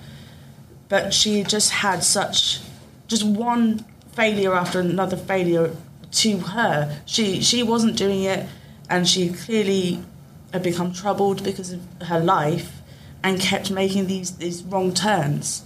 But 0.91 1.13
she 1.13 1.43
just 1.43 1.71
had 1.71 2.03
such, 2.03 2.59
just 3.07 3.23
one 3.23 3.85
failure 4.11 4.53
after 4.53 4.81
another 4.81 5.15
failure 5.15 5.73
to 6.11 6.37
her. 6.39 7.01
She 7.05 7.41
she 7.41 7.63
wasn't 7.63 7.95
doing 7.95 8.23
it, 8.23 8.45
and 8.89 9.07
she 9.07 9.29
clearly 9.29 10.03
had 10.51 10.63
become 10.63 10.91
troubled 10.91 11.45
because 11.45 11.71
of 11.71 11.81
her 12.01 12.19
life, 12.19 12.81
and 13.23 13.39
kept 13.39 13.71
making 13.71 14.07
these 14.07 14.31
these 14.35 14.63
wrong 14.63 14.93
turns. 14.93 15.63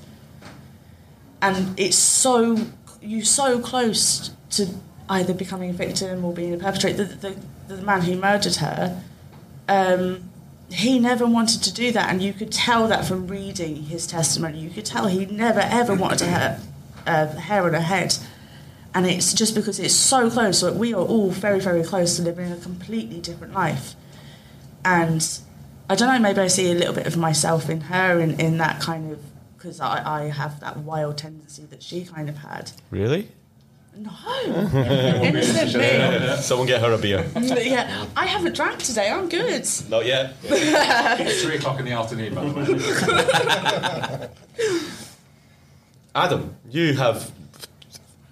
And 1.42 1.74
it's 1.80 1.98
so 1.98 2.68
you're 3.02 3.26
so 3.26 3.60
close 3.60 4.30
to 4.52 4.68
either 5.10 5.34
becoming 5.34 5.72
a 5.72 5.74
victim 5.74 6.24
or 6.24 6.34
being 6.34 6.54
a 6.54 6.58
perpetrator. 6.58 7.04
The, 7.04 7.16
the, 7.16 7.76
the 7.76 7.82
man 7.82 8.04
who 8.04 8.16
murdered 8.16 8.58
her, 8.58 9.02
um, 9.68 10.30
he 10.70 11.00
never 11.00 11.26
wanted 11.26 11.62
to 11.64 11.74
do 11.74 11.92
that, 11.92 12.10
and 12.10 12.22
you 12.22 12.34
could 12.34 12.52
tell 12.52 12.88
that 12.88 13.06
from 13.06 13.28
reading 13.28 13.84
his 13.84 14.08
testimony. 14.08 14.60
You 14.60 14.70
could 14.70 14.86
tell 14.86 15.08
he 15.08 15.26
never 15.26 15.60
ever 15.60 15.94
wanted 15.94 16.20
to 16.20 16.26
hurt 16.28 16.60
a 17.06 17.28
hair 17.40 17.64
on 17.64 17.74
her 17.74 17.82
head, 17.82 18.18
and 18.94 19.06
it's 19.06 19.34
just 19.34 19.56
because 19.56 19.80
it's 19.80 19.94
so 19.94 20.30
close. 20.30 20.60
So 20.60 20.74
we 20.74 20.94
are 20.94 21.06
all 21.06 21.30
very 21.30 21.60
very 21.60 21.84
close 21.84 22.16
to 22.18 22.24
living 22.24 22.52
a 22.52 22.58
completely 22.58 23.20
different 23.20 23.54
life, 23.54 23.96
and 24.84 25.28
I 25.90 25.96
don't 25.96 26.08
know. 26.08 26.20
Maybe 26.20 26.40
I 26.40 26.48
see 26.48 26.72
a 26.72 26.76
little 26.76 26.94
bit 26.94 27.06
of 27.06 27.16
myself 27.16 27.70
in 27.70 27.82
her 27.82 28.20
in, 28.20 28.40
in 28.40 28.58
that 28.58 28.82
kind 28.82 29.12
of 29.12 29.20
because 29.58 29.80
I, 29.80 30.24
I 30.24 30.30
have 30.30 30.60
that 30.60 30.78
wild 30.78 31.18
tendency 31.18 31.64
that 31.66 31.82
she 31.82 32.06
kind 32.06 32.30
of 32.30 32.38
had. 32.38 32.72
really? 32.92 33.30
No, 33.98 34.12
innocent 35.24 35.76
me. 35.76 36.36
Someone 36.42 36.68
get 36.68 36.82
her 36.82 36.92
a 36.94 36.98
beer. 36.98 37.26
Yeah, 37.38 38.06
I 38.16 38.26
haven't 38.26 38.56
drank 38.56 38.80
today. 38.80 39.10
I'm 39.10 39.30
good. 39.30 39.66
Not 39.90 40.06
yet. 40.06 40.34
It's 40.44 41.44
three 41.44 41.56
o'clock 41.56 41.80
in 41.80 41.86
the 41.86 41.94
afternoon, 41.94 42.36
by 42.36 42.44
the 42.46 44.30
way. 44.60 44.90
Adam, 46.16 46.56
you 46.70 46.94
have 46.96 47.32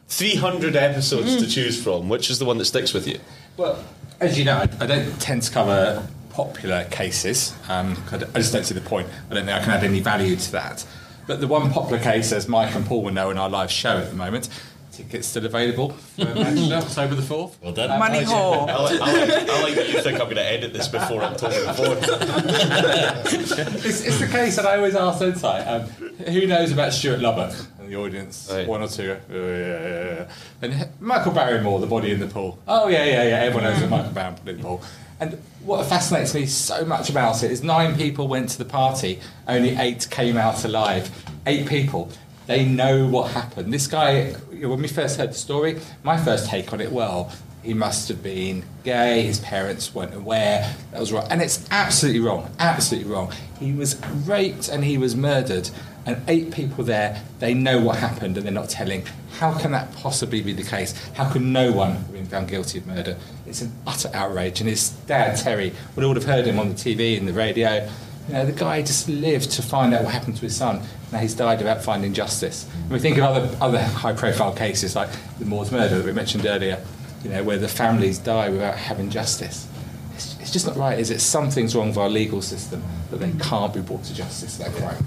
300 0.10 0.76
episodes 0.76 1.38
to 1.38 1.48
choose 1.48 1.82
from. 1.82 2.10
Which 2.10 2.30
is 2.30 2.40
the 2.40 2.46
one 2.46 2.58
that 2.58 2.66
sticks 2.66 2.94
with 2.94 3.08
you? 3.08 3.20
Well, 3.58 3.84
as 4.20 4.38
you 4.38 4.46
know, 4.46 4.58
I, 4.58 4.70
I 4.80 4.86
don't 4.86 5.20
tend 5.22 5.44
to 5.44 5.52
cover 5.52 6.08
popular 6.32 6.86
cases. 6.86 7.54
Um, 7.70 7.96
'cause 8.08 8.24
I 8.24 8.38
just 8.40 8.52
don't 8.54 8.64
see 8.66 8.74
the 8.74 8.82
point. 8.82 9.08
I 9.30 9.34
don't 9.36 9.46
think 9.46 9.58
I 9.58 9.62
can 9.62 9.72
add 9.72 9.84
any 9.84 10.00
value 10.02 10.36
to 10.36 10.52
that. 10.54 10.86
But 11.28 11.40
the 11.40 11.48
one 11.48 11.72
popular 11.72 12.00
case, 12.04 12.32
as 12.34 12.48
Mike 12.50 12.76
and 12.76 12.86
Paul 12.86 13.04
will 13.04 13.14
know 13.14 13.30
in 13.30 13.38
our 13.38 13.50
live 13.50 13.72
show 13.72 13.98
at 13.98 14.10
the 14.10 14.16
moment, 14.16 14.50
Tickets 14.94 15.28
still 15.28 15.46
available 15.48 15.90
for 15.90 16.26
Manchester, 16.26 16.76
October 16.76 17.16
the 17.16 17.24
4th. 17.24 17.56
Well 17.64 17.74
done. 17.74 17.98
Money 17.98 18.20
whore. 18.20 18.70
I 18.70 18.78
like, 18.78 19.02
I, 19.02 19.26
like, 19.26 19.50
I 19.50 19.62
like 19.64 19.74
that 19.76 19.90
you 19.90 20.02
think 20.02 20.20
I'm 20.20 20.26
going 20.26 20.36
to 20.36 20.46
edit 20.46 20.72
this 20.72 20.88
before 20.88 21.24
October 21.24 21.60
the 21.62 21.74
4th. 21.74 23.86
It's, 23.86 24.02
it's 24.02 24.20
the 24.20 24.28
case 24.28 24.56
that 24.58 24.68
I 24.68 24.78
always 24.78 24.94
ask 24.96 25.20
inside. 25.22 25.64
Um, 25.64 25.82
who 26.28 26.46
knows 26.46 26.72
about 26.72 26.94
Stuart 26.94 27.22
Lubbock 27.22 27.56
in 27.80 27.90
the 27.90 27.96
audience? 27.96 28.48
Right. 28.52 28.68
One 28.68 28.84
or 28.84 28.88
two. 28.88 29.18
Oh, 29.32 29.36
yeah, 29.36 29.58
yeah, 29.58 30.14
yeah. 30.14 30.30
And 30.62 30.88
Michael 31.00 31.32
Barrymore, 31.32 31.80
the 31.80 31.88
body 31.88 32.12
in 32.12 32.20
the 32.20 32.28
pool. 32.28 32.60
Oh 32.68 32.88
yeah, 32.88 33.04
yeah, 33.04 33.24
yeah. 33.24 33.36
Everyone 33.40 33.64
knows 33.64 33.80
that 33.80 33.90
Michael 33.90 34.12
Barrymore 34.12 34.40
in 34.46 34.58
the 34.58 34.64
pool. 34.64 34.84
And 35.20 35.42
what 35.64 35.86
fascinates 35.86 36.34
me 36.34 36.46
so 36.46 36.86
much 36.86 37.10
about 37.10 37.44
it 37.44 37.52
is 37.52 37.64
nine 37.64 37.96
people 37.96 38.28
went 38.28 38.50
to 38.50 38.58
the 38.58 38.66
party, 38.66 39.20
only 39.48 39.76
eight 39.76 40.10
came 40.10 40.38
out 40.38 40.64
alive. 40.66 41.10
Eight 41.46 41.68
people. 41.68 42.10
They 42.46 42.66
know 42.66 43.08
what 43.08 43.32
happened. 43.32 43.74
This 43.74 43.88
guy, 43.88 44.34
when 44.34 44.82
we 44.82 44.88
first 44.88 45.18
heard 45.18 45.30
the 45.30 45.36
story, 45.36 45.80
my 46.04 46.18
first 46.18 46.48
take 46.50 46.74
on 46.74 46.82
it, 46.82 46.92
well, 46.92 47.32
he 47.64 47.74
must 47.74 48.10
have 48.10 48.22
been 48.22 48.66
gay, 48.84 49.22
his 49.22 49.40
parents 49.40 49.96
weren't 49.96 50.14
aware, 50.14 50.76
that 50.92 51.00
was 51.00 51.14
wrong. 51.14 51.26
And 51.30 51.42
it's 51.42 51.66
absolutely 51.72 52.20
wrong, 52.20 52.50
absolutely 52.60 53.10
wrong. 53.10 53.32
He 53.60 53.72
was 53.72 54.00
raped 54.26 54.68
and 54.68 54.84
he 54.84 54.98
was 54.98 55.16
murdered, 55.16 55.70
and 56.06 56.22
eight 56.28 56.52
people 56.52 56.84
there, 56.84 57.24
they 57.40 57.54
know 57.54 57.80
what 57.80 57.98
happened 57.98 58.36
and 58.36 58.46
they're 58.46 58.54
not 58.54 58.70
telling. 58.70 59.06
How 59.40 59.58
can 59.58 59.72
that 59.72 59.94
possibly 59.96 60.42
be 60.42 60.52
the 60.52 60.64
case? 60.64 60.94
How 61.14 61.32
can 61.32 61.54
no 61.54 61.72
one 61.72 61.92
have 61.94 62.12
been 62.12 62.26
found 62.26 62.50
guilty 62.50 62.80
of 62.80 62.88
murder? 62.88 63.18
It's 63.48 63.62
an 63.62 63.72
utter 63.88 64.10
outrage. 64.14 64.60
And 64.60 64.70
his 64.70 64.90
dad, 65.08 65.38
Terry, 65.38 65.74
would 65.96 66.04
all 66.04 66.14
have 66.14 66.26
heard 66.26 66.46
him 66.46 66.60
on 66.60 66.70
the 66.70 66.76
TV 66.76 67.18
and 67.18 67.28
the 67.28 67.34
radio. 67.34 67.90
You 68.28 68.34
know, 68.36 68.46
the 68.46 68.54
guy 68.54 68.82
just 68.82 69.10
lived 69.10 69.52
to 69.52 69.62
find 69.62 69.94
out 69.94 70.04
what 70.04 70.14
happened 70.14 70.38
to 70.38 70.42
his 70.42 70.56
son. 70.56 70.82
Now 71.12 71.20
he's 71.20 71.36
died 71.36 71.58
without 71.58 71.84
finding 71.84 72.14
justice. 72.14 72.70
And 72.84 72.92
we 72.92 73.00
think 73.00 73.18
of 73.18 73.24
other, 73.24 73.58
other 73.60 73.82
high-profile 73.82 74.54
cases 74.56 74.96
like 74.96 75.10
the 75.40 75.46
Moors 75.46 75.72
murder 75.72 75.98
that 75.98 76.06
we 76.06 76.14
mentioned 76.14 76.46
earlier, 76.46 76.82
you 77.24 77.30
know, 77.30 77.44
where 77.44 77.58
the 77.58 77.68
families 77.68 78.18
die 78.20 78.50
without 78.50 78.78
having 78.78 79.10
justice. 79.10 79.68
It's, 80.16 80.40
it's 80.40 80.52
just 80.52 80.66
not 80.66 80.78
right, 80.78 80.98
is 80.98 81.10
it? 81.10 81.20
Something's 81.20 81.76
wrong 81.76 81.90
with 81.90 81.98
our 81.98 82.10
legal 82.10 82.42
system 82.42 82.82
that 83.12 83.18
they 83.18 83.32
can't 83.44 83.74
be 83.74 83.82
brought 83.82 84.04
to 84.06 84.14
justice 84.14 84.58
that 84.58 84.72
crime. 84.74 85.06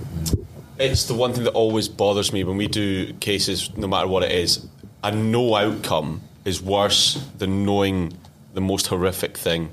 It's 0.78 1.04
the 1.04 1.14
one 1.14 1.32
thing 1.32 1.44
that 1.44 1.54
always 1.54 1.88
bothers 1.88 2.34
me 2.34 2.44
when 2.44 2.58
we 2.58 2.66
do 2.66 3.14
cases, 3.14 3.74
no 3.78 3.86
matter 3.86 4.08
what 4.08 4.24
it 4.24 4.32
is. 4.32 4.66
A 5.02 5.10
no 5.10 5.54
outcome 5.54 6.20
is 6.44 6.60
worse 6.60 7.24
than 7.38 7.64
knowing 7.64 8.12
the 8.52 8.60
most 8.60 8.88
horrific 8.88 9.38
thing. 9.38 9.70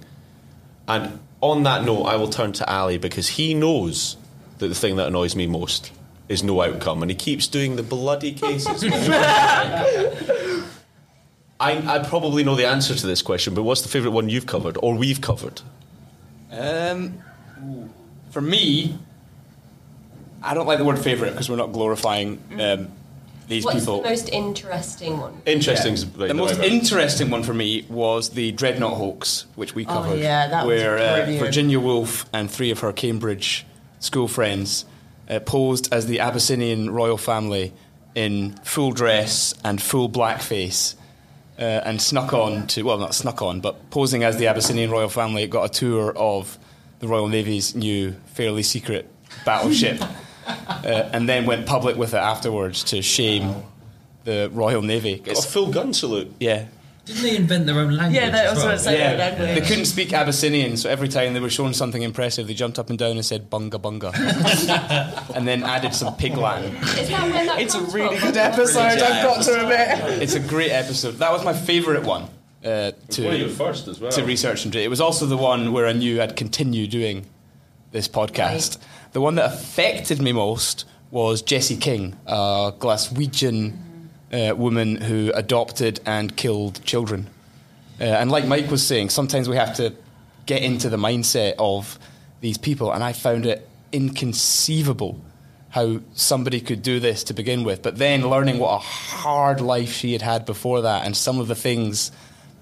And 0.87 1.19
on 1.43 1.63
that 1.63 1.83
note, 1.83 2.03
I 2.03 2.15
will 2.15 2.29
turn 2.29 2.53
to 2.53 2.71
Ali 2.71 2.97
because 2.97 3.27
he 3.27 3.53
knows 3.53 4.15
that 4.59 4.69
the 4.69 4.75
thing 4.75 4.95
that 4.95 5.07
annoys 5.07 5.35
me 5.35 5.45
most 5.45 5.91
is 6.29 6.41
no 6.41 6.61
outcome, 6.61 7.03
and 7.03 7.11
he 7.11 7.17
keeps 7.17 7.47
doing 7.47 7.75
the 7.75 7.83
bloody 7.83 8.31
cases. 8.31 8.81
I, 11.59 11.95
I 11.95 11.99
probably 11.99 12.45
know 12.45 12.55
the 12.55 12.65
answer 12.65 12.95
to 12.95 13.05
this 13.05 13.21
question, 13.21 13.53
but 13.53 13.63
what's 13.63 13.81
the 13.81 13.89
favourite 13.89 14.13
one 14.13 14.29
you've 14.29 14.45
covered 14.45 14.77
or 14.81 14.95
we've 14.95 15.19
covered? 15.19 15.61
Um, 16.49 17.21
for 18.31 18.41
me, 18.41 18.97
I 20.41 20.53
don't 20.53 20.65
like 20.65 20.77
the 20.77 20.85
word 20.85 20.99
favourite 20.99 21.31
because 21.31 21.49
we're 21.49 21.57
not 21.57 21.73
glorifying 21.73 22.41
um, 22.57 22.89
these 23.47 23.65
What's 23.65 23.79
people. 23.81 24.01
the 24.01 24.09
most 24.09 24.29
interesting 24.29 25.19
one? 25.19 25.41
Interesting. 25.45 25.95
Yeah. 26.19 26.27
the 26.27 26.33
most 26.33 26.59
interesting 26.59 27.29
one 27.29 27.43
for 27.43 27.53
me 27.53 27.85
was 27.89 28.29
the 28.29 28.51
Dreadnought 28.53 28.97
hoax, 28.97 29.45
which 29.55 29.75
we 29.75 29.85
Oh, 29.85 29.89
covered, 29.89 30.19
yeah, 30.19 30.47
that 30.47 30.65
was 30.65 30.81
where 30.81 30.97
uh. 30.97 31.25
Virginia 31.39 31.79
Woolf 31.79 32.25
and 32.33 32.49
three 32.49 32.71
of 32.71 32.79
her 32.79 32.93
Cambridge 32.93 33.65
school 33.99 34.27
friends 34.27 34.85
uh, 35.29 35.39
posed 35.39 35.93
as 35.93 36.05
the 36.07 36.19
Abyssinian 36.19 36.89
royal 36.89 37.17
family 37.17 37.73
in 38.15 38.53
full 38.63 38.91
dress 38.91 39.53
and 39.63 39.81
full 39.81 40.09
blackface. 40.09 40.95
Uh, 41.59 41.61
and 41.85 42.01
snuck 42.01 42.33
on 42.33 42.65
to, 42.65 42.81
well, 42.81 42.97
not 42.97 43.13
snuck 43.13 43.39
on, 43.43 43.61
but 43.61 43.91
posing 43.91 44.23
as 44.23 44.37
the 44.37 44.47
Abyssinian 44.47 44.89
royal 44.89 45.07
family, 45.07 45.45
got 45.45 45.63
a 45.65 45.69
tour 45.69 46.11
of 46.17 46.57
the 46.97 47.07
Royal 47.07 47.27
Navy's 47.27 47.75
new, 47.75 48.13
fairly 48.33 48.63
secret 48.63 49.07
battleship, 49.45 50.01
uh, 50.85 51.09
and 51.13 51.27
then 51.27 51.45
went 51.45 51.65
public 51.65 51.95
with 51.97 52.13
it 52.13 52.17
afterwards 52.17 52.83
to 52.85 53.01
shame 53.01 53.55
the 54.23 54.49
Royal 54.53 54.81
Navy. 54.81 55.21
A 55.27 55.35
full 55.35 55.71
gun 55.71 55.93
salute. 55.93 56.31
Yeah. 56.39 56.65
Didn't 57.05 57.23
they 57.23 57.35
invent 57.35 57.65
their 57.65 57.79
own 57.79 57.97
language? 57.97 58.15
Yeah, 58.21 58.29
that 58.29 58.49
was 58.51 58.59
well? 58.59 58.67
what 58.67 58.75
I 58.75 58.77
said. 58.77 58.97
Yeah, 58.97 59.17
language. 59.25 59.59
they 59.59 59.67
couldn't 59.67 59.85
speak 59.87 60.13
Abyssinian, 60.13 60.77
so 60.77 60.89
every 60.89 61.09
time 61.09 61.33
they 61.33 61.41
were 61.41 61.49
shown 61.49 61.73
something 61.73 62.01
impressive, 62.01 62.47
they 62.47 62.53
jumped 62.53 62.79
up 62.79 62.89
and 62.89 62.97
down 62.97 63.11
and 63.17 63.25
said 63.25 63.49
"bunga 63.49 63.71
bunga," 63.71 64.13
and 65.35 65.45
then 65.45 65.63
added 65.63 65.93
some 65.93 66.15
pig 66.15 66.37
Latin. 66.37 66.73
Is 66.97 67.09
that 67.09 67.29
where 67.29 67.45
that 67.45 67.59
It's 67.59 67.75
a 67.75 67.81
really 67.81 68.15
from? 68.17 68.29
good 68.29 68.37
episode. 68.37 68.79
I've 68.79 69.23
got 69.23 69.43
to 69.43 69.63
admit, 69.63 70.21
it's 70.21 70.35
a 70.35 70.39
great 70.39 70.71
episode. 70.71 71.15
That 71.15 71.33
was 71.33 71.43
my 71.43 71.51
favourite 71.51 72.03
one 72.03 72.29
uh, 72.63 72.91
to 73.09 73.25
one 73.25 73.33
of 73.33 73.39
your 73.41 73.49
first 73.49 73.89
as 73.89 73.99
well. 73.99 74.11
to 74.11 74.23
research 74.23 74.65
into. 74.65 74.79
It 74.79 74.89
was 74.89 75.01
also 75.01 75.25
the 75.25 75.35
one 75.35 75.73
where 75.73 75.87
I 75.87 75.91
knew 75.91 76.21
I'd 76.21 76.37
continue 76.37 76.87
doing 76.87 77.25
this 77.91 78.07
podcast. 78.07 78.77
The 79.13 79.21
one 79.21 79.35
that 79.35 79.53
affected 79.53 80.21
me 80.21 80.31
most 80.31 80.85
was 81.11 81.43
Jessie 81.43 81.77
King, 81.77 82.17
a 82.25 82.73
Glaswegian 82.79 83.77
uh, 84.33 84.55
woman 84.55 84.95
who 84.95 85.31
adopted 85.35 85.99
and 86.07 86.35
killed 86.35 86.83
children. 86.83 87.29
Uh, 88.01 88.05
and 88.05 88.31
like 88.31 88.47
Mike 88.47 88.71
was 88.71 88.85
saying, 88.85 89.11
sometimes 89.11 89.47
we 89.47 89.55
have 89.55 89.75
to 89.75 89.93
get 90.47 90.63
into 90.63 90.89
the 90.89 90.97
mindset 90.97 91.53
of 91.59 91.99
these 92.41 92.57
people, 92.57 92.91
and 92.91 93.03
I 93.03 93.13
found 93.13 93.45
it 93.45 93.69
inconceivable 93.91 95.21
how 95.69 95.99
somebody 96.15 96.59
could 96.59 96.81
do 96.81 96.99
this 96.99 97.23
to 97.25 97.35
begin 97.35 97.63
with. 97.63 97.83
But 97.83 97.99
then 97.99 98.27
learning 98.27 98.57
what 98.57 98.73
a 98.73 98.79
hard 98.79 99.61
life 99.61 99.91
she 99.93 100.13
had 100.13 100.23
had 100.23 100.45
before 100.45 100.81
that, 100.81 101.05
and 101.05 101.15
some 101.15 101.39
of 101.39 101.47
the 101.47 101.55
things 101.55 102.11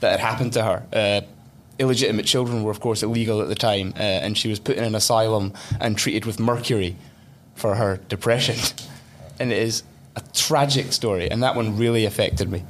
that 0.01 0.11
had 0.11 0.19
happened 0.19 0.53
to 0.53 0.63
her. 0.63 0.83
Uh, 0.91 1.21
illegitimate 1.79 2.25
children 2.25 2.63
were, 2.63 2.71
of 2.71 2.79
course, 2.79 3.03
illegal 3.03 3.41
at 3.41 3.47
the 3.47 3.55
time, 3.55 3.93
uh, 3.97 4.01
and 4.01 4.37
she 4.37 4.47
was 4.49 4.59
put 4.59 4.77
in 4.77 4.83
an 4.83 4.95
asylum 4.95 5.53
and 5.79 5.97
treated 5.97 6.25
with 6.25 6.39
mercury 6.39 6.95
for 7.55 7.75
her 7.75 7.97
depression. 8.09 8.55
and 9.39 9.51
it 9.51 9.57
is 9.57 9.83
a 10.15 10.21
tragic 10.33 10.91
story, 10.93 11.29
and 11.29 11.41
that 11.43 11.55
one 11.55 11.77
really 11.77 12.05
affected 12.05 12.49
me. 12.49 12.63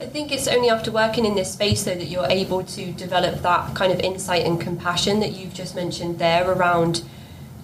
I 0.00 0.06
think 0.06 0.30
it's 0.30 0.46
only 0.46 0.70
after 0.70 0.92
working 0.92 1.24
in 1.24 1.34
this 1.34 1.52
space 1.52 1.82
though 1.82 1.94
that 1.96 2.04
you're 2.06 2.26
able 2.30 2.62
to 2.62 2.92
develop 2.92 3.42
that 3.42 3.74
kind 3.74 3.92
of 3.92 3.98
insight 3.98 4.46
and 4.46 4.60
compassion 4.60 5.18
that 5.20 5.32
you've 5.32 5.52
just 5.54 5.74
mentioned 5.74 6.20
there 6.20 6.48
around 6.48 7.02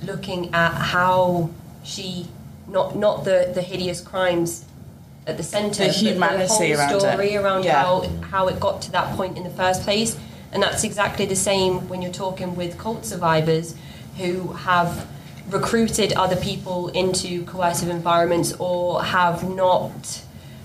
looking 0.03 0.53
at 0.53 0.73
how 0.73 1.51
she 1.85 2.27
not 2.67 2.97
not 2.97 3.25
the, 3.25 3.53
the 3.55 3.63
hideous 3.63 4.01
crimes 4.01 4.65
at 5.29 5.37
the 5.37 5.45
centre, 5.45 5.85
The 5.85 5.91
but 5.91 5.97
humanity 5.97 6.47
the 6.49 6.49
whole 6.49 6.73
around 6.77 6.95
it. 6.97 7.01
story 7.01 7.37
around 7.37 7.65
Yeah. 7.65 7.83
how 7.83 8.01
how 8.33 8.49
it 8.49 8.59
got 8.59 8.83
to 8.83 8.91
that 8.93 9.15
point 9.17 9.37
in 9.37 9.45
the 9.45 9.51
first 9.51 9.83
place. 9.85 10.17
And 10.55 10.63
that's 10.63 10.85
exactly 10.85 11.27
the 11.27 11.37
same 11.37 11.89
when 11.89 12.01
you're 12.01 12.13
talking 12.13 12.55
with 12.55 12.79
cult 12.79 13.05
survivors 13.05 13.75
who 14.17 14.53
have 14.53 15.07
recruited 15.51 16.13
other 16.15 16.37
people 16.37 16.89
into 16.89 17.45
coercive 17.45 17.89
environments 17.89 18.55
or 18.59 19.03
have 19.03 19.49
not 19.49 20.23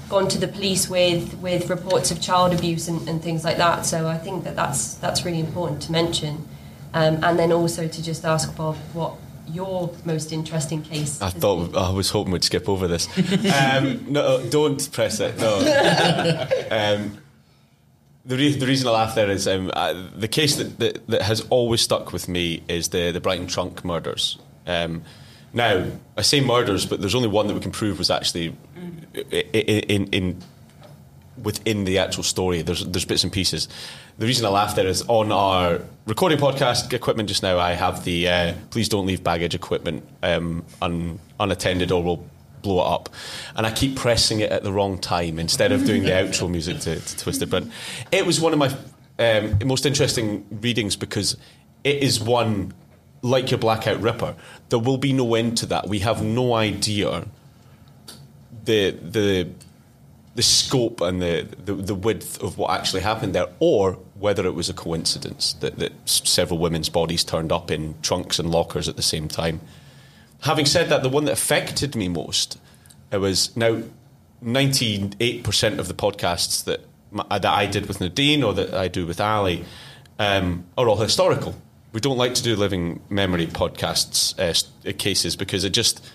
gone 0.08 0.28
to 0.28 0.38
the 0.38 0.48
police 0.48 0.90
with 0.90 1.36
with 1.36 1.70
reports 1.70 2.12
of 2.12 2.22
child 2.22 2.54
abuse 2.54 2.88
and, 2.88 3.08
and 3.10 3.22
things 3.22 3.44
like 3.44 3.58
that. 3.58 3.86
So 3.86 4.08
I 4.08 4.18
think 4.18 4.44
that 4.44 4.56
that's 4.56 4.94
that's 4.96 5.26
really 5.26 5.40
important 5.40 5.82
to 5.84 5.92
mention, 5.92 6.48
um, 6.94 7.24
and 7.24 7.38
then 7.38 7.52
also 7.52 7.88
to 7.88 8.04
just 8.04 8.26
ask 8.26 8.56
Bob 8.56 8.76
what 8.94 9.14
your 9.48 9.92
most 10.06 10.32
interesting 10.32 10.82
case. 10.84 11.22
I 11.22 11.26
has 11.26 11.34
thought 11.34 11.76
I 11.76 11.92
was 11.92 12.12
hoping 12.12 12.34
we'd 12.34 12.44
skip 12.44 12.70
over 12.70 12.88
this. 12.88 13.08
um, 13.62 14.06
no, 14.08 14.48
don't 14.50 14.92
press 14.92 15.20
it. 15.20 15.38
No. 15.40 15.58
um, 16.72 17.18
the, 18.30 18.38
re- 18.38 18.54
the 18.54 18.66
reason 18.68 18.88
I 18.88 18.92
laugh 18.92 19.16
there 19.16 19.30
is 19.30 19.48
um, 19.48 19.72
uh, 19.74 19.94
the 20.16 20.28
case 20.28 20.56
that, 20.56 20.80
that, 20.80 21.08
that 21.08 21.22
has 21.24 21.42
always 21.50 21.82
stuck 21.82 22.14
with 22.14 22.28
me 22.30 22.64
is 22.68 22.88
the 22.90 23.12
the 23.12 23.20
Brighton 23.20 23.48
Trunk 23.48 23.84
murders. 23.84 24.38
Um, 24.66 25.02
now 25.54 25.86
I 26.18 26.22
say 26.22 26.40
murders, 26.42 26.86
but 26.86 27.02
there's 27.02 27.16
only 27.16 27.28
one 27.28 27.48
that 27.48 27.56
we 27.56 27.60
can 27.60 27.72
prove 27.72 27.98
was 27.98 28.10
actually 28.12 28.56
i- 29.16 29.24
i- 29.34 29.84
in, 29.96 30.06
in 30.14 30.38
within 31.44 31.86
the 31.86 31.98
actual 31.98 32.24
story. 32.24 32.62
There's 32.62 32.86
there's 32.86 33.06
bits 33.06 33.24
and 33.24 33.34
pieces. 33.34 33.68
The 34.20 34.26
reason 34.26 34.46
I 34.46 34.50
laugh 34.50 34.76
there 34.76 34.88
is 34.88 35.04
on 35.08 35.32
our 35.32 35.80
recording 36.06 36.38
podcast 36.38 36.94
equipment 36.94 37.30
just 37.30 37.42
now. 37.44 37.58
I 37.58 37.74
have 37.74 38.04
the 38.04 38.28
uh, 38.30 38.54
please 38.70 38.90
don't 38.90 39.08
leave 39.08 39.24
baggage 39.24 39.56
equipment 39.56 40.04
um, 40.22 40.64
un, 40.82 41.20
unattended 41.40 41.92
or 41.92 42.04
we'll 42.04 42.26
blow 42.62 42.80
it 42.86 42.92
up, 42.92 43.10
and 43.56 43.66
I 43.66 43.72
keep 43.72 43.96
pressing 43.96 44.40
it 44.40 44.52
at 44.52 44.64
the 44.64 44.72
wrong 44.72 44.98
time 44.98 45.40
instead 45.40 45.72
of 45.72 45.86
doing 45.86 46.04
the 46.04 46.10
outro 46.22 46.50
music 46.50 46.80
to, 46.82 47.00
to 47.00 47.18
twist 47.18 47.42
it. 47.42 47.50
But 47.50 47.66
it 48.12 48.26
was 48.26 48.40
one 48.40 48.54
of 48.54 48.60
my 48.60 48.76
um, 49.20 49.58
most 49.66 49.86
interesting 49.86 50.46
readings 50.62 50.96
because 50.96 51.38
it 51.84 51.98
is 51.98 52.20
one 52.20 52.74
like 53.22 53.52
your 53.52 53.58
Blackout 53.58 54.02
Ripper. 54.02 54.36
There 54.70 54.80
will 54.80 54.98
be 54.98 55.14
no 55.14 55.36
end 55.36 55.58
to 55.60 55.66
that. 55.68 55.88
We 55.88 56.00
have 56.00 56.24
no 56.24 56.54
idea 56.54 57.26
the 58.66 58.92
the 58.92 59.50
the 60.36 60.44
scope 60.44 61.02
and 61.02 61.22
the, 61.22 61.46
the, 61.66 61.74
the 61.74 61.96
width 61.96 62.42
of 62.42 62.58
what 62.58 62.72
actually 62.72 63.02
happened 63.02 63.36
there, 63.36 63.48
or 63.60 63.94
whether 64.18 64.46
it 64.46 64.54
was 64.54 64.70
a 64.70 64.74
coincidence 64.74 65.52
that, 65.54 65.78
that 65.80 65.92
several 66.08 66.60
women's 66.60 66.88
bodies 66.88 67.26
turned 67.26 67.52
up 67.52 67.70
in 67.70 67.94
trunks 68.02 68.40
and 68.40 68.50
lockers 68.50 68.88
at 68.88 68.96
the 68.96 69.02
same 69.02 69.28
time. 69.28 69.60
Having 70.42 70.66
said 70.66 70.90
that, 70.90 71.04
the 71.04 71.10
one 71.10 71.26
that 71.26 71.34
affected 71.34 71.96
me 71.96 72.08
most, 72.08 72.60
it 73.12 73.18
was 73.18 73.56
now 73.56 73.82
ninety-eight 74.42 75.44
percent 75.44 75.80
of 75.80 75.88
the 75.88 75.94
podcasts 75.94 76.64
that 76.64 76.82
m- 77.12 77.28
that 77.30 77.46
I 77.46 77.66
did 77.66 77.88
with 77.88 78.00
Nadine 78.00 78.44
or 78.44 78.54
that 78.54 78.74
I 78.74 78.88
do 78.88 79.06
with 79.06 79.20
Ali 79.20 79.66
um, 80.18 80.66
are 80.78 80.88
all 80.88 80.98
historical. 80.98 81.56
We 81.92 82.00
don't 82.00 82.18
like 82.18 82.36
to 82.36 82.44
do 82.44 82.56
living 82.56 83.02
memory 83.10 83.48
podcasts 83.48 84.38
uh, 84.40 84.94
cases 84.98 85.36
because 85.36 85.64
it 85.64 85.72
just 85.72 86.06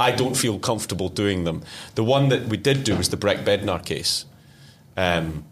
I 0.00 0.10
don't 0.12 0.36
feel 0.36 0.58
comfortable 0.58 1.08
doing 1.08 1.44
them. 1.44 1.62
The 1.94 2.04
one 2.04 2.30
that 2.30 2.46
we 2.48 2.56
did 2.56 2.84
do 2.84 2.96
was 2.96 3.10
the 3.10 3.16
Breck 3.16 3.44
Bednar 3.44 3.84
case. 3.84 4.24
Um, 4.96 5.44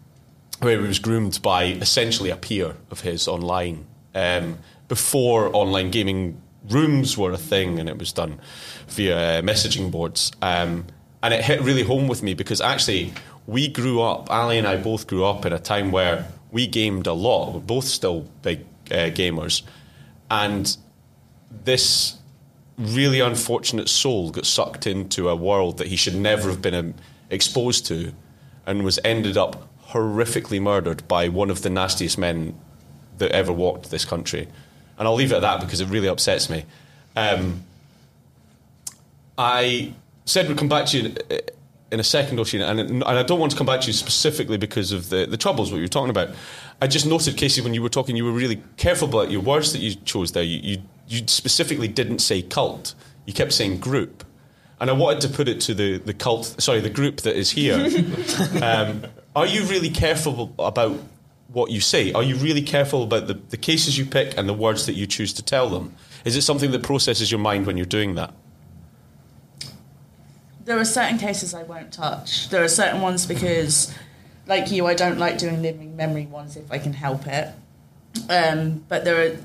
where 0.59 0.81
he 0.81 0.87
was 0.87 0.99
groomed 0.99 1.39
by 1.41 1.65
essentially 1.65 2.31
a 2.31 2.35
peer 2.35 2.75
of 2.89 3.01
his 3.01 3.27
online 3.27 3.85
um, 4.15 4.57
before 4.87 5.55
online 5.55 5.91
gaming 5.91 6.41
rooms 6.69 7.17
were 7.17 7.31
a 7.31 7.37
thing 7.37 7.79
and 7.79 7.87
it 7.89 7.97
was 7.97 8.11
done 8.11 8.39
via 8.87 9.41
messaging 9.41 9.91
boards. 9.91 10.31
Um, 10.41 10.85
and 11.23 11.33
it 11.33 11.43
hit 11.43 11.61
really 11.61 11.83
home 11.83 12.07
with 12.07 12.23
me 12.23 12.33
because 12.33 12.61
actually 12.61 13.13
we 13.45 13.67
grew 13.67 14.01
up, 14.01 14.29
Ali 14.31 14.57
and 14.57 14.67
I 14.67 14.77
both 14.77 15.07
grew 15.07 15.25
up 15.25 15.45
in 15.45 15.53
a 15.53 15.59
time 15.59 15.91
where 15.91 16.27
we 16.51 16.67
gamed 16.67 17.07
a 17.07 17.13
lot. 17.13 17.53
We're 17.53 17.59
both 17.59 17.85
still 17.85 18.27
big 18.41 18.65
uh, 18.91 19.09
gamers. 19.09 19.63
And 20.29 20.75
this 21.63 22.17
really 22.77 23.19
unfortunate 23.19 23.89
soul 23.89 24.29
got 24.29 24.45
sucked 24.45 24.85
into 24.85 25.29
a 25.29 25.35
world 25.35 25.77
that 25.77 25.87
he 25.87 25.95
should 25.95 26.15
never 26.15 26.49
have 26.49 26.61
been 26.61 26.75
um, 26.75 26.93
exposed 27.29 27.85
to 27.87 28.13
and 28.65 28.83
was 28.83 28.99
ended 29.03 29.37
up 29.37 29.67
horrifically 29.89 30.61
murdered 30.61 31.07
by 31.07 31.29
one 31.29 31.49
of 31.49 31.61
the 31.61 31.69
nastiest 31.69 32.17
men 32.17 32.59
that 33.17 33.31
ever 33.31 33.53
walked 33.53 33.89
this 33.89 34.05
country. 34.05 34.47
And 34.97 35.07
I'll 35.07 35.15
leave 35.15 35.31
it 35.31 35.35
at 35.35 35.41
that 35.41 35.59
because 35.61 35.81
it 35.81 35.89
really 35.89 36.07
upsets 36.07 36.49
me. 36.49 36.65
Um, 37.15 37.63
I 39.37 39.93
said 40.25 40.47
we'd 40.47 40.57
come 40.57 40.69
back 40.69 40.87
to 40.87 40.97
you 40.97 41.05
in- 41.29 41.39
in 41.91 41.99
a 41.99 42.03
second, 42.03 42.39
Oisin, 42.39 42.61
and, 42.61 42.79
and 42.79 43.03
I 43.03 43.23
don't 43.23 43.39
want 43.39 43.51
to 43.53 43.57
come 43.57 43.65
back 43.65 43.81
to 43.81 43.87
you 43.87 43.93
specifically 43.93 44.57
because 44.57 44.91
of 44.91 45.09
the, 45.09 45.25
the 45.25 45.37
troubles 45.37 45.71
what 45.71 45.77
you 45.77 45.83
were 45.83 45.87
talking 45.87 46.09
about. 46.09 46.29
I 46.81 46.87
just 46.87 47.05
noted, 47.05 47.37
Casey, 47.37 47.61
when 47.61 47.73
you 47.73 47.81
were 47.81 47.89
talking, 47.89 48.15
you 48.17 48.25
were 48.25 48.31
really 48.31 48.61
careful 48.75 49.07
about 49.07 49.31
your 49.31 49.41
words 49.41 49.71
that 49.71 49.79
you 49.79 49.95
chose 49.95 50.33
there. 50.33 50.43
You, 50.43 50.59
you, 50.61 50.77
you 51.07 51.27
specifically 51.27 51.87
didn't 51.87 52.19
say 52.19 52.41
cult. 52.41 52.93
You 53.25 53.33
kept 53.33 53.53
saying 53.53 53.79
group. 53.79 54.25
And 54.79 54.89
I 54.89 54.93
wanted 54.93 55.21
to 55.21 55.29
put 55.29 55.47
it 55.47 55.61
to 55.61 55.73
the, 55.73 55.97
the 55.97 56.13
cult, 56.13 56.61
sorry, 56.61 56.81
the 56.81 56.89
group 56.89 57.21
that 57.21 57.35
is 57.35 57.51
here. 57.51 57.75
um, 58.61 59.05
are 59.35 59.47
you 59.47 59.63
really 59.63 59.89
careful 59.89 60.53
about 60.59 60.99
what 61.57 61.71
you 61.71 61.81
say? 61.81 62.13
Are 62.13 62.21
you 62.21 62.35
really 62.35 62.61
careful 62.61 63.01
about 63.01 63.25
the, 63.25 63.33
the 63.33 63.57
cases 63.57 63.97
you 63.97 64.05
pick 64.05 64.37
and 64.37 64.47
the 64.47 64.53
words 64.53 64.85
that 64.85 64.93
you 64.93 65.07
choose 65.07 65.33
to 65.33 65.41
tell 65.43 65.69
them? 65.69 65.95
Is 66.23 66.35
it 66.35 66.43
something 66.43 66.69
that 66.69 66.83
processes 66.83 67.31
your 67.31 67.39
mind 67.39 67.65
when 67.65 67.77
you're 67.77 67.85
doing 67.87 68.13
that? 68.13 68.31
There 70.65 70.77
are 70.77 70.85
certain 70.85 71.17
cases 71.17 71.55
I 71.55 71.63
won't 71.63 71.91
touch. 71.91 72.49
There 72.49 72.63
are 72.63 72.67
certain 72.67 73.01
ones 73.01 73.25
because, 73.25 73.91
like 74.45 74.69
you, 74.69 74.85
I 74.85 74.93
don't 74.93 75.17
like 75.17 75.39
doing 75.39 75.63
living 75.63 75.95
memory 75.95 76.27
ones 76.27 76.57
if 76.57 76.71
I 76.71 76.77
can 76.77 76.93
help 76.93 77.25
it. 77.25 77.47
Um, 78.29 78.85
but 78.87 79.03
there 79.03 79.19
are 79.25 79.37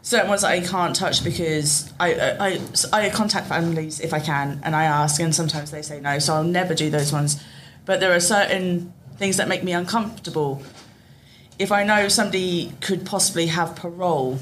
certain 0.00 0.30
ones 0.30 0.40
that 0.40 0.52
I 0.52 0.60
can't 0.60 0.96
touch 0.96 1.22
because 1.22 1.92
I, 2.00 2.14
I, 2.14 2.48
I, 2.48 2.60
I 2.92 3.10
contact 3.10 3.46
families 3.46 4.00
if 4.00 4.14
I 4.14 4.20
can 4.20 4.60
and 4.64 4.74
I 4.74 4.84
ask, 4.84 5.20
and 5.20 5.34
sometimes 5.34 5.70
they 5.70 5.82
say 5.82 6.00
no, 6.00 6.18
so 6.18 6.32
I'll 6.32 6.44
never 6.44 6.74
do 6.74 6.88
those 6.88 7.12
ones. 7.12 7.42
But 7.84 8.00
there 8.00 8.14
are 8.14 8.20
certain 8.20 8.94
things 9.18 9.36
that 9.36 9.48
make 9.48 9.62
me 9.62 9.72
uncomfortable. 9.72 10.62
If 11.58 11.72
I 11.72 11.84
know 11.84 12.08
somebody 12.08 12.72
could 12.80 13.06
possibly 13.06 13.46
have 13.46 13.76
parole 13.76 14.38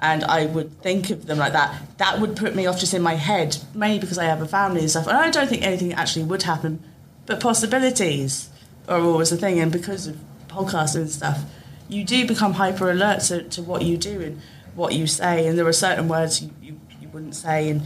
and 0.00 0.24
I 0.24 0.46
would 0.46 0.80
think 0.80 1.10
of 1.10 1.26
them 1.26 1.38
like 1.38 1.52
that, 1.52 1.80
that 1.98 2.20
would 2.20 2.36
put 2.36 2.54
me 2.54 2.66
off 2.66 2.80
just 2.80 2.94
in 2.94 3.02
my 3.02 3.14
head, 3.14 3.58
mainly 3.74 3.98
because 3.98 4.18
I 4.18 4.24
have 4.24 4.40
a 4.40 4.48
family 4.48 4.80
and 4.80 4.90
stuff. 4.90 5.06
And 5.06 5.16
I 5.16 5.30
don't 5.30 5.48
think 5.48 5.62
anything 5.62 5.92
actually 5.92 6.24
would 6.24 6.42
happen, 6.42 6.82
but 7.26 7.38
possibilities 7.38 8.48
are 8.88 9.00
always 9.00 9.30
a 9.30 9.36
thing. 9.36 9.60
And 9.60 9.70
because 9.70 10.06
of 10.06 10.16
podcasts 10.48 10.96
and 10.96 11.08
stuff, 11.08 11.42
you 11.88 12.04
do 12.04 12.26
become 12.26 12.54
hyper 12.54 12.90
alert 12.90 13.20
to, 13.24 13.42
to 13.42 13.62
what 13.62 13.82
you 13.82 13.96
do 13.96 14.20
and 14.20 14.40
what 14.74 14.94
you 14.94 15.06
say. 15.06 15.46
And 15.46 15.58
there 15.58 15.66
are 15.66 15.72
certain 15.72 16.08
words 16.08 16.42
you, 16.42 16.50
you, 16.62 16.80
you 17.00 17.08
wouldn't 17.08 17.34
say. 17.34 17.68
And 17.68 17.82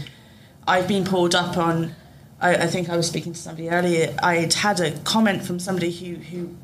I've 0.66 0.86
been 0.86 1.04
pulled 1.04 1.34
up 1.34 1.56
on, 1.56 1.94
I, 2.40 2.54
I 2.54 2.66
think 2.68 2.88
I 2.88 2.96
was 2.96 3.08
speaking 3.08 3.32
to 3.32 3.38
somebody 3.38 3.70
earlier, 3.70 4.14
I'd 4.22 4.54
had 4.54 4.80
a 4.80 4.92
comment 5.00 5.42
from 5.42 5.58
somebody 5.58 5.90
who, 5.90 6.14
who 6.14 6.56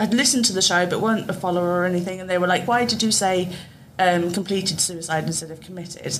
had 0.00 0.14
listened 0.14 0.44
to 0.46 0.52
the 0.52 0.62
show 0.62 0.86
but 0.86 1.00
weren't 1.00 1.28
a 1.30 1.32
follower 1.32 1.80
or 1.80 1.84
anything. 1.84 2.20
And 2.20 2.28
they 2.28 2.38
were 2.38 2.46
like, 2.46 2.66
why 2.66 2.84
did 2.84 3.02
you 3.02 3.12
say 3.12 3.52
um, 3.98 4.32
completed 4.32 4.80
suicide 4.80 5.24
instead 5.24 5.50
of 5.50 5.60
committed? 5.60 6.18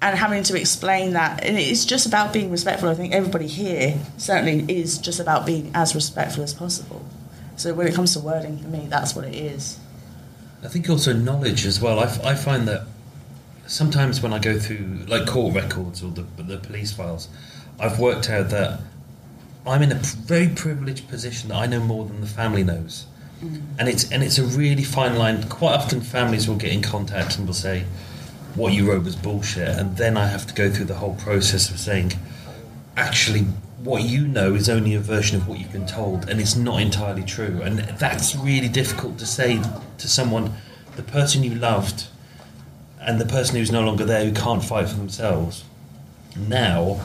And 0.00 0.16
having 0.16 0.44
to 0.44 0.60
explain 0.60 1.14
that, 1.14 1.42
and 1.42 1.58
it's 1.58 1.84
just 1.84 2.06
about 2.06 2.32
being 2.32 2.50
respectful. 2.50 2.88
I 2.88 2.94
think 2.94 3.12
everybody 3.12 3.48
here 3.48 3.98
certainly 4.16 4.64
is 4.72 4.98
just 4.98 5.18
about 5.18 5.44
being 5.44 5.72
as 5.74 5.94
respectful 5.94 6.44
as 6.44 6.54
possible. 6.54 7.04
So 7.56 7.74
when 7.74 7.88
it 7.88 7.94
comes 7.94 8.12
to 8.12 8.20
wording, 8.20 8.58
for 8.58 8.68
me, 8.68 8.86
that's 8.88 9.16
what 9.16 9.24
it 9.24 9.34
is. 9.34 9.80
I 10.62 10.68
think 10.68 10.88
also 10.88 11.12
knowledge 11.12 11.66
as 11.66 11.80
well. 11.80 11.98
I, 11.98 12.04
f- 12.04 12.24
I 12.24 12.34
find 12.36 12.68
that 12.68 12.86
sometimes 13.66 14.20
when 14.20 14.32
I 14.32 14.38
go 14.38 14.58
through 14.58 15.04
like 15.08 15.26
court 15.26 15.54
records 15.54 16.02
or 16.02 16.10
the, 16.10 16.22
the 16.40 16.58
police 16.58 16.92
files, 16.92 17.28
I've 17.80 17.98
worked 17.98 18.30
out 18.30 18.50
that 18.50 18.80
I'm 19.68 19.82
in 19.82 19.92
a 19.92 19.96
very 19.96 20.48
privileged 20.48 21.08
position 21.08 21.50
that 21.50 21.56
I 21.56 21.66
know 21.66 21.80
more 21.80 22.04
than 22.04 22.20
the 22.20 22.26
family 22.26 22.64
knows, 22.64 23.06
mm. 23.42 23.62
and 23.78 23.88
it's 23.88 24.10
and 24.10 24.22
it's 24.22 24.38
a 24.38 24.44
really 24.44 24.84
fine 24.84 25.16
line. 25.16 25.42
Quite 25.48 25.74
often, 25.74 26.00
families 26.00 26.48
will 26.48 26.56
get 26.56 26.72
in 26.72 26.82
contact 26.82 27.36
and 27.38 27.46
will 27.46 27.54
say, 27.54 27.84
"What 28.54 28.72
you 28.72 28.90
wrote 28.90 29.04
was 29.04 29.16
bullshit," 29.16 29.68
and 29.68 29.96
then 29.96 30.16
I 30.16 30.26
have 30.28 30.46
to 30.46 30.54
go 30.54 30.70
through 30.70 30.86
the 30.86 30.94
whole 30.94 31.14
process 31.14 31.70
of 31.70 31.78
saying, 31.78 32.14
"Actually, 32.96 33.42
what 33.82 34.02
you 34.02 34.26
know 34.26 34.54
is 34.54 34.68
only 34.68 34.94
a 34.94 35.00
version 35.00 35.36
of 35.36 35.46
what 35.46 35.58
you've 35.58 35.72
been 35.72 35.86
told, 35.86 36.28
and 36.28 36.40
it's 36.40 36.56
not 36.56 36.80
entirely 36.80 37.22
true." 37.22 37.60
And 37.62 37.80
that's 37.98 38.34
really 38.34 38.68
difficult 38.68 39.18
to 39.18 39.26
say 39.26 39.60
to 39.98 40.08
someone, 40.08 40.54
the 40.96 41.02
person 41.02 41.44
you 41.44 41.54
loved, 41.54 42.06
and 43.00 43.20
the 43.20 43.26
person 43.26 43.56
who's 43.56 43.70
no 43.70 43.82
longer 43.82 44.04
there 44.04 44.24
who 44.24 44.32
can't 44.32 44.64
fight 44.64 44.88
for 44.88 44.96
themselves. 44.96 45.64
Now, 46.36 47.00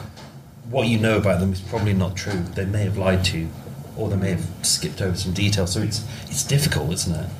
what 0.70 0.86
you 0.88 0.98
know 0.98 1.16
about 1.16 1.40
them 1.40 1.52
is 1.52 1.60
probably 1.60 1.94
not 1.94 2.16
true. 2.16 2.40
They 2.54 2.64
may 2.64 2.84
have 2.84 2.96
lied 2.96 3.24
to 3.26 3.38
you, 3.38 3.48
or 3.96 4.08
they 4.08 4.16
may 4.16 4.30
have 4.30 4.46
skipped 4.62 5.00
over 5.02 5.16
some 5.16 5.32
details. 5.32 5.72
So 5.72 5.80
it's 5.80 6.04
it's 6.26 6.44
difficult, 6.44 6.92
isn't 6.92 7.14
it? 7.14 7.30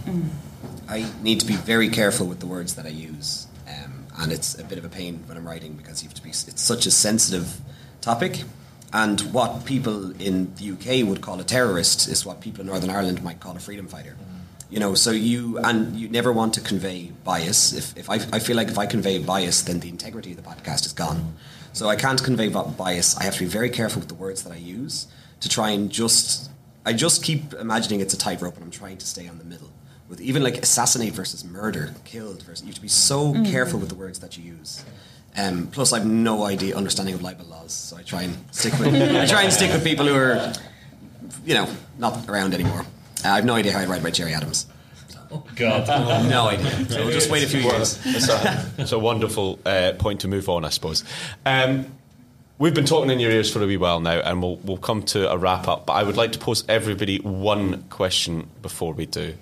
I 0.88 1.10
need 1.22 1.40
to 1.40 1.46
be 1.46 1.56
very 1.56 1.88
careful 1.88 2.26
with 2.26 2.40
the 2.40 2.46
words 2.46 2.74
that 2.74 2.84
I 2.86 2.90
use, 2.90 3.46
um, 3.66 4.06
and 4.18 4.32
it's 4.32 4.58
a 4.58 4.64
bit 4.64 4.78
of 4.78 4.84
a 4.84 4.88
pain 4.88 5.22
when 5.26 5.36
I'm 5.36 5.46
writing 5.46 5.74
because 5.74 6.02
you 6.02 6.08
have 6.08 6.14
to 6.14 6.22
be. 6.22 6.30
It's 6.30 6.62
such 6.62 6.86
a 6.86 6.90
sensitive 6.90 7.60
topic, 8.00 8.44
and 8.92 9.20
what 9.32 9.64
people 9.64 10.12
in 10.20 10.54
the 10.56 10.72
UK 10.72 11.08
would 11.08 11.20
call 11.22 11.40
a 11.40 11.44
terrorist 11.44 12.06
is 12.08 12.26
what 12.26 12.40
people 12.40 12.60
in 12.60 12.66
Northern 12.66 12.90
Ireland 12.90 13.22
might 13.22 13.40
call 13.40 13.56
a 13.56 13.60
freedom 13.60 13.88
fighter. 13.88 14.16
You 14.70 14.80
know, 14.80 14.94
so 14.94 15.10
you 15.12 15.58
and 15.58 15.94
you 15.94 16.08
never 16.08 16.32
want 16.32 16.54
to 16.54 16.60
convey 16.60 17.12
bias. 17.22 17.72
If, 17.72 17.96
if 17.96 18.10
I, 18.10 18.14
I 18.32 18.38
feel 18.40 18.56
like 18.56 18.68
if 18.68 18.78
I 18.78 18.86
convey 18.86 19.18
bias, 19.18 19.62
then 19.62 19.80
the 19.80 19.88
integrity 19.88 20.32
of 20.32 20.36
the 20.36 20.42
podcast 20.42 20.84
is 20.86 20.92
gone. 20.92 21.34
So 21.74 21.88
I 21.88 21.96
can't 21.96 22.22
convey 22.22 22.48
bi- 22.48 22.62
bias. 22.62 23.16
I 23.18 23.24
have 23.24 23.34
to 23.34 23.40
be 23.40 23.46
very 23.46 23.68
careful 23.68 24.00
with 24.00 24.08
the 24.08 24.14
words 24.14 24.42
that 24.44 24.52
I 24.52 24.56
use 24.56 25.06
to 25.40 25.48
try 25.48 25.70
and 25.70 25.90
just. 25.90 26.50
I 26.86 26.92
just 26.92 27.22
keep 27.24 27.52
imagining 27.54 28.00
it's 28.00 28.14
a 28.14 28.18
tightrope, 28.18 28.54
and 28.56 28.64
I'm 28.64 28.70
trying 28.70 28.96
to 28.98 29.06
stay 29.06 29.26
on 29.28 29.38
the 29.38 29.44
middle 29.44 29.70
with 30.08 30.20
even 30.20 30.42
like 30.42 30.56
assassinate 30.58 31.12
versus 31.14 31.44
murder, 31.44 31.94
killed 32.04 32.42
versus. 32.42 32.62
You 32.62 32.68
have 32.68 32.76
to 32.76 32.80
be 32.82 32.88
so 32.88 33.34
Mm. 33.34 33.50
careful 33.50 33.78
with 33.80 33.88
the 33.88 33.94
words 33.94 34.18
that 34.20 34.36
you 34.38 34.44
use. 34.44 34.84
Um, 35.36 35.66
plus, 35.66 35.92
I 35.92 35.98
have 35.98 36.06
no 36.06 36.44
idea 36.44 36.76
understanding 36.76 37.14
of 37.14 37.22
libel 37.22 37.46
laws, 37.46 37.72
so 37.72 37.96
I 37.96 38.02
try 38.02 38.22
and 38.22 38.36
stick 38.52 38.78
with. 38.78 38.94
I 39.22 39.26
try 39.26 39.42
and 39.42 39.52
stick 39.52 39.72
with 39.72 39.82
people 39.82 40.06
who 40.06 40.14
are, 40.14 40.52
you 41.44 41.54
know, 41.54 41.66
not 41.98 42.28
around 42.28 42.54
anymore. 42.54 42.82
Uh, 43.24 43.30
I 43.30 43.34
have 43.36 43.44
no 43.44 43.54
idea 43.54 43.72
how 43.72 43.80
I'd 43.80 43.88
write 43.88 44.00
about 44.00 44.12
Gerry 44.12 44.32
Adams. 44.34 44.66
God. 45.56 45.88
no 46.28 46.48
idea. 46.48 46.86
So 46.88 47.04
we'll 47.04 47.12
just 47.12 47.30
wait 47.30 47.44
a 47.44 47.48
few 47.48 47.60
years. 47.60 48.00
It's 48.04 48.28
a, 48.28 48.70
it's 48.78 48.92
a 48.92 48.98
wonderful 48.98 49.58
uh, 49.64 49.92
point 49.98 50.20
to 50.20 50.28
move 50.28 50.48
on, 50.48 50.64
I 50.64 50.68
suppose. 50.68 51.04
Um, 51.46 51.86
we've 52.58 52.74
been 52.74 52.84
talking 52.84 53.10
in 53.10 53.20
your 53.20 53.30
ears 53.30 53.52
for 53.52 53.62
a 53.62 53.66
wee 53.66 53.76
while 53.76 54.00
now, 54.00 54.20
and 54.20 54.42
we'll, 54.42 54.56
we'll 54.56 54.76
come 54.76 55.02
to 55.04 55.30
a 55.30 55.36
wrap 55.36 55.68
up. 55.68 55.86
But 55.86 55.94
I 55.94 56.02
would 56.02 56.16
like 56.16 56.32
to 56.32 56.38
pose 56.38 56.64
everybody 56.68 57.18
one 57.18 57.82
question 57.90 58.48
before 58.62 58.92
we 58.92 59.06
do. 59.06 59.34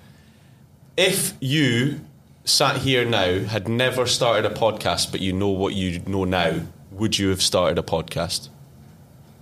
If 0.96 1.34
you 1.40 2.00
sat 2.44 2.78
here 2.78 3.04
now, 3.04 3.40
had 3.40 3.68
never 3.68 4.06
started 4.06 4.50
a 4.50 4.54
podcast, 4.54 5.10
but 5.10 5.20
you 5.20 5.32
know 5.32 5.48
what 5.48 5.74
you 5.74 6.00
know 6.06 6.24
now, 6.24 6.60
would 6.90 7.18
you 7.18 7.28
have 7.28 7.42
started 7.42 7.78
a 7.78 7.82
podcast? 7.82 8.48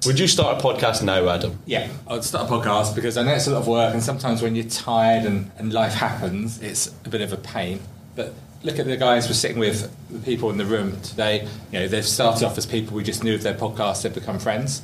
Would 0.07 0.19
you 0.19 0.29
start 0.29 0.59
a 0.59 0.67
podcast 0.67 1.03
now, 1.03 1.29
Adam? 1.29 1.59
Yeah, 1.67 1.87
I'd 2.09 2.25
start 2.25 2.49
a 2.49 2.53
podcast 2.53 2.95
because 2.95 3.19
I 3.19 3.23
know 3.23 3.35
it's 3.35 3.47
a 3.47 3.51
lot 3.51 3.61
of 3.61 3.69
work, 3.69 3.93
and 3.93 4.03
sometimes 4.03 4.41
when 4.41 4.55
you're 4.55 4.65
tired 4.65 5.27
and, 5.27 5.51
and 5.59 5.75
life 5.75 5.93
happens, 5.93 6.59
it's 6.63 6.87
a 7.05 7.11
bit 7.11 7.21
of 7.21 7.35
a 7.35 7.37
pain. 7.37 7.81
But 8.17 8.33
look 8.63 8.79
at 8.79 8.87
the 8.87 8.97
guys 8.97 9.29
we're 9.29 9.35
sitting 9.35 9.59
with, 9.59 9.95
the 10.09 10.19
people 10.21 10.49
in 10.49 10.57
the 10.57 10.65
room 10.65 10.99
today. 11.03 11.47
You 11.71 11.81
know, 11.81 11.89
they've 11.89 12.07
started 12.07 12.47
off 12.47 12.57
as 12.57 12.65
people 12.65 12.97
we 12.97 13.05
just 13.05 13.23
knew 13.23 13.35
of 13.35 13.43
their 13.43 13.53
podcast, 13.53 14.01
they've 14.01 14.15
become 14.15 14.39
friends. 14.39 14.81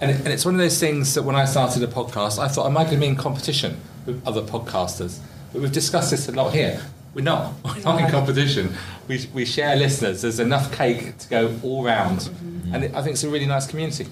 And, 0.00 0.10
it, 0.10 0.16
and 0.16 0.28
it's 0.28 0.44
one 0.44 0.54
of 0.54 0.60
those 0.60 0.80
things 0.80 1.14
that 1.14 1.22
when 1.22 1.36
I 1.36 1.44
started 1.44 1.80
a 1.84 1.86
podcast, 1.86 2.40
I 2.40 2.48
thought, 2.48 2.66
am 2.66 2.76
I 2.76 2.82
going 2.82 2.96
to 2.96 3.00
be 3.00 3.06
in 3.06 3.14
competition 3.14 3.80
with 4.04 4.20
other 4.26 4.42
podcasters? 4.42 5.20
But 5.52 5.62
we've 5.62 5.70
discussed 5.70 6.10
this 6.10 6.28
a 6.28 6.32
lot 6.32 6.52
here. 6.52 6.82
We're 7.14 7.22
not. 7.22 7.54
We're 7.64 7.82
not 7.82 8.00
in 8.00 8.10
competition. 8.10 8.74
We, 9.06 9.30
we 9.32 9.44
share 9.44 9.76
listeners. 9.76 10.22
There's 10.22 10.40
enough 10.40 10.76
cake 10.76 11.18
to 11.18 11.28
go 11.28 11.56
all 11.62 11.84
round. 11.84 12.18
Mm-hmm. 12.18 12.74
And 12.74 12.84
it, 12.84 12.94
I 12.96 13.02
think 13.02 13.14
it's 13.14 13.22
a 13.22 13.30
really 13.30 13.46
nice 13.46 13.68
community. 13.68 14.08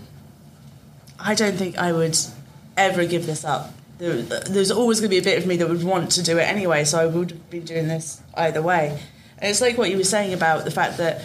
I 1.25 1.35
don't 1.35 1.57
think 1.57 1.79
I 1.79 1.91
would 1.91 2.19
ever 2.77 3.07
give 3.07 3.25
this 3.25 3.45
up. 3.45 3.73
There, 3.97 4.21
there's 4.23 4.71
always 4.71 5.01
going 5.01 5.11
to 5.11 5.15
be 5.15 5.19
a 5.19 5.23
bit 5.23 5.39
of 5.39 5.47
me 5.47 5.57
that 5.57 5.69
would 5.69 5.83
want 5.83 6.11
to 6.13 6.23
do 6.23 6.37
it 6.37 6.43
anyway, 6.43 6.85
so 6.85 7.01
I 7.01 7.07
would 7.07 7.49
been 7.49 7.65
doing 7.65 7.89
this 7.89 8.21
either 8.35 8.61
way. 8.61 9.01
And 9.39 9.51
it's 9.51 9.63
like 9.63 9.79
what 9.79 9.91
you 9.91 9.97
were 9.97 10.05
saying 10.05 10.35
about 10.35 10.65
the 10.65 10.71
fact 10.71 10.99
that 10.99 11.23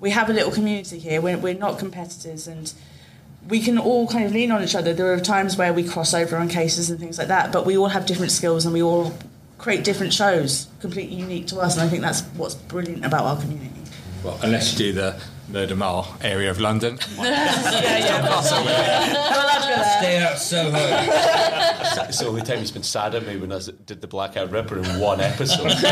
we 0.00 0.10
have 0.10 0.30
a 0.30 0.32
little 0.32 0.50
community 0.50 0.98
here. 0.98 1.20
We're, 1.20 1.36
we're 1.36 1.54
not 1.54 1.78
competitors, 1.78 2.46
and 2.46 2.72
we 3.46 3.60
can 3.60 3.78
all 3.78 4.08
kind 4.08 4.24
of 4.24 4.32
lean 4.32 4.50
on 4.50 4.62
each 4.62 4.74
other. 4.74 4.94
There 4.94 5.12
are 5.12 5.20
times 5.20 5.58
where 5.58 5.74
we 5.74 5.84
cross 5.84 6.14
over 6.14 6.36
on 6.36 6.48
cases 6.48 6.88
and 6.88 6.98
things 6.98 7.18
like 7.18 7.28
that, 7.28 7.52
but 7.52 7.66
we 7.66 7.76
all 7.76 7.88
have 7.88 8.06
different 8.06 8.32
skills 8.32 8.64
and 8.64 8.72
we 8.72 8.82
all 8.82 9.12
create 9.58 9.84
different 9.84 10.14
shows, 10.14 10.68
completely 10.80 11.16
unique 11.16 11.48
to 11.48 11.58
us. 11.58 11.74
And 11.76 11.82
I 11.82 11.88
think 11.88 12.02
that's 12.02 12.22
what's 12.36 12.54
brilliant 12.54 13.04
about 13.04 13.24
our 13.24 13.40
community. 13.40 13.83
Well, 14.24 14.40
unless 14.42 14.72
you 14.72 14.78
do 14.78 14.92
the 14.94 15.20
Murder 15.50 15.76
Mile 15.76 16.16
area 16.22 16.50
of 16.50 16.58
London. 16.58 16.98
yeah, 17.18 17.98
yeah. 17.98 18.40
Stay 20.00 20.18
out 20.18 20.38
Soho. 20.38 20.78
It's 22.08 22.18
the 22.18 22.26
only 22.26 22.40
time 22.40 22.60
he's 22.60 22.70
been 22.70 22.82
sad 22.82 23.14
at 23.14 23.26
me 23.26 23.36
when 23.36 23.52
I 23.52 23.60
did 23.84 24.00
the 24.00 24.06
Blackout 24.06 24.50
Ripper 24.50 24.78
in 24.78 24.98
one 24.98 25.20
episode. 25.20 25.66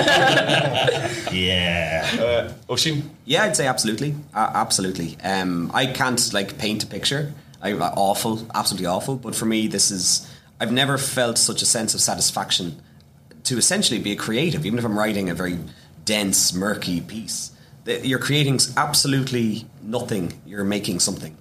yeah. 1.31 2.09
Uh, 2.19 2.53
Oisin? 2.73 3.11
Yeah, 3.27 3.45
I'd 3.45 3.55
say 3.55 3.67
absolutely, 3.67 4.15
uh, 4.33 4.51
absolutely. 4.55 5.19
Um, 5.23 5.71
I 5.75 5.85
can't 5.85 6.33
like 6.33 6.57
paint 6.57 6.83
a 6.85 6.87
picture. 6.87 7.35
I, 7.61 7.75
awful, 7.75 8.47
absolutely 8.55 8.87
awful. 8.87 9.17
But 9.17 9.35
for 9.35 9.45
me, 9.45 9.67
this 9.67 9.91
is. 9.91 10.27
I've 10.59 10.73
never 10.73 10.97
felt 10.97 11.37
such 11.37 11.61
a 11.61 11.67
sense 11.67 11.93
of 11.93 12.01
satisfaction 12.01 12.81
to 13.45 13.59
essentially 13.59 14.01
be 14.01 14.13
a 14.13 14.17
creative, 14.17 14.65
even 14.65 14.79
if 14.79 14.85
I'm 14.85 14.97
writing 14.99 15.29
a 15.29 15.35
very 15.35 15.59
dense, 16.05 16.55
murky 16.55 17.01
piece. 17.01 17.52
That 17.85 18.05
you're 18.05 18.21
creating 18.21 18.61
absolutely 18.77 19.67
nothing. 19.83 20.41
You're 20.47 20.65
making 20.65 21.01
something. 21.01 21.37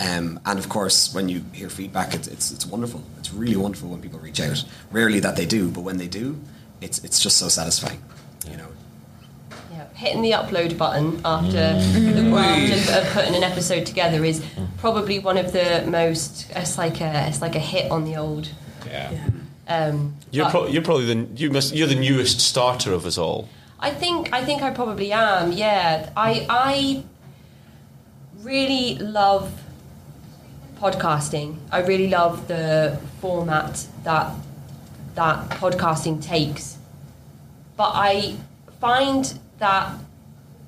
Um, 0.00 0.38
and 0.44 0.58
of 0.58 0.68
course, 0.68 1.14
when 1.14 1.28
you 1.28 1.42
hear 1.52 1.70
feedback, 1.70 2.14
it's, 2.14 2.28
it's 2.28 2.50
it's 2.52 2.66
wonderful. 2.66 3.02
It's 3.18 3.32
really 3.32 3.56
wonderful 3.56 3.88
when 3.88 4.02
people 4.02 4.18
reach 4.18 4.40
out. 4.40 4.64
Rarely 4.90 5.20
that 5.20 5.36
they 5.36 5.46
do, 5.46 5.70
but 5.70 5.80
when 5.80 5.96
they 5.96 6.08
do, 6.08 6.38
it's 6.80 7.02
it's 7.04 7.20
just 7.20 7.38
so 7.38 7.48
satisfying. 7.48 8.02
You 8.50 8.58
know. 8.58 8.68
Yeah, 9.72 9.86
hitting 9.94 10.22
the 10.22 10.32
upload 10.32 10.76
button 10.76 11.20
after 11.24 11.74
the 11.74 12.28
graft 12.30 12.72
of, 12.72 12.96
of 12.96 13.12
putting 13.12 13.34
an 13.34 13.42
episode 13.42 13.86
together 13.86 14.24
is 14.24 14.44
probably 14.78 15.18
one 15.18 15.38
of 15.38 15.52
the 15.52 15.84
most. 15.88 16.50
It's 16.50 16.76
like 16.76 17.00
a 17.00 17.26
it's 17.28 17.40
like 17.40 17.54
a 17.54 17.60
hit 17.60 17.90
on 17.90 18.04
the 18.04 18.16
old. 18.16 18.50
Yeah. 18.86 19.12
Um, 19.68 20.16
You're, 20.30 20.46
but 20.46 20.50
pro- 20.50 20.66
you're 20.66 20.82
probably 20.82 21.14
the 21.14 21.28
you 21.36 21.50
must 21.50 21.74
you're 21.74 21.86
the 21.88 21.94
newest 21.94 22.40
starter 22.40 22.92
of 22.92 23.04
us 23.04 23.18
all. 23.18 23.48
I 23.80 23.90
think 23.90 24.32
I 24.32 24.44
think 24.44 24.62
I 24.62 24.70
probably 24.70 25.12
am. 25.12 25.52
Yeah, 25.52 26.10
I 26.16 26.46
I 26.48 27.02
really 28.42 28.96
love 28.96 29.52
podcasting. 30.80 31.56
I 31.70 31.80
really 31.80 32.08
love 32.08 32.48
the 32.48 32.98
format 33.20 33.86
that 34.04 34.32
that 35.14 35.50
podcasting 35.50 36.22
takes. 36.22 36.78
But 37.76 37.92
I 37.94 38.36
find 38.80 39.38
that 39.58 39.94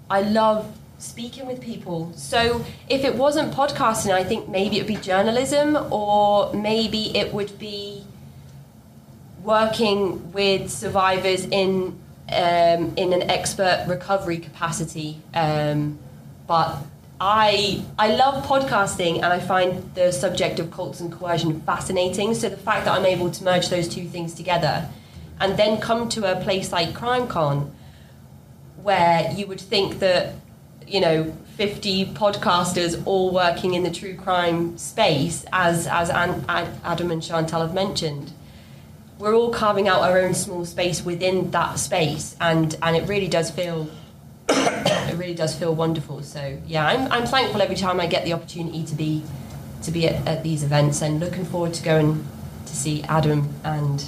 I 0.09 0.23
love 0.23 0.77
speaking 0.99 1.47
with 1.47 1.61
people. 1.61 2.13
So 2.15 2.65
if 2.89 3.05
it 3.05 3.17
wasn't 3.17 3.53
podcasting, 3.53 4.13
I 4.13 4.23
think 4.23 4.49
maybe 4.49 4.77
it 4.77 4.83
would 4.83 4.95
be 4.95 4.97
journalism 4.97 5.77
or 5.91 6.53
maybe 6.53 7.17
it 7.17 7.33
would 7.33 7.59
be 7.59 8.05
working 9.43 10.33
with 10.33 10.71
survivors 10.71 11.47
in 11.47 11.99
um, 12.33 12.95
in 12.97 13.13
an 13.13 13.31
expert 13.31 13.85
recovery 13.89 14.39
capacity. 14.39 15.19
Um, 15.35 15.99
but 16.47 16.77
I 17.21 17.83
I 17.99 18.15
love 18.15 18.45
podcasting 18.45 19.17
and 19.17 19.27
I 19.27 19.41
find 19.41 19.95
the 19.95 20.11
subject 20.11 20.59
of 20.59 20.71
cults 20.71 21.01
and 21.01 21.13
coercion 21.13 21.61
fascinating. 21.61 22.35
So 22.35 22.49
the 22.49 22.57
fact 22.57 22.87
that 22.87 22.97
I'm 22.97 23.07
able 23.07 23.31
to 23.31 23.45
merge 23.45 23.69
those 23.69 23.89
two 23.89 24.07
things 24.07 24.35
together 24.35 24.89
and 25.39 25.59
then 25.59 25.81
come 25.81 26.09
to 26.11 26.31
a 26.31 26.41
place 26.43 26.73
like 26.73 26.91
CrimeCon 26.91 27.71
where 28.83 29.33
you 29.33 29.47
would 29.47 29.61
think 29.61 29.99
that 29.99 30.35
you 30.87 31.01
know 31.01 31.33
50 31.57 32.07
podcasters 32.15 33.03
all 33.07 33.33
working 33.33 33.75
in 33.75 33.83
the 33.83 33.91
true 33.91 34.17
crime 34.17 34.79
space 34.79 35.45
as 35.53 35.87
as 35.87 36.09
Adam 36.11 37.11
and 37.11 37.23
Chantal 37.23 37.61
have 37.61 37.75
mentioned 37.75 38.33
we're 39.21 39.35
all 39.35 39.51
carving 39.51 39.87
out 39.87 40.01
our 40.01 40.19
own 40.19 40.35
small 40.35 40.65
space 40.65 41.05
within 41.05 41.51
that 41.51 41.79
space 41.79 42.35
and 42.41 42.77
and 42.83 42.97
it 42.97 43.07
really 43.09 43.29
does 43.29 43.51
feel 43.51 43.89
it 44.49 45.17
really 45.17 45.35
does 45.35 45.55
feel 45.55 45.75
wonderful 45.75 46.23
so 46.23 46.59
yeah 46.67 46.87
I'm, 46.87 47.13
I'm 47.13 47.27
thankful 47.27 47.61
every 47.63 47.77
time 47.77 48.01
I 48.01 48.07
get 48.07 48.25
the 48.25 48.33
opportunity 48.33 48.83
to 48.85 48.95
be 48.95 49.23
to 49.83 49.91
be 49.91 50.09
at, 50.09 50.27
at 50.27 50.43
these 50.43 50.63
events 50.65 51.03
and 51.03 51.21
looking 51.21 51.45
forward 51.45 51.75
to 51.75 51.83
going 51.83 52.25
to 52.67 52.77
see 52.77 53.03
Adam 53.05 53.49
and 53.65 54.05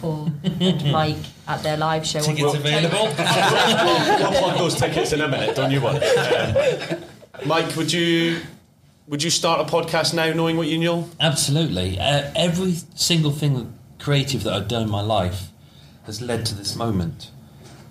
Paul 0.00 0.30
and 0.42 0.92
Mike 0.92 1.16
at 1.46 1.62
their 1.62 1.76
live 1.76 2.06
show 2.06 2.20
Tickets 2.20 2.42
October- 2.42 2.68
available. 2.68 3.04
we'll 3.06 4.40
plug 4.40 4.58
those 4.58 4.74
tickets 4.74 5.12
in 5.12 5.20
a 5.20 5.28
minute, 5.28 5.54
don't 5.54 5.70
you 5.70 5.80
want? 5.80 6.02
Um, 6.02 6.98
Mike, 7.46 7.76
would 7.76 7.92
you 7.92 8.40
would 9.06 9.22
you 9.22 9.30
start 9.30 9.60
a 9.60 9.70
podcast 9.70 10.14
now, 10.14 10.32
knowing 10.32 10.56
what 10.56 10.66
you 10.66 10.78
know? 10.78 11.08
Absolutely. 11.20 11.98
Uh, 11.98 12.30
every 12.34 12.74
single 12.94 13.30
thing 13.30 13.72
creative 14.04 14.42
that 14.42 14.52
I've 14.52 14.68
done 14.68 14.82
in 14.82 14.90
my 14.90 15.00
life 15.00 15.48
has 16.04 16.20
led 16.20 16.44
to 16.44 16.54
this 16.54 16.76
moment. 16.76 17.30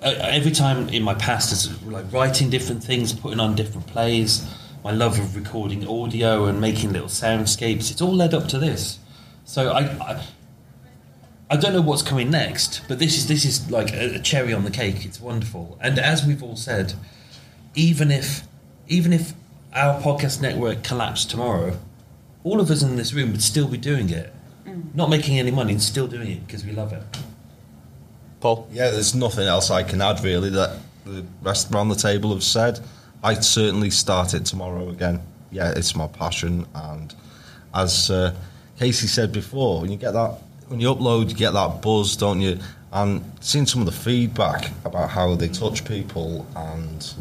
Every 0.03 0.51
time 0.51 0.87
in 0.89 1.01
my 1.01 1.15
past 1.15 1.51
is 1.51 1.83
like 1.85 2.05
writing 2.13 2.51
different 2.51 2.83
things, 2.83 3.11
putting 3.13 3.39
on 3.39 3.55
different 3.55 3.87
plays. 3.87 4.47
My 4.83 4.91
love 4.91 5.17
of 5.17 5.35
recording 5.35 5.87
audio 5.87 6.45
and 6.45 6.61
making 6.61 6.93
little 6.93 7.07
soundscapes. 7.07 7.89
It's 7.89 8.01
all 8.01 8.13
led 8.13 8.35
up 8.35 8.47
to 8.49 8.59
this. 8.59 8.99
So 9.43 9.71
I, 9.71 9.79
I, 9.79 10.23
I 11.49 11.55
don't 11.57 11.73
know 11.73 11.81
what's 11.81 12.03
coming 12.03 12.29
next, 12.29 12.83
but 12.87 12.99
this 12.99 13.17
is 13.17 13.27
this 13.27 13.43
is 13.43 13.71
like 13.71 13.91
a 13.91 14.19
cherry 14.19 14.53
on 14.53 14.65
the 14.65 14.71
cake. 14.71 15.05
It's 15.05 15.19
wonderful. 15.19 15.79
And 15.81 15.97
as 15.97 16.23
we've 16.23 16.43
all 16.43 16.57
said, 16.57 16.93
even 17.73 18.11
if 18.11 18.43
even 18.87 19.13
if 19.13 19.33
our 19.73 19.99
podcast 19.99 20.41
network 20.41 20.83
collapsed 20.83 21.31
tomorrow, 21.31 21.79
all 22.43 22.59
of 22.59 22.69
us 22.69 22.83
in 22.83 22.97
this 22.97 23.13
room 23.13 23.31
would 23.31 23.41
still 23.41 23.67
be 23.67 23.77
doing 23.77 24.11
it, 24.11 24.31
not 24.93 25.09
making 25.09 25.39
any 25.39 25.51
money, 25.51 25.73
and 25.73 25.81
still 25.81 26.07
doing 26.07 26.29
it 26.29 26.47
because 26.47 26.65
we 26.65 26.71
love 26.71 26.93
it. 26.93 27.03
Paul? 28.39 28.67
Yeah, 28.71 28.91
there's 28.91 29.15
nothing 29.15 29.47
else 29.47 29.71
I 29.71 29.83
can 29.83 30.01
add 30.01 30.23
really 30.23 30.49
that 30.49 30.77
the 31.05 31.25
rest 31.41 31.71
around 31.71 31.89
the 31.89 31.95
table 31.95 32.33
have 32.33 32.43
said. 32.43 32.79
I'd 33.23 33.43
certainly 33.43 33.89
start 33.89 34.33
it 34.33 34.45
tomorrow 34.45 34.89
again. 34.89 35.21
Yeah, 35.51 35.71
it's 35.75 35.95
my 35.95 36.07
passion, 36.07 36.65
and 36.73 37.13
as 37.73 38.09
uh, 38.09 38.35
Casey 38.77 39.07
said 39.07 39.31
before, 39.31 39.81
when 39.81 39.91
you 39.91 39.97
get 39.97 40.11
that, 40.11 40.39
when 40.67 40.79
you 40.79 40.93
upload, 40.93 41.29
you 41.29 41.35
get 41.35 41.53
that 41.53 41.81
buzz, 41.81 42.15
don't 42.17 42.41
you? 42.41 42.59
And 42.91 43.23
seeing 43.39 43.65
some 43.65 43.81
of 43.81 43.85
the 43.85 43.91
feedback 43.91 44.71
about 44.85 45.09
how 45.09 45.35
they 45.35 45.47
touch 45.47 45.85
people, 45.85 46.45
and 46.55 47.13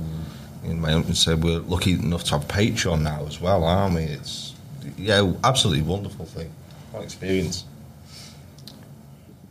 you 0.65 0.75
know, 0.75 0.81
my 0.81 0.93
uncle 0.93 1.15
said 1.15 1.43
we're 1.43 1.61
lucky 1.61 1.93
enough 1.93 2.25
to 2.25 2.33
have 2.33 2.49
Patreon 2.49 3.03
now 3.03 3.25
as 3.27 3.41
well, 3.41 3.65
aren't 3.65 3.95
we? 3.95 4.03
It's 4.03 4.55
yeah, 4.97 5.33
absolutely 5.45 5.83
wonderful 5.83 6.27
thing, 6.27 6.53
what 6.93 7.05
experience. 7.05 7.65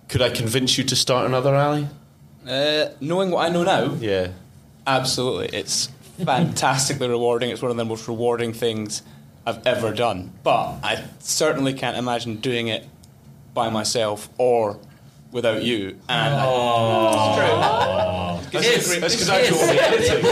Could 0.10 0.22
I 0.22 0.30
convince 0.30 0.78
you 0.78 0.84
to 0.86 0.96
start 0.96 1.26
another 1.26 1.56
Ali? 1.56 1.88
Uh, 2.48 2.88
knowing 3.00 3.32
what 3.32 3.46
I 3.46 3.50
know 3.50 3.64
now, 3.64 3.96
Yeah. 4.00 4.30
absolutely, 4.86 5.58
it's 5.58 5.90
fantastically 6.24 7.08
rewarding. 7.08 7.50
It's 7.50 7.62
one 7.62 7.72
of 7.72 7.78
the 7.78 7.86
most 7.86 8.08
rewarding 8.08 8.54
things 8.54 9.02
I've 9.46 9.66
ever 9.66 9.94
done. 9.94 10.32
But 10.44 10.80
I 10.84 11.04
certainly 11.20 11.74
can't 11.74 11.98
imagine 11.98 12.38
doing 12.38 12.68
it 12.68 12.88
by 13.54 13.70
myself 13.70 14.30
or 14.38 14.80
without 15.32 15.64
you. 15.64 15.98
And 16.10 16.36
I, 16.36 18.40
That's 18.52 18.90
because 18.90 19.30
I 19.30 19.48
do 19.48 19.56
all 19.56 19.68
the 19.68 19.82
editing. 19.82 20.24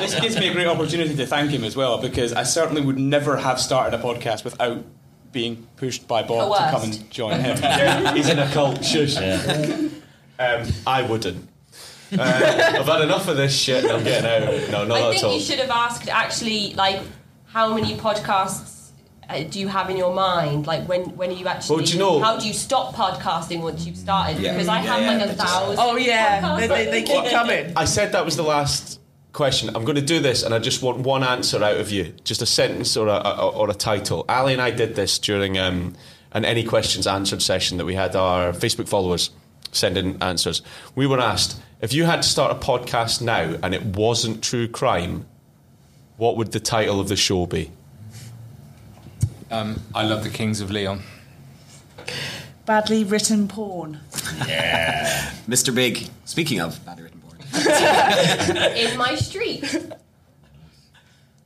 this 0.00 0.18
gives 0.20 0.38
me 0.38 0.48
a 0.48 0.52
great 0.52 0.66
opportunity 0.66 1.14
to 1.16 1.26
thank 1.26 1.50
him 1.50 1.64
as 1.64 1.76
well 1.76 1.98
because 2.00 2.32
I 2.32 2.44
certainly 2.44 2.80
would 2.82 2.98
never 2.98 3.36
have 3.36 3.60
started 3.60 3.98
a 3.98 4.02
podcast 4.02 4.44
without 4.44 4.84
being 5.36 5.66
pushed 5.76 6.08
by 6.08 6.22
Bob 6.22 6.50
to 6.56 6.70
come 6.70 6.82
and 6.90 7.10
join 7.10 7.38
him. 7.46 7.58
Yeah, 7.60 8.14
he's 8.14 8.26
in 8.30 8.38
a 8.38 8.50
cult. 8.52 8.82
Shush. 8.82 9.16
Um, 9.18 10.66
I 10.86 11.02
wouldn't. 11.02 11.46
Uh, 12.10 12.22
I've 12.78 12.86
had 12.86 13.02
enough 13.02 13.28
of 13.28 13.36
this 13.36 13.54
shit. 13.54 13.84
I'm 13.84 14.02
getting 14.02 14.30
out. 14.30 14.70
No, 14.70 14.84
not 14.86 14.96
I 14.98 15.06
at 15.08 15.10
think 15.12 15.24
all. 15.24 15.34
you 15.34 15.40
should 15.40 15.58
have 15.58 15.68
asked 15.70 16.08
actually 16.08 16.72
like 16.74 17.02
how 17.44 17.74
many 17.74 17.96
podcasts 17.96 18.92
uh, 19.28 19.42
do 19.42 19.60
you 19.60 19.68
have 19.68 19.90
in 19.90 19.98
your 19.98 20.14
mind? 20.14 20.66
Like 20.66 20.88
when 20.88 21.02
when 21.18 21.28
are 21.30 21.34
you 21.34 21.46
actually? 21.48 21.76
Well, 21.76 21.84
do 21.84 21.92
you 21.92 21.98
know- 21.98 22.20
How 22.20 22.38
do 22.38 22.46
you 22.46 22.54
stop 22.54 22.94
podcasting 22.94 23.60
once 23.60 23.84
you've 23.86 23.98
started? 23.98 24.38
Yeah. 24.40 24.52
Because 24.52 24.68
I 24.68 24.82
Yeah, 24.82 24.94
have 24.94 25.02
like 25.20 25.22
a 25.22 25.26
but 25.32 25.36
just- 25.36 25.52
thousand. 25.54 25.78
Oh 25.80 25.96
yeah, 25.96 26.40
podcasts. 26.40 26.58
they, 26.60 26.68
they, 26.68 26.90
they 26.90 27.02
keep 27.02 27.30
coming. 27.30 27.72
I 27.76 27.84
said 27.84 28.12
that 28.12 28.24
was 28.24 28.36
the 28.36 28.42
last 28.54 29.00
question. 29.36 29.68
I'm 29.76 29.84
going 29.84 29.94
to 29.96 30.02
do 30.02 30.18
this, 30.18 30.42
and 30.42 30.52
I 30.52 30.58
just 30.58 30.82
want 30.82 30.98
one 30.98 31.22
answer 31.22 31.62
out 31.62 31.76
of 31.76 31.90
you, 31.92 32.12
just 32.24 32.42
a 32.42 32.46
sentence 32.46 32.96
or 32.96 33.06
a, 33.06 33.12
a- 33.24 33.48
or 33.50 33.70
a 33.70 33.74
title. 33.74 34.24
Ali 34.28 34.52
and 34.52 34.60
I 34.62 34.70
did 34.72 34.96
this 34.96 35.18
during 35.18 35.56
um, 35.58 35.94
an 36.32 36.44
any 36.44 36.64
questions 36.64 37.06
answered 37.06 37.40
session 37.42 37.76
that 37.78 37.84
we 37.84 37.94
had 37.94 38.16
our 38.16 38.52
Facebook 38.52 38.88
followers 38.88 39.30
send 39.72 39.96
in 39.96 40.20
answers. 40.22 40.62
We 40.94 41.06
were 41.06 41.20
asked 41.20 41.60
if 41.80 41.92
you 41.92 42.04
had 42.04 42.22
to 42.22 42.28
start 42.28 42.50
a 42.50 42.54
podcast 42.58 43.20
now 43.20 43.56
and 43.62 43.74
it 43.74 43.84
wasn't 43.84 44.42
true 44.42 44.66
crime, 44.66 45.26
what 46.16 46.36
would 46.38 46.52
the 46.52 46.60
title 46.60 46.98
of 46.98 47.08
the 47.08 47.16
show 47.16 47.44
be? 47.46 47.70
Um, 49.50 49.82
I 49.94 50.04
love 50.04 50.24
the 50.24 50.30
Kings 50.30 50.60
of 50.62 50.70
Leon. 50.70 51.02
Badly 52.64 53.04
written 53.04 53.46
porn. 53.48 54.00
Yeah, 54.48 55.30
Mr. 55.48 55.74
Big. 55.74 56.08
Speaking 56.24 56.60
of 56.60 56.84
badly 56.84 57.04
written 57.04 57.05
porn. 57.05 57.05
In 58.76 58.96
my 58.98 59.14
street. 59.14 59.86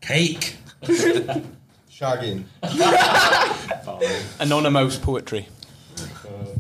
Cake. 0.01 0.57
Shagging. 0.83 2.45
Anonymous 4.41 4.97
poetry. 4.99 5.49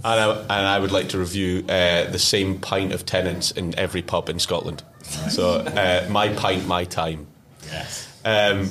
And 0.02 0.20
I, 0.20 0.30
and 0.40 0.66
I 0.66 0.78
would 0.78 0.92
like 0.92 1.08
to 1.10 1.18
review 1.18 1.64
uh, 1.68 2.04
the 2.04 2.18
same 2.18 2.58
pint 2.58 2.92
of 2.92 3.04
Tennent's 3.04 3.50
in 3.50 3.78
every 3.78 4.02
pub 4.02 4.28
in 4.28 4.38
Scotland. 4.38 4.82
So, 5.02 5.58
uh, 5.58 6.06
my 6.10 6.28
pint, 6.28 6.66
my 6.66 6.84
time. 6.84 7.26
Yes. 7.66 8.08
Um, 8.24 8.70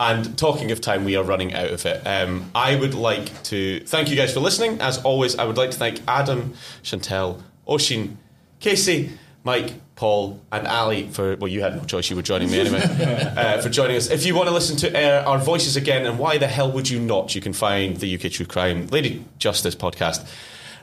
and 0.00 0.38
talking 0.38 0.70
of 0.70 0.80
time, 0.80 1.04
we 1.04 1.16
are 1.16 1.24
running 1.24 1.54
out 1.54 1.70
of 1.70 1.84
it. 1.84 2.06
Um, 2.06 2.50
I 2.54 2.76
would 2.76 2.94
like 2.94 3.42
to 3.44 3.80
thank 3.80 4.10
you 4.10 4.16
guys 4.16 4.32
for 4.32 4.40
listening. 4.40 4.80
As 4.80 4.98
always, 4.98 5.36
I 5.38 5.44
would 5.44 5.56
like 5.56 5.72
to 5.72 5.78
thank 5.78 6.00
Adam, 6.06 6.54
Chantel, 6.84 7.42
Oisin, 7.68 8.18
Casey, 8.60 9.10
Mike, 9.42 9.74
Paul, 9.98 10.40
and 10.52 10.64
Ali 10.68 11.08
for. 11.08 11.34
Well, 11.34 11.48
you 11.48 11.60
had 11.60 11.76
no 11.76 11.82
choice; 11.82 12.08
you 12.08 12.14
were 12.14 12.22
joining 12.22 12.52
me 12.52 12.60
anyway. 12.60 12.80
uh, 13.36 13.60
for 13.60 13.68
joining 13.68 13.96
us. 13.96 14.08
If 14.08 14.24
you 14.24 14.36
want 14.36 14.48
to 14.48 14.54
listen 14.54 14.76
to 14.76 14.96
uh, 14.96 15.28
our 15.28 15.38
voices 15.38 15.76
again, 15.76 16.06
and 16.06 16.20
why 16.20 16.38
the 16.38 16.46
hell 16.46 16.70
would 16.70 16.88
you 16.88 17.00
not? 17.00 17.34
You 17.34 17.40
can 17.40 17.52
find 17.52 17.96
the 17.96 18.14
UK 18.14 18.30
True 18.30 18.46
Crime 18.46 18.86
Lady 18.86 19.24
Justice 19.38 19.74
podcast, 19.74 20.24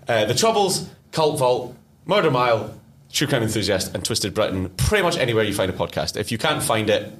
uh, 0.09 0.25
the 0.25 0.33
Troubles, 0.33 0.89
Cult 1.13 1.39
Vault, 1.39 1.77
Murder 2.05 2.29
Mile. 2.29 2.77
True 3.09 3.27
Crime 3.27 3.43
Enthusiast 3.43 3.95
and 3.95 4.03
Twisted 4.03 4.33
Britain, 4.33 4.67
pretty 4.75 5.01
much 5.01 5.15
anywhere 5.15 5.45
you 5.45 5.53
find 5.53 5.71
a 5.71 5.73
podcast. 5.73 6.17
If 6.17 6.33
you 6.33 6.37
can't 6.37 6.61
find 6.61 6.89
it, 6.89 7.13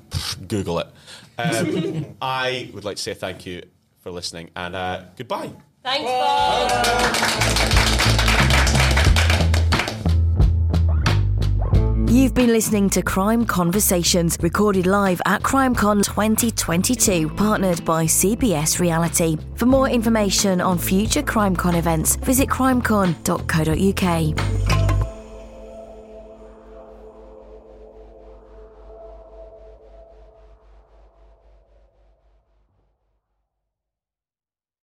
Google 0.50 0.80
it. 0.80 0.88
Um, 1.38 2.18
I 2.22 2.70
would 2.74 2.84
like 2.84 2.98
to 2.98 3.02
say 3.02 3.14
thank 3.14 3.46
you 3.46 3.64
for 4.02 4.12
listening 4.12 4.50
and 4.58 4.76
uh, 4.76 5.04
goodbye. 5.16 5.50
Thanks, 5.82 6.04
Bob. 6.12 7.86
You've 12.16 12.34
been 12.34 12.54
listening 12.54 12.90
to 12.92 13.02
Crime 13.02 13.46
Conversations, 13.46 14.38
recorded 14.40 14.88
live 14.88 15.22
at 15.26 15.44
CrimeCon 15.44 16.02
2022, 16.02 17.28
partnered 17.28 17.84
by 17.84 18.06
CBS 18.06 18.80
Reality. 18.80 19.38
For 19.56 19.66
more 19.66 19.90
information 19.90 20.62
on 20.62 20.78
future 20.78 21.22
CrimeCon 21.22 21.78
events, 21.78 22.16
visit 22.16 22.48
crimecon.co.uk. 22.48 24.85